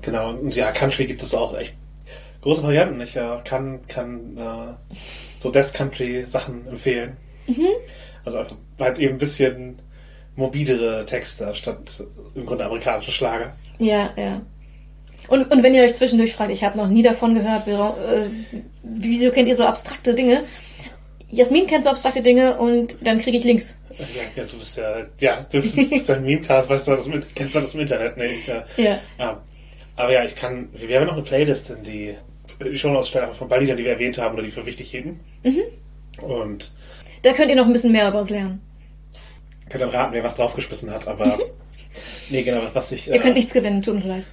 [0.01, 1.77] Genau, und ja, Country gibt es auch echt
[2.41, 2.99] große Varianten.
[3.01, 4.93] Ich äh, kann, kann äh,
[5.37, 7.17] so Death Country Sachen empfehlen.
[8.23, 9.79] Also einfach halt eben ein bisschen
[10.35, 12.01] morbidere Texte statt
[12.33, 13.55] im Grunde amerikanische Schlager.
[13.77, 14.41] Ja, ja.
[15.27, 18.29] Und, und wenn ihr euch zwischendurch fragt, ich habe noch nie davon gehört, äh,
[18.83, 20.43] wieso kennt ihr so abstrakte Dinge?
[21.29, 23.77] Jasmin kennt so abstrakte Dinge und dann kriege ich Links.
[23.97, 24.05] Ja,
[24.35, 27.61] ja, du bist ja, ja, du bist ein Memecast, weißt du das mit, kennst du
[27.61, 28.17] das im Internet?
[28.17, 28.65] Nee, ich, ja.
[28.77, 28.99] Ja.
[29.19, 29.41] ja.
[29.95, 32.15] Aber ja, ich kann, wir haben noch eine Playlist, in die,
[32.63, 35.19] die schon ausstellen von Ballliedern, die wir erwähnt haben oder die für wichtig hielten.
[36.21, 36.71] Und
[37.21, 38.61] Da könnt ihr noch ein bisschen mehr über uns lernen.
[39.69, 41.37] könnt dann raten, wer was draufgeschmissen hat, aber
[42.29, 43.07] nee, genau, was ich.
[43.09, 44.25] Ihr könnt nichts gewinnen, tut uns leid.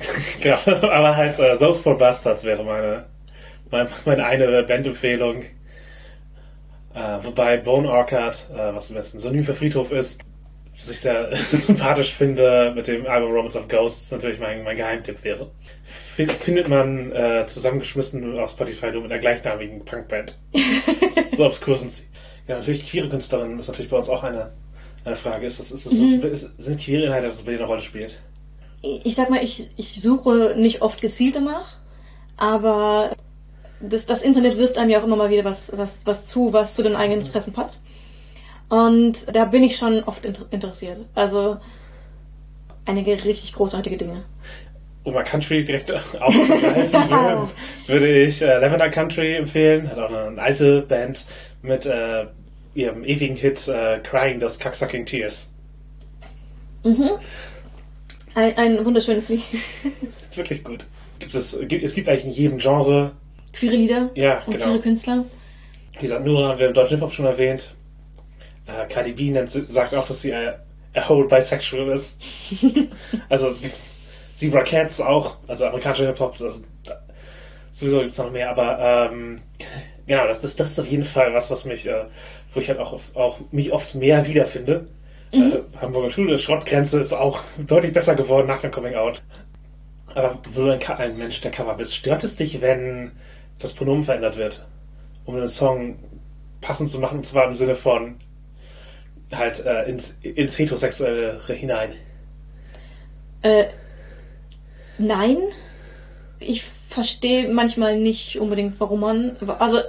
[0.40, 3.06] Genau, aber halt äh, Those Four Bastards wäre meine,
[3.70, 5.44] meine, meine eine Bandempfehlung.
[6.94, 10.24] Äh, wobei Bone Orchard, äh, was im besten Synonym für Friedhof ist,
[10.78, 15.22] was ich sehr sympathisch finde mit dem Album Romance of Ghosts, natürlich mein, mein Geheimtipp
[15.24, 15.50] wäre.
[15.84, 20.36] F findet man äh, zusammengeschmissen auf Spotify nur mit einer gleichnamigen Punkband.
[21.32, 22.04] so obskur sind sie.
[22.48, 24.52] Ja, natürlich queere Künstlerinnen ist natürlich bei uns auch eine,
[25.04, 25.46] eine Frage.
[25.46, 28.18] Ist das, ist das, ist, sind queere Inhalte, das bei dir eine Rolle spielt?
[29.04, 31.78] Ich sag mal, ich, ich suche nicht oft gezielt danach,
[32.36, 33.12] aber
[33.80, 36.74] das, das Internet wirft einem ja auch immer mal wieder was, was, was zu, was
[36.74, 37.80] zu den eigenen Interessen passt.
[38.68, 41.06] Und da bin ich schon oft inter interessiert.
[41.14, 41.58] Also
[42.84, 44.24] einige richtig großartige Dinge.
[45.04, 47.48] um mal Country direkt aufzugreifen, würde,
[47.86, 49.88] würde ich äh, Lavender Country empfehlen.
[49.88, 51.24] Hat auch eine, eine alte Band
[51.62, 52.26] mit äh,
[52.74, 55.54] ihrem ewigen Hit äh, Crying Those Cocksucking Tears.
[56.82, 57.10] Mhm.
[58.36, 59.42] Ein, ein wunderschönes Lied.
[60.02, 60.86] Das ist wirklich gut.
[61.18, 63.12] Gibt es, gibt, es gibt eigentlich in jedem Genre,
[63.54, 64.66] Queere Lieder Ja, und genau.
[64.66, 65.24] queere Künstler.
[65.94, 67.74] wie gesagt, Nura haben wir im deutschen Hip-Hop schon erwähnt.
[68.66, 70.52] Äh, Cardi B nennt, sagt auch, dass sie äh,
[70.94, 72.20] a whole bisexual ist.
[73.30, 73.54] also
[74.34, 76.60] Zebra Cats auch, also amerikanischer Hip-Hop, also,
[77.72, 79.40] sowieso gibt es noch mehr, aber ähm,
[80.06, 82.04] genau, das, das, das ist auf jeden Fall was, was mich, äh,
[82.52, 84.88] wo ich halt auch, auch mich oft mehr wiederfinde.
[85.32, 89.22] Äh, Hamburger Schule, Schrottgrenze ist auch deutlich besser geworden nach dem Coming Out.
[90.14, 93.12] Aber wo du ein, ein Mensch der Cover bist, stört es dich, wenn
[93.58, 94.64] das Pronomen verändert wird,
[95.24, 95.98] um den Song
[96.60, 98.16] passend zu machen, und zwar im Sinne von
[99.32, 101.92] halt äh, ins, ins Heterosexuelle hinein?
[103.42, 103.66] Äh,
[104.98, 105.38] nein.
[106.38, 109.36] Ich verstehe manchmal nicht unbedingt, warum man.
[109.58, 109.80] Also,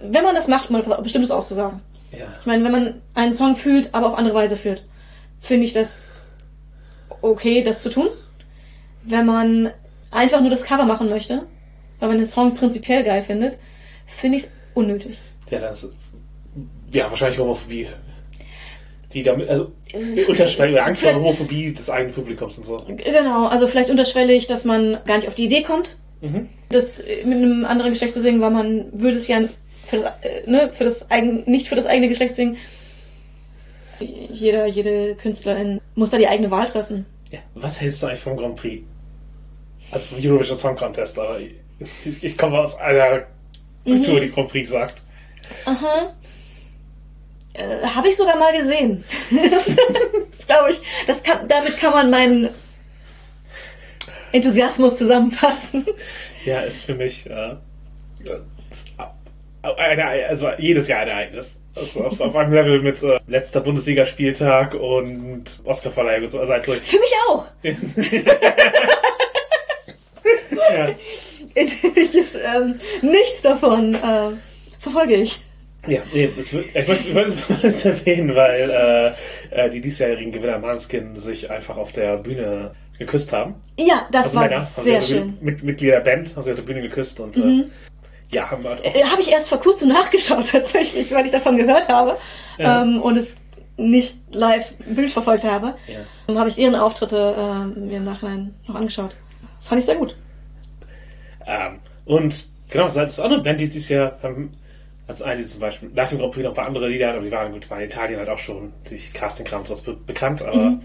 [0.00, 1.80] wenn man das macht, um etwas Bestimmtes auszusagen.
[2.18, 2.26] Ja.
[2.40, 4.82] Ich meine, wenn man einen Song fühlt, aber auf andere Weise fühlt,
[5.40, 6.00] finde ich das
[7.22, 8.08] okay, das zu tun.
[9.02, 9.70] Wenn man
[10.10, 11.46] einfach nur das Cover machen möchte,
[12.00, 13.56] weil man den Song prinzipiell geil findet,
[14.06, 15.18] finde ich es unnötig.
[15.50, 15.88] Ja, das
[16.92, 17.86] ja wahrscheinlich Homophobie.
[19.12, 19.72] Die damit, also
[20.28, 22.84] unterschwellige Angst vor Homophobie des eigenen Publikums und so.
[22.88, 26.48] Genau, also vielleicht unterschwellig, dass man gar nicht auf die Idee kommt, Mhm.
[26.70, 29.40] das mit einem anderen Geschlecht zu singen, weil man würde es ja
[29.86, 32.56] für das, äh, ne, für das eigen, nicht für das eigene Geschlecht singen.
[33.98, 37.06] Jeder, jede Künstlerin muss da die eigene Wahl treffen.
[37.30, 38.84] Ja, was hältst du eigentlich vom Grand Prix?
[39.90, 43.26] Also vom Eurovision Song Contest, aber ich, ich komme aus einer
[43.84, 45.00] Kultur, die Grand Prix sagt.
[45.64, 46.14] Aha.
[47.54, 49.04] Äh, Habe ich sogar mal gesehen.
[49.30, 49.76] das
[50.36, 52.50] das glaube ich, das kann, damit kann man meinen
[54.32, 55.86] Enthusiasmus zusammenfassen.
[56.44, 57.56] Ja, ist für mich äh,
[59.74, 61.60] also jedes Jahr ein Ereignis.
[61.74, 66.40] Also auf, auf einem Level mit äh, letzter Bundesligaspieltag und Oscarverleihung und so.
[66.40, 67.44] Also als Für mich auch.
[70.72, 70.88] ja.
[71.54, 74.32] Ich ist, ähm, nichts davon äh,
[74.78, 75.40] verfolge ich.
[75.86, 76.52] Ja, nee, das ich
[77.14, 79.14] möchte, ich es erwähnen, weil
[79.50, 83.54] äh, äh, die diesjährigen Gewinner Manskin sich einfach auf der Bühne geküsst haben.
[83.78, 85.26] Ja, das Also war Männer, also sehr die schön.
[85.26, 85.38] Mhm.
[85.40, 87.64] Mit, Mitglieder der Band haben sich auf der Bühne geküsst und äh,
[88.36, 91.88] ja, haben auch, Äh, Habe ich erst vor kurzem nachgeschaut tatsächlich, weil ich davon gehört
[91.88, 92.16] habe
[92.58, 92.82] Ja.
[92.82, 93.36] ähm, und es
[93.78, 95.74] nicht live Bild verfolgt habe.
[95.86, 96.00] Ja.
[96.26, 99.10] Dann habe ich deren Auftritte äh, mir im Nachhinein noch angeschaut.
[99.60, 100.16] Fand ich sehr gut.
[101.46, 104.50] ähm, und genau, das ist auch eine Band, die dieses Jahr ähm,
[105.06, 107.20] als eine, die zum Beispiel nach dem Grand Prix noch ein paar andere Lieder, aber
[107.20, 110.42] die waren gut, waren in Italien halt auch schon durch Casting-Kram und sowas be bekannt,
[110.42, 110.78] aber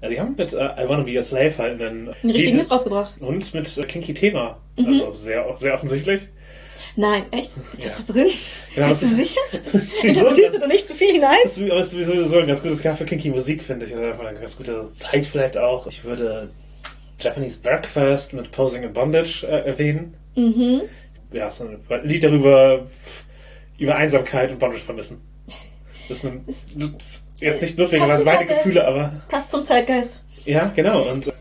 [0.00, 2.70] äh, die haben mit äh, I Wanna Be Your Slave halt einen, Einen richtigen Hit
[2.70, 3.14] rausgebracht.
[3.20, 4.86] und mit äh, Kinky Thema, Mhm.
[4.86, 6.22] also sehr, sehr offensichtlich.
[7.00, 7.52] Nein, echt?
[7.72, 8.04] Ist das Ja.
[8.08, 8.26] da drin?
[8.74, 9.40] Genau, Bist du sicher?
[10.02, 11.38] Interpretierst du da nicht zu viel hinein?
[11.44, 13.86] Das ist aber es ist sowieso so ein ganz gutes Jahr für Kinky Musik, finde
[13.86, 13.94] ich.
[13.94, 15.86] Also einfach eine ganz gute Zeit vielleicht auch.
[15.86, 16.50] Ich würde
[17.20, 20.14] Japanese Breakfast mit Posing in Bondage äh, erwähnen.
[20.34, 20.80] Mhm.
[21.32, 22.86] Ja, so ein Lied darüber,
[23.78, 25.20] über Einsamkeit und Bondage vermissen.
[26.08, 26.44] Das ist ein,
[27.38, 28.62] jetzt nicht notwendigerweise meine Zeitgeist.
[28.64, 30.18] Gefühle, aber Passt zum Zeitgeist.
[30.46, 31.02] ja, genau.
[31.08, 31.32] Und äh,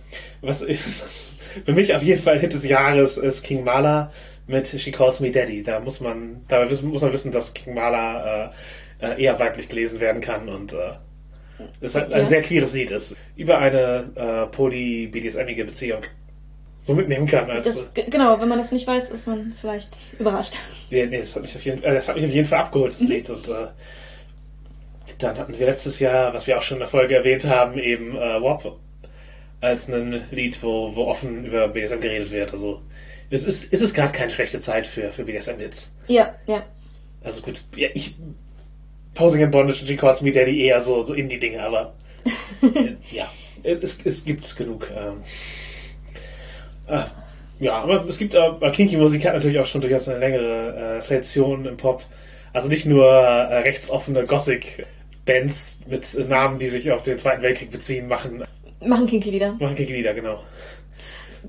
[0.41, 0.79] was ich,
[1.65, 4.11] für mich auf jeden Fall Hit des Jahres ist King Mala
[4.47, 5.61] mit She Calls Me Daddy.
[5.63, 8.51] Da muss man, da wissen, muss man wissen, dass King Mala
[9.01, 10.77] äh, äh, eher weiblich gelesen werden kann und äh,
[11.81, 12.25] es halt ein Ja.
[12.27, 13.15] sehr queeres Lied ist.
[13.35, 16.01] Über eine äh, poly-BDSMige Beziehung
[16.83, 17.47] so mitnehmen kann.
[17.47, 20.53] Das, genau, wenn man das nicht weiß, ist man vielleicht überrascht.
[20.89, 22.93] Nee, nee, das hat mich auf jeden, äh, das hat mich auf jeden Fall abgeholt,
[22.93, 23.29] das Lied.
[23.29, 23.67] Und äh,
[25.19, 28.15] dann hatten wir letztes Jahr, was wir auch schon in der Folge erwähnt haben, eben
[28.15, 28.73] äh, WAP
[29.59, 32.51] als ein Lied, wo, wo offen über BDSM geredet wird.
[32.53, 32.81] Also
[33.29, 35.91] es ist, es ist gerade keine schlechte Zeit für, für BDSM-Hits.
[36.07, 36.63] Ja, ja.
[37.23, 38.15] Also gut, ja, ich
[39.13, 41.93] Posing in Bondage und Calls Me Daddy eher so, so Indie-Dinge, aber
[42.61, 43.29] äh, ja,
[43.63, 44.89] es, es gibt genug.
[44.95, 45.23] Ähm,
[46.87, 47.07] ah,
[47.59, 51.65] ja, aber es gibt äh, Kinky-Musik hat natürlich auch schon durchaus eine längere äh, Tradition
[51.65, 52.03] im Pop.
[52.53, 58.07] Also nicht nur äh, rechtsoffene Gothic-Bands mit Namen, die sich auf den Zweiten Weltkrieg beziehen,
[58.07, 58.43] machen,
[58.85, 59.53] Machen Kinky-Lieder.
[59.53, 60.43] machen Kinky-Lieder, genau.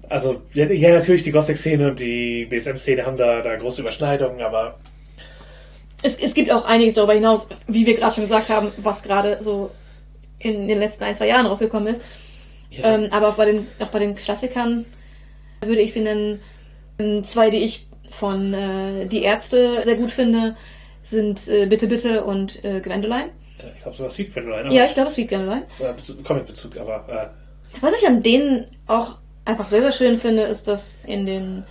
[0.09, 4.79] Also, ja, ja, natürlich die Gothic-Szene und die BSM-Szene haben da, da große Überschneidungen, aber
[6.03, 9.39] Es, es gibt auch einiges darüber hinaus, wie wir gerade schon gesagt haben, was gerade
[9.41, 9.70] so
[10.39, 12.03] in den letzten ein, zwei Jahren rausgekommen ist.
[12.70, 14.85] ja, Ähm, aber auch bei den, auch bei den Klassikern
[15.65, 16.41] würde ich sie nennen.
[17.25, 20.57] Zwei, die ich von äh, Die Ärzte sehr gut finde,
[21.03, 23.31] sind äh, Bitte Bitte und äh, Gwendoline.
[23.77, 25.62] ich glaube sogar Sweet Gwendoline, Ja, ich glaube, Sweet Gwendoline.
[25.81, 27.33] Äh, Bezug- Comic-Bezug, aber
[27.81, 29.19] Was ich an denen auch
[29.49, 31.65] einfach sehr, sehr schön finde, ist, dass in den,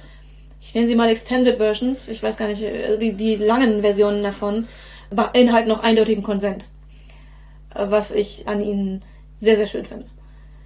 [0.59, 4.23] ich nenne sie mal Extended Versions, ich weiß gar nicht, äh, die, die langen Versionen
[4.23, 4.67] davon,
[5.11, 6.65] beinhalten noch eindeutigen Konsent.
[7.75, 9.03] Äh, Was ich an ihnen
[9.37, 10.05] sehr, sehr schön finde.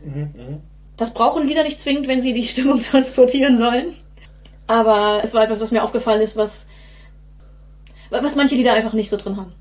[0.04, 0.62] mhm, mhm.
[0.96, 3.94] Das brauchen Lieder nicht zwingend, wenn sie die Stimmung transportieren sollen.
[4.68, 6.66] Aber es war etwas, was mir aufgefallen ist, was,
[8.10, 9.54] was manche Lieder einfach nicht so drin haben.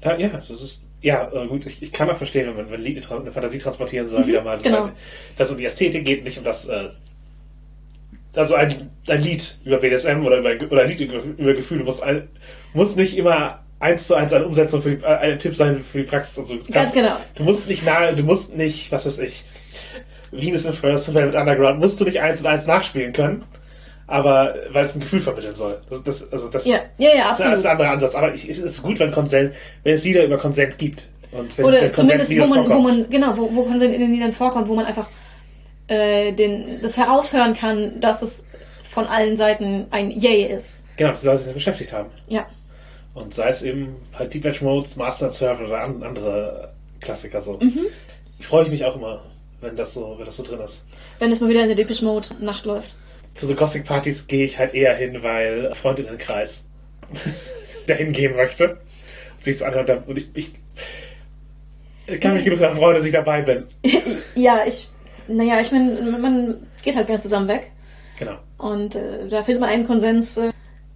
[0.00, 2.82] Äh, ja, das ist, ja, äh, gut, ich, ich kann auch verstehen, wenn man wenn
[2.82, 4.52] Lied eine, Fantasie transportieren soll, wieder mal.
[4.52, 4.84] Das genau.
[4.84, 4.92] halt,
[5.38, 6.90] dass um die Ästhetik geht, nicht um das, äh,
[8.34, 12.00] also ein, ein Lied über BDSM oder über, oder ein Lied über, über Gefühle muss,
[12.00, 12.28] ein,
[12.74, 15.98] muss nicht immer eins zu eins eine Umsetzung für die, äh, ein Tipp sein für
[15.98, 16.38] die Praxis.
[16.38, 17.16] Also, du Ganz genau.
[17.34, 19.44] Du musst nicht nahe, du musst nicht, was weiß ich,
[20.30, 23.44] Venus in First von Velvet Underground musst du nicht eins und eins nachspielen können,
[24.10, 25.80] aber weil es ein Gefühl vermitteln soll.
[25.88, 27.64] Das, das, also das, Ja, ja, ja, das ist absolut.
[27.64, 28.14] ein anderer Ansatz.
[28.16, 29.54] Aber ich, es ist gut, wenn Consent,
[29.84, 31.06] wenn es Lieder über Consent gibt.
[31.30, 34.12] Und wenn, Oder wenn zumindest, wo man, wo man, genau, wo, wo Konsent in den
[34.12, 35.06] Liedern vorkommt, wo man einfach
[35.86, 38.44] äh, den, das heraushören kann, dass es
[38.90, 40.80] von allen Seiten ein Yay ist.
[40.96, 42.10] Genau, dass die Leute sich beschäftigt haben.
[42.26, 42.46] Ja.
[43.14, 47.58] Und sei es eben halt Deep Edge Modes, Master Surf oder an, andere Klassiker so.
[47.60, 47.86] Mhm.
[48.40, 49.22] Freue ich mich auch immer,
[49.60, 50.84] wenn das so, wenn das so drin ist.
[51.20, 52.96] Wenn es mal wieder in der Depeche Mode Nacht läuft.
[53.34, 56.68] Zu so Gothic Partys gehe ich halt eher hin, weil Freundinnenkreis
[57.86, 58.70] dahin gehen möchte.
[59.36, 60.06] Und sich das anhört.
[60.06, 60.50] Und ich, ich,
[62.06, 63.64] ich kann mich genug daran freuen, dass ich dabei bin.
[64.34, 64.88] Ja, ich,
[65.28, 67.70] naja, ich meine, man geht halt gerne zusammen weg.
[68.18, 68.36] Genau.
[68.58, 70.50] Und äh, da findet man einen Konsens, äh,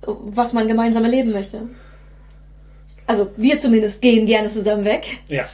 [0.06, 1.62] was man gemeinsam erleben möchte.
[3.06, 5.06] Also wir zumindest gehen gerne zusammen weg.
[5.28, 5.48] Ja,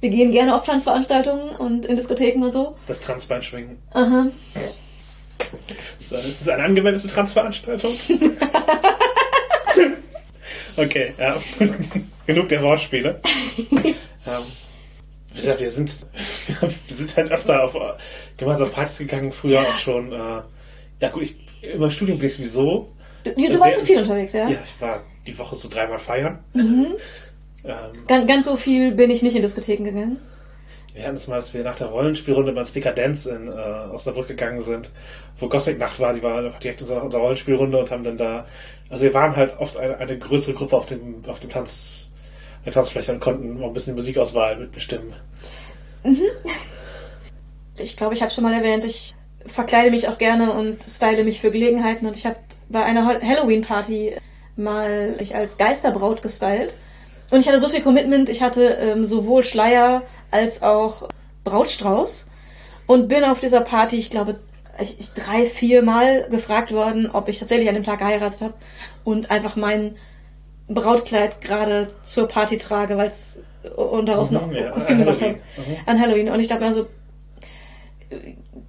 [0.00, 2.76] Wir gehen gerne auf Tanzveranstaltungen und in Diskotheken und so.
[2.88, 3.78] das Transbein schwingen.
[3.92, 4.28] Aha.
[6.10, 7.94] Das ist das eine angemeldete Transveranstaltung?
[10.76, 11.36] okay, ja.
[12.26, 13.20] Genug der Wortspiele.
[13.70, 13.94] ähm,
[15.32, 16.06] wie gesagt, wir sind,
[16.60, 17.76] wir sind halt öfter auf
[18.36, 20.12] gemeinsam auf Partys gegangen, früher auch schon.
[20.12, 20.42] Äh,
[21.00, 22.92] ja gut, ich, im Studium bin ich sowieso.
[23.24, 24.48] Du, du Sehr- warst so viel unterwegs, ja?
[24.48, 26.38] Ja, ich war die Woche so dreimal feiern.
[26.54, 26.86] Ähm,
[28.06, 30.18] Ganz, ganz so viel bin ich nicht in Diskotheken gegangen.
[30.98, 34.26] Wir hatten es mal, dass wir nach der Rollenspielrunde mal ins Dekadenz in äh, Osnabrück
[34.26, 34.90] gegangen sind,
[35.38, 38.46] wo Gothic Nacht war, die war direkt in unserer, Rollenspielrunde und haben dann da,
[38.90, 42.08] also wir waren halt oft eine, eine größere Gruppe auf dem, auf dem Tanz,
[42.64, 45.12] der Tanzfläche und konnten auch ein bisschen die Musikauswahl mitbestimmen.
[47.76, 49.14] Ich glaube, ich habe schon mal erwähnt, ich
[49.46, 52.06] verkleide mich auch gerne und style mich für Gelegenheiten.
[52.08, 52.38] Und ich habe
[52.68, 54.16] bei einer Halloween-Party
[54.56, 56.74] mal mich als Geisterbraut gestylt.
[57.30, 61.08] Und ich hatte so viel Commitment, ich hatte ähm, sowohl Schleier als auch
[61.44, 62.26] Brautstrauß.
[62.86, 64.40] Und bin auf dieser Party, ich glaube,
[64.80, 68.54] ich, ich drei, vier Mal gefragt worden, ob ich tatsächlich an dem Tag geheiratet habe.
[69.04, 69.96] Und einfach mein
[70.68, 73.40] Brautkleid gerade zur Party trage, weil es
[73.76, 75.38] und daraus noch ja, Kostüm gemacht habe.
[75.86, 76.28] An Halloween.
[76.30, 76.86] Und ich dachte mir so,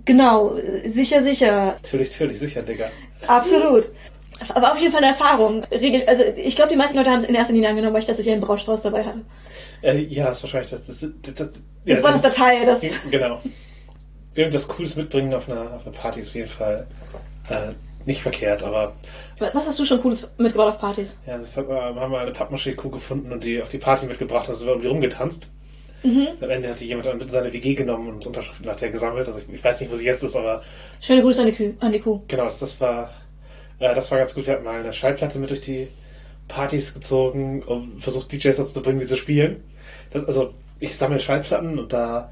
[0.06, 0.56] genau,
[0.86, 2.90] sicher, sicher, Natürlich, natürlich, sicher, Digga.
[3.28, 3.90] absolut.
[4.54, 5.64] Aber auf jeden Fall eine Erfahrung.
[5.72, 8.34] Also ich glaube, die meisten Leute haben es in erster Linie angenommen, weil ich tatsächlich
[8.34, 9.22] einen Brautstrauß dabei hatte.
[9.82, 10.86] Äh, ja, das ist wahrscheinlich das.
[10.88, 12.82] Das, das, das, Das ja, war das Datei, das.
[13.12, 13.42] Genau.
[14.36, 16.88] Irgendwas Cooles mitbringen auf einer, auf einer Party ist auf jeden Fall
[17.50, 17.74] äh,
[18.06, 18.94] nicht verkehrt, aber
[19.40, 21.20] Was hast du schon Cooles mitgebracht auf Partys?
[21.26, 24.74] Ja, wir haben wir eine Pappmaché-Kuh gefunden und die auf die Party mitgebracht, also wir
[24.74, 25.52] haben die rumgetanzt.
[26.04, 26.30] Mhm.
[26.40, 29.28] Am Ende hat die jemand mit in seine WG genommen und Unterschriften hat er gesammelt.
[29.28, 30.62] Also ich, ich weiß nicht, wo sie jetzt ist, aber
[31.02, 31.74] Schöne Grüße an die Kuh.
[31.82, 32.22] An die Kuh.
[32.28, 33.10] genau, das war
[33.80, 34.46] äh, das war ganz gut.
[34.48, 35.88] Wir hatten mal eine Schallplatte mit durch die
[36.48, 39.64] Partys gezogen und versucht DJs dazu zu bringen, die zu spielen.
[40.12, 42.32] Das, also ich sammle Schallplatten und da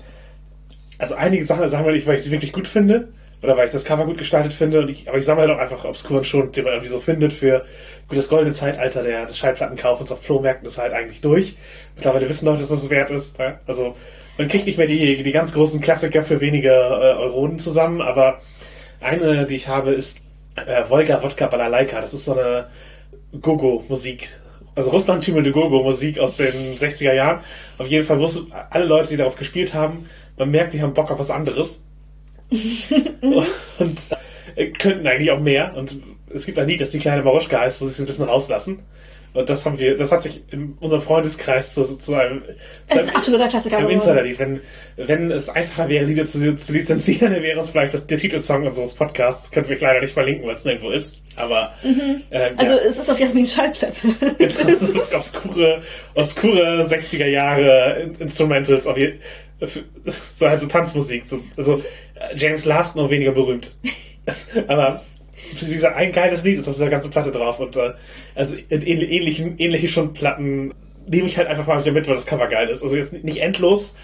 [0.97, 3.09] also einige Sachen sammle ich, weil ich sie wirklich gut finde
[3.43, 5.61] oder weil ich das Cover gut gestaltet finde und ich, aber ich sammle halt auch
[5.61, 7.65] einfach obskuren Schund, den man irgendwie so findet für
[8.07, 11.55] gut das goldene Zeitalter der des Schallplattenkaufens auf Flohmärkten ist halt eigentlich durch.
[11.95, 13.37] Mittlerweile wissen Leute, dass das wert ist.
[13.37, 13.59] Ja?
[13.67, 13.95] Also
[14.37, 18.41] man kriegt nicht mehr die, die ganz großen Klassiker für wenige äh, Euronen zusammen, aber
[18.99, 20.21] eine, die ich habe, ist
[20.57, 22.01] äh, Volga Wodka Balalaika.
[22.01, 22.67] Das ist so eine
[23.39, 24.29] Gogo-Musik.
[24.75, 27.41] Also Russland tümelte Gogo-Musik aus den 60er Jahren.
[27.77, 30.07] Auf jeden Fall wussten alle Leute, die darauf gespielt haben,
[30.37, 31.83] man merkt, die haben Bock auf was anderes.
[32.49, 33.99] und
[34.55, 35.75] äh, könnten eigentlich auch mehr.
[35.75, 35.99] Und
[36.33, 38.83] es gibt ein Lied, das die kleine Maruschka heißt, wo sie es ein bisschen rauslassen.
[39.33, 42.49] Und das haben wir, das hat sich in unserem Freundeskreis zu, zu einem, zu
[42.87, 43.99] Es ist einem ein absoluter Klassiker ein geworden.
[43.99, 44.39] Insider-Lied.
[44.39, 44.61] Wenn,
[44.97, 48.65] wenn es einfacher wäre, Lieder zu, zu lizenzieren, dann wäre es vielleicht das, der Titelsong
[48.65, 49.51] unseres Podcasts.
[49.51, 51.19] Können wir leider nicht verlinken, weil es nirgendwo ist.
[51.35, 52.23] Aber ähm,
[52.57, 53.95] Also ja, es ist auf Jasmins Schallplatte.
[54.39, 55.81] das ist obskure,
[56.15, 59.13] obskure 60er Jahre In- Instrumentals, auf je,
[59.61, 59.83] für-
[60.33, 61.27] so halt so Tanzmusik.
[61.27, 61.83] So, also
[62.15, 63.71] äh, James Last noch weniger berühmt.
[64.67, 65.03] Aber
[65.55, 67.59] für dieser ein geiles Lied ist auf dieser ganzen Platte drauf.
[67.59, 67.91] Und äh,
[68.35, 70.73] also in ähnli- ähnlichen, ähnliche schon Platten
[71.07, 72.83] nehme ich halt einfach mal wieder mit, weil das Cover geil ist.
[72.83, 73.95] Also jetzt nicht endlos,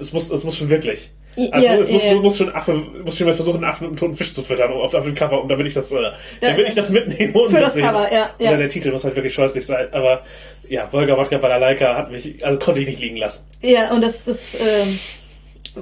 [0.00, 1.10] es muss, es muss schon wirklich.
[1.52, 2.14] Also Ja, es muss, ja.
[2.14, 2.74] muss schon Affe,
[3.04, 5.40] muss schon mal versuchen, einen Affen einem toten Fisch zu füttern auf, auf dem Cover,
[5.40, 6.10] um damit ich das, äh,
[6.40, 7.84] damit ich das mitnehme und Für das sehe.
[7.84, 8.48] Cover, ja, ja.
[8.50, 9.86] Oder der Titel muss halt wirklich scheußlich sein.
[9.92, 10.22] Aber
[10.68, 13.44] ja, Volga Wodka Balalaika hat mich, also konnte ich nicht liegen lassen.
[13.62, 14.98] ja, und das, das ähm,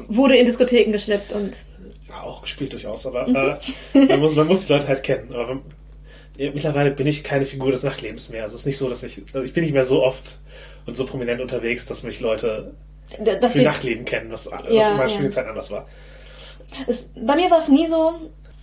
[0.08, 1.56] wurde in Diskotheken geschleppt und
[2.22, 3.26] auch gespielt durchaus, aber
[3.94, 5.32] äh, man, muss, man muss die Leute halt kennen.
[5.34, 5.60] Aber
[6.38, 8.42] mittlerweile bin ich keine Figur des Nachlebens mehr.
[8.42, 10.38] Also es ist nicht so, dass ich, also ich bin nicht mehr so oft
[10.86, 12.74] und so prominent unterwegs, dass mich Leute
[13.40, 15.08] das für Nachleben kennen, was, was Ja, in meiner ja.
[15.08, 15.86] Studienzeit anders war.
[16.86, 18.14] es, bei mir war es nie so,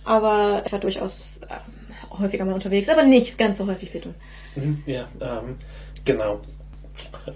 [0.04, 4.14] aber ich war durchaus äh, häufiger mal unterwegs, aber nicht ganz so häufig wie du.
[4.56, 5.56] Mhm, Ja, ähm,
[6.04, 6.40] genau.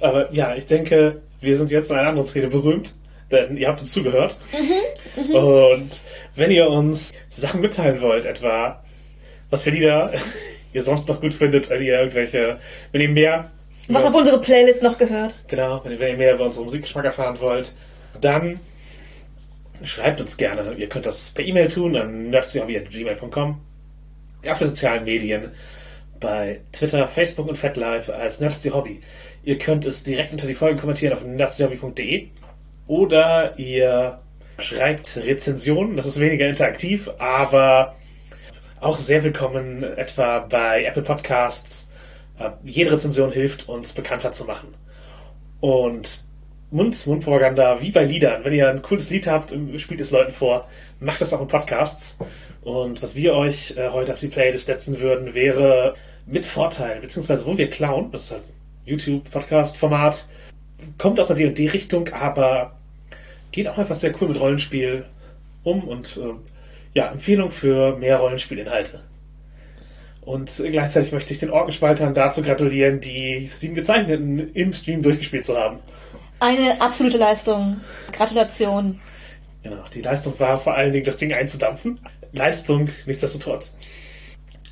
[0.01, 2.95] Aber ja, ich denke, wir sind jetzt in einer anderen Rede berühmt.
[3.31, 4.37] Denn ihr habt uns zugehört.
[5.33, 5.91] Und
[6.35, 8.83] wenn ihr uns Sachen mitteilen wollt, etwa
[9.51, 10.13] was für Lieder
[10.73, 12.59] ihr sonst noch gut findet, wenn ihr irgendwelche,
[12.93, 13.51] wenn ihr mehr
[13.89, 15.43] Was über- auf unsere Playlist noch gehört.
[15.49, 17.73] Genau, wenn ihr, wenn ihr mehr über unseren Musikgeschmack erfahren wollt,
[18.21, 18.61] dann
[19.85, 20.75] schreibt uns gerne.
[20.77, 23.61] Ihr könnt das per E-Mail tun an nerdsdyhobby.gmail.com.
[24.49, 25.53] Auf den sozialen Medien
[26.21, 29.01] bei Twitter, Facebook und FetLife als Nerdsty Hobby.
[29.45, 32.29] Ihr könnt es direkt unter die Folgen kommentieren auf nerdsdyhobby.de
[32.89, 34.19] oder ihr
[34.59, 35.97] schreibt Rezensionen.
[35.97, 37.94] Das ist weniger interaktiv, aber
[38.81, 41.89] auch sehr willkommen etwa bei Apple Podcasts.
[42.39, 44.74] Äh, Jede Rezension hilft uns bekannter zu machen.
[45.60, 46.24] Und
[46.70, 48.44] Mund-Mund-Propaganda, wie bei Liedern.
[48.44, 50.69] Wenn ihr ein cooles Lied habt, spielt es Leuten vor,
[51.01, 52.16] macht das auch in Podcasts.
[52.62, 55.94] Und was wir euch äh, heute auf die Playlist setzen würden, wäre
[56.27, 58.40] mit Vorteil, beziehungsweise wo wir klauen, das ist ein
[58.85, 60.27] YouTube-Podcast-Format,
[60.97, 62.78] kommt aus einer D&D-Richtung, aber
[63.59, 65.05] geht auch einfach sehr cool mit Rollenspiel
[65.65, 66.35] um und äh,
[66.95, 69.01] ja, Empfehlung für mehr Rollenspielinhalte.
[70.21, 75.59] Und gleichzeitig möchte ich den Orkenspaltern dazu gratulieren, die sieben Gezeichneten im Stream durchgespielt zu
[75.59, 75.81] haben.
[76.39, 77.81] Eine absolute Leistung.
[78.13, 79.01] Gratulation.
[79.65, 81.99] Genau, die Leistung war vor allen Dingen, das Ding einzudampfen.
[82.31, 83.77] Leistung, nichtsdestotrotz.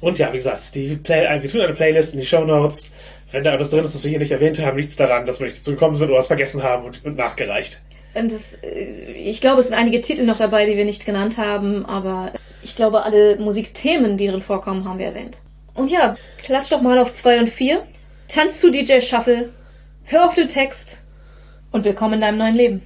[0.00, 2.92] Und ja, wie gesagt, die Play wir tun eine Playlist in die Show Notes.
[3.32, 5.46] Wenn da etwas drin ist, das wir hier nicht erwähnt haben, nichts daran, dass wir
[5.46, 7.82] nicht dazu gekommen sind oder was vergessen haben und, und nachgereicht.
[8.16, 11.36] Und das, äh, ich glaube, es sind einige Titel noch dabei, die wir nicht genannt
[11.36, 12.32] haben, aber
[12.62, 15.38] ich glaube, alle Musikthemen, die drin vorkommen, haben wir erwähnt.
[15.74, 17.82] Und ja, klatsch doch mal auf 2 und 4,
[18.28, 19.50] tanz zu DJ Shuffle,
[20.04, 21.00] hör auf den Text
[21.70, 22.82] und willkommen in deinem neuen Leben.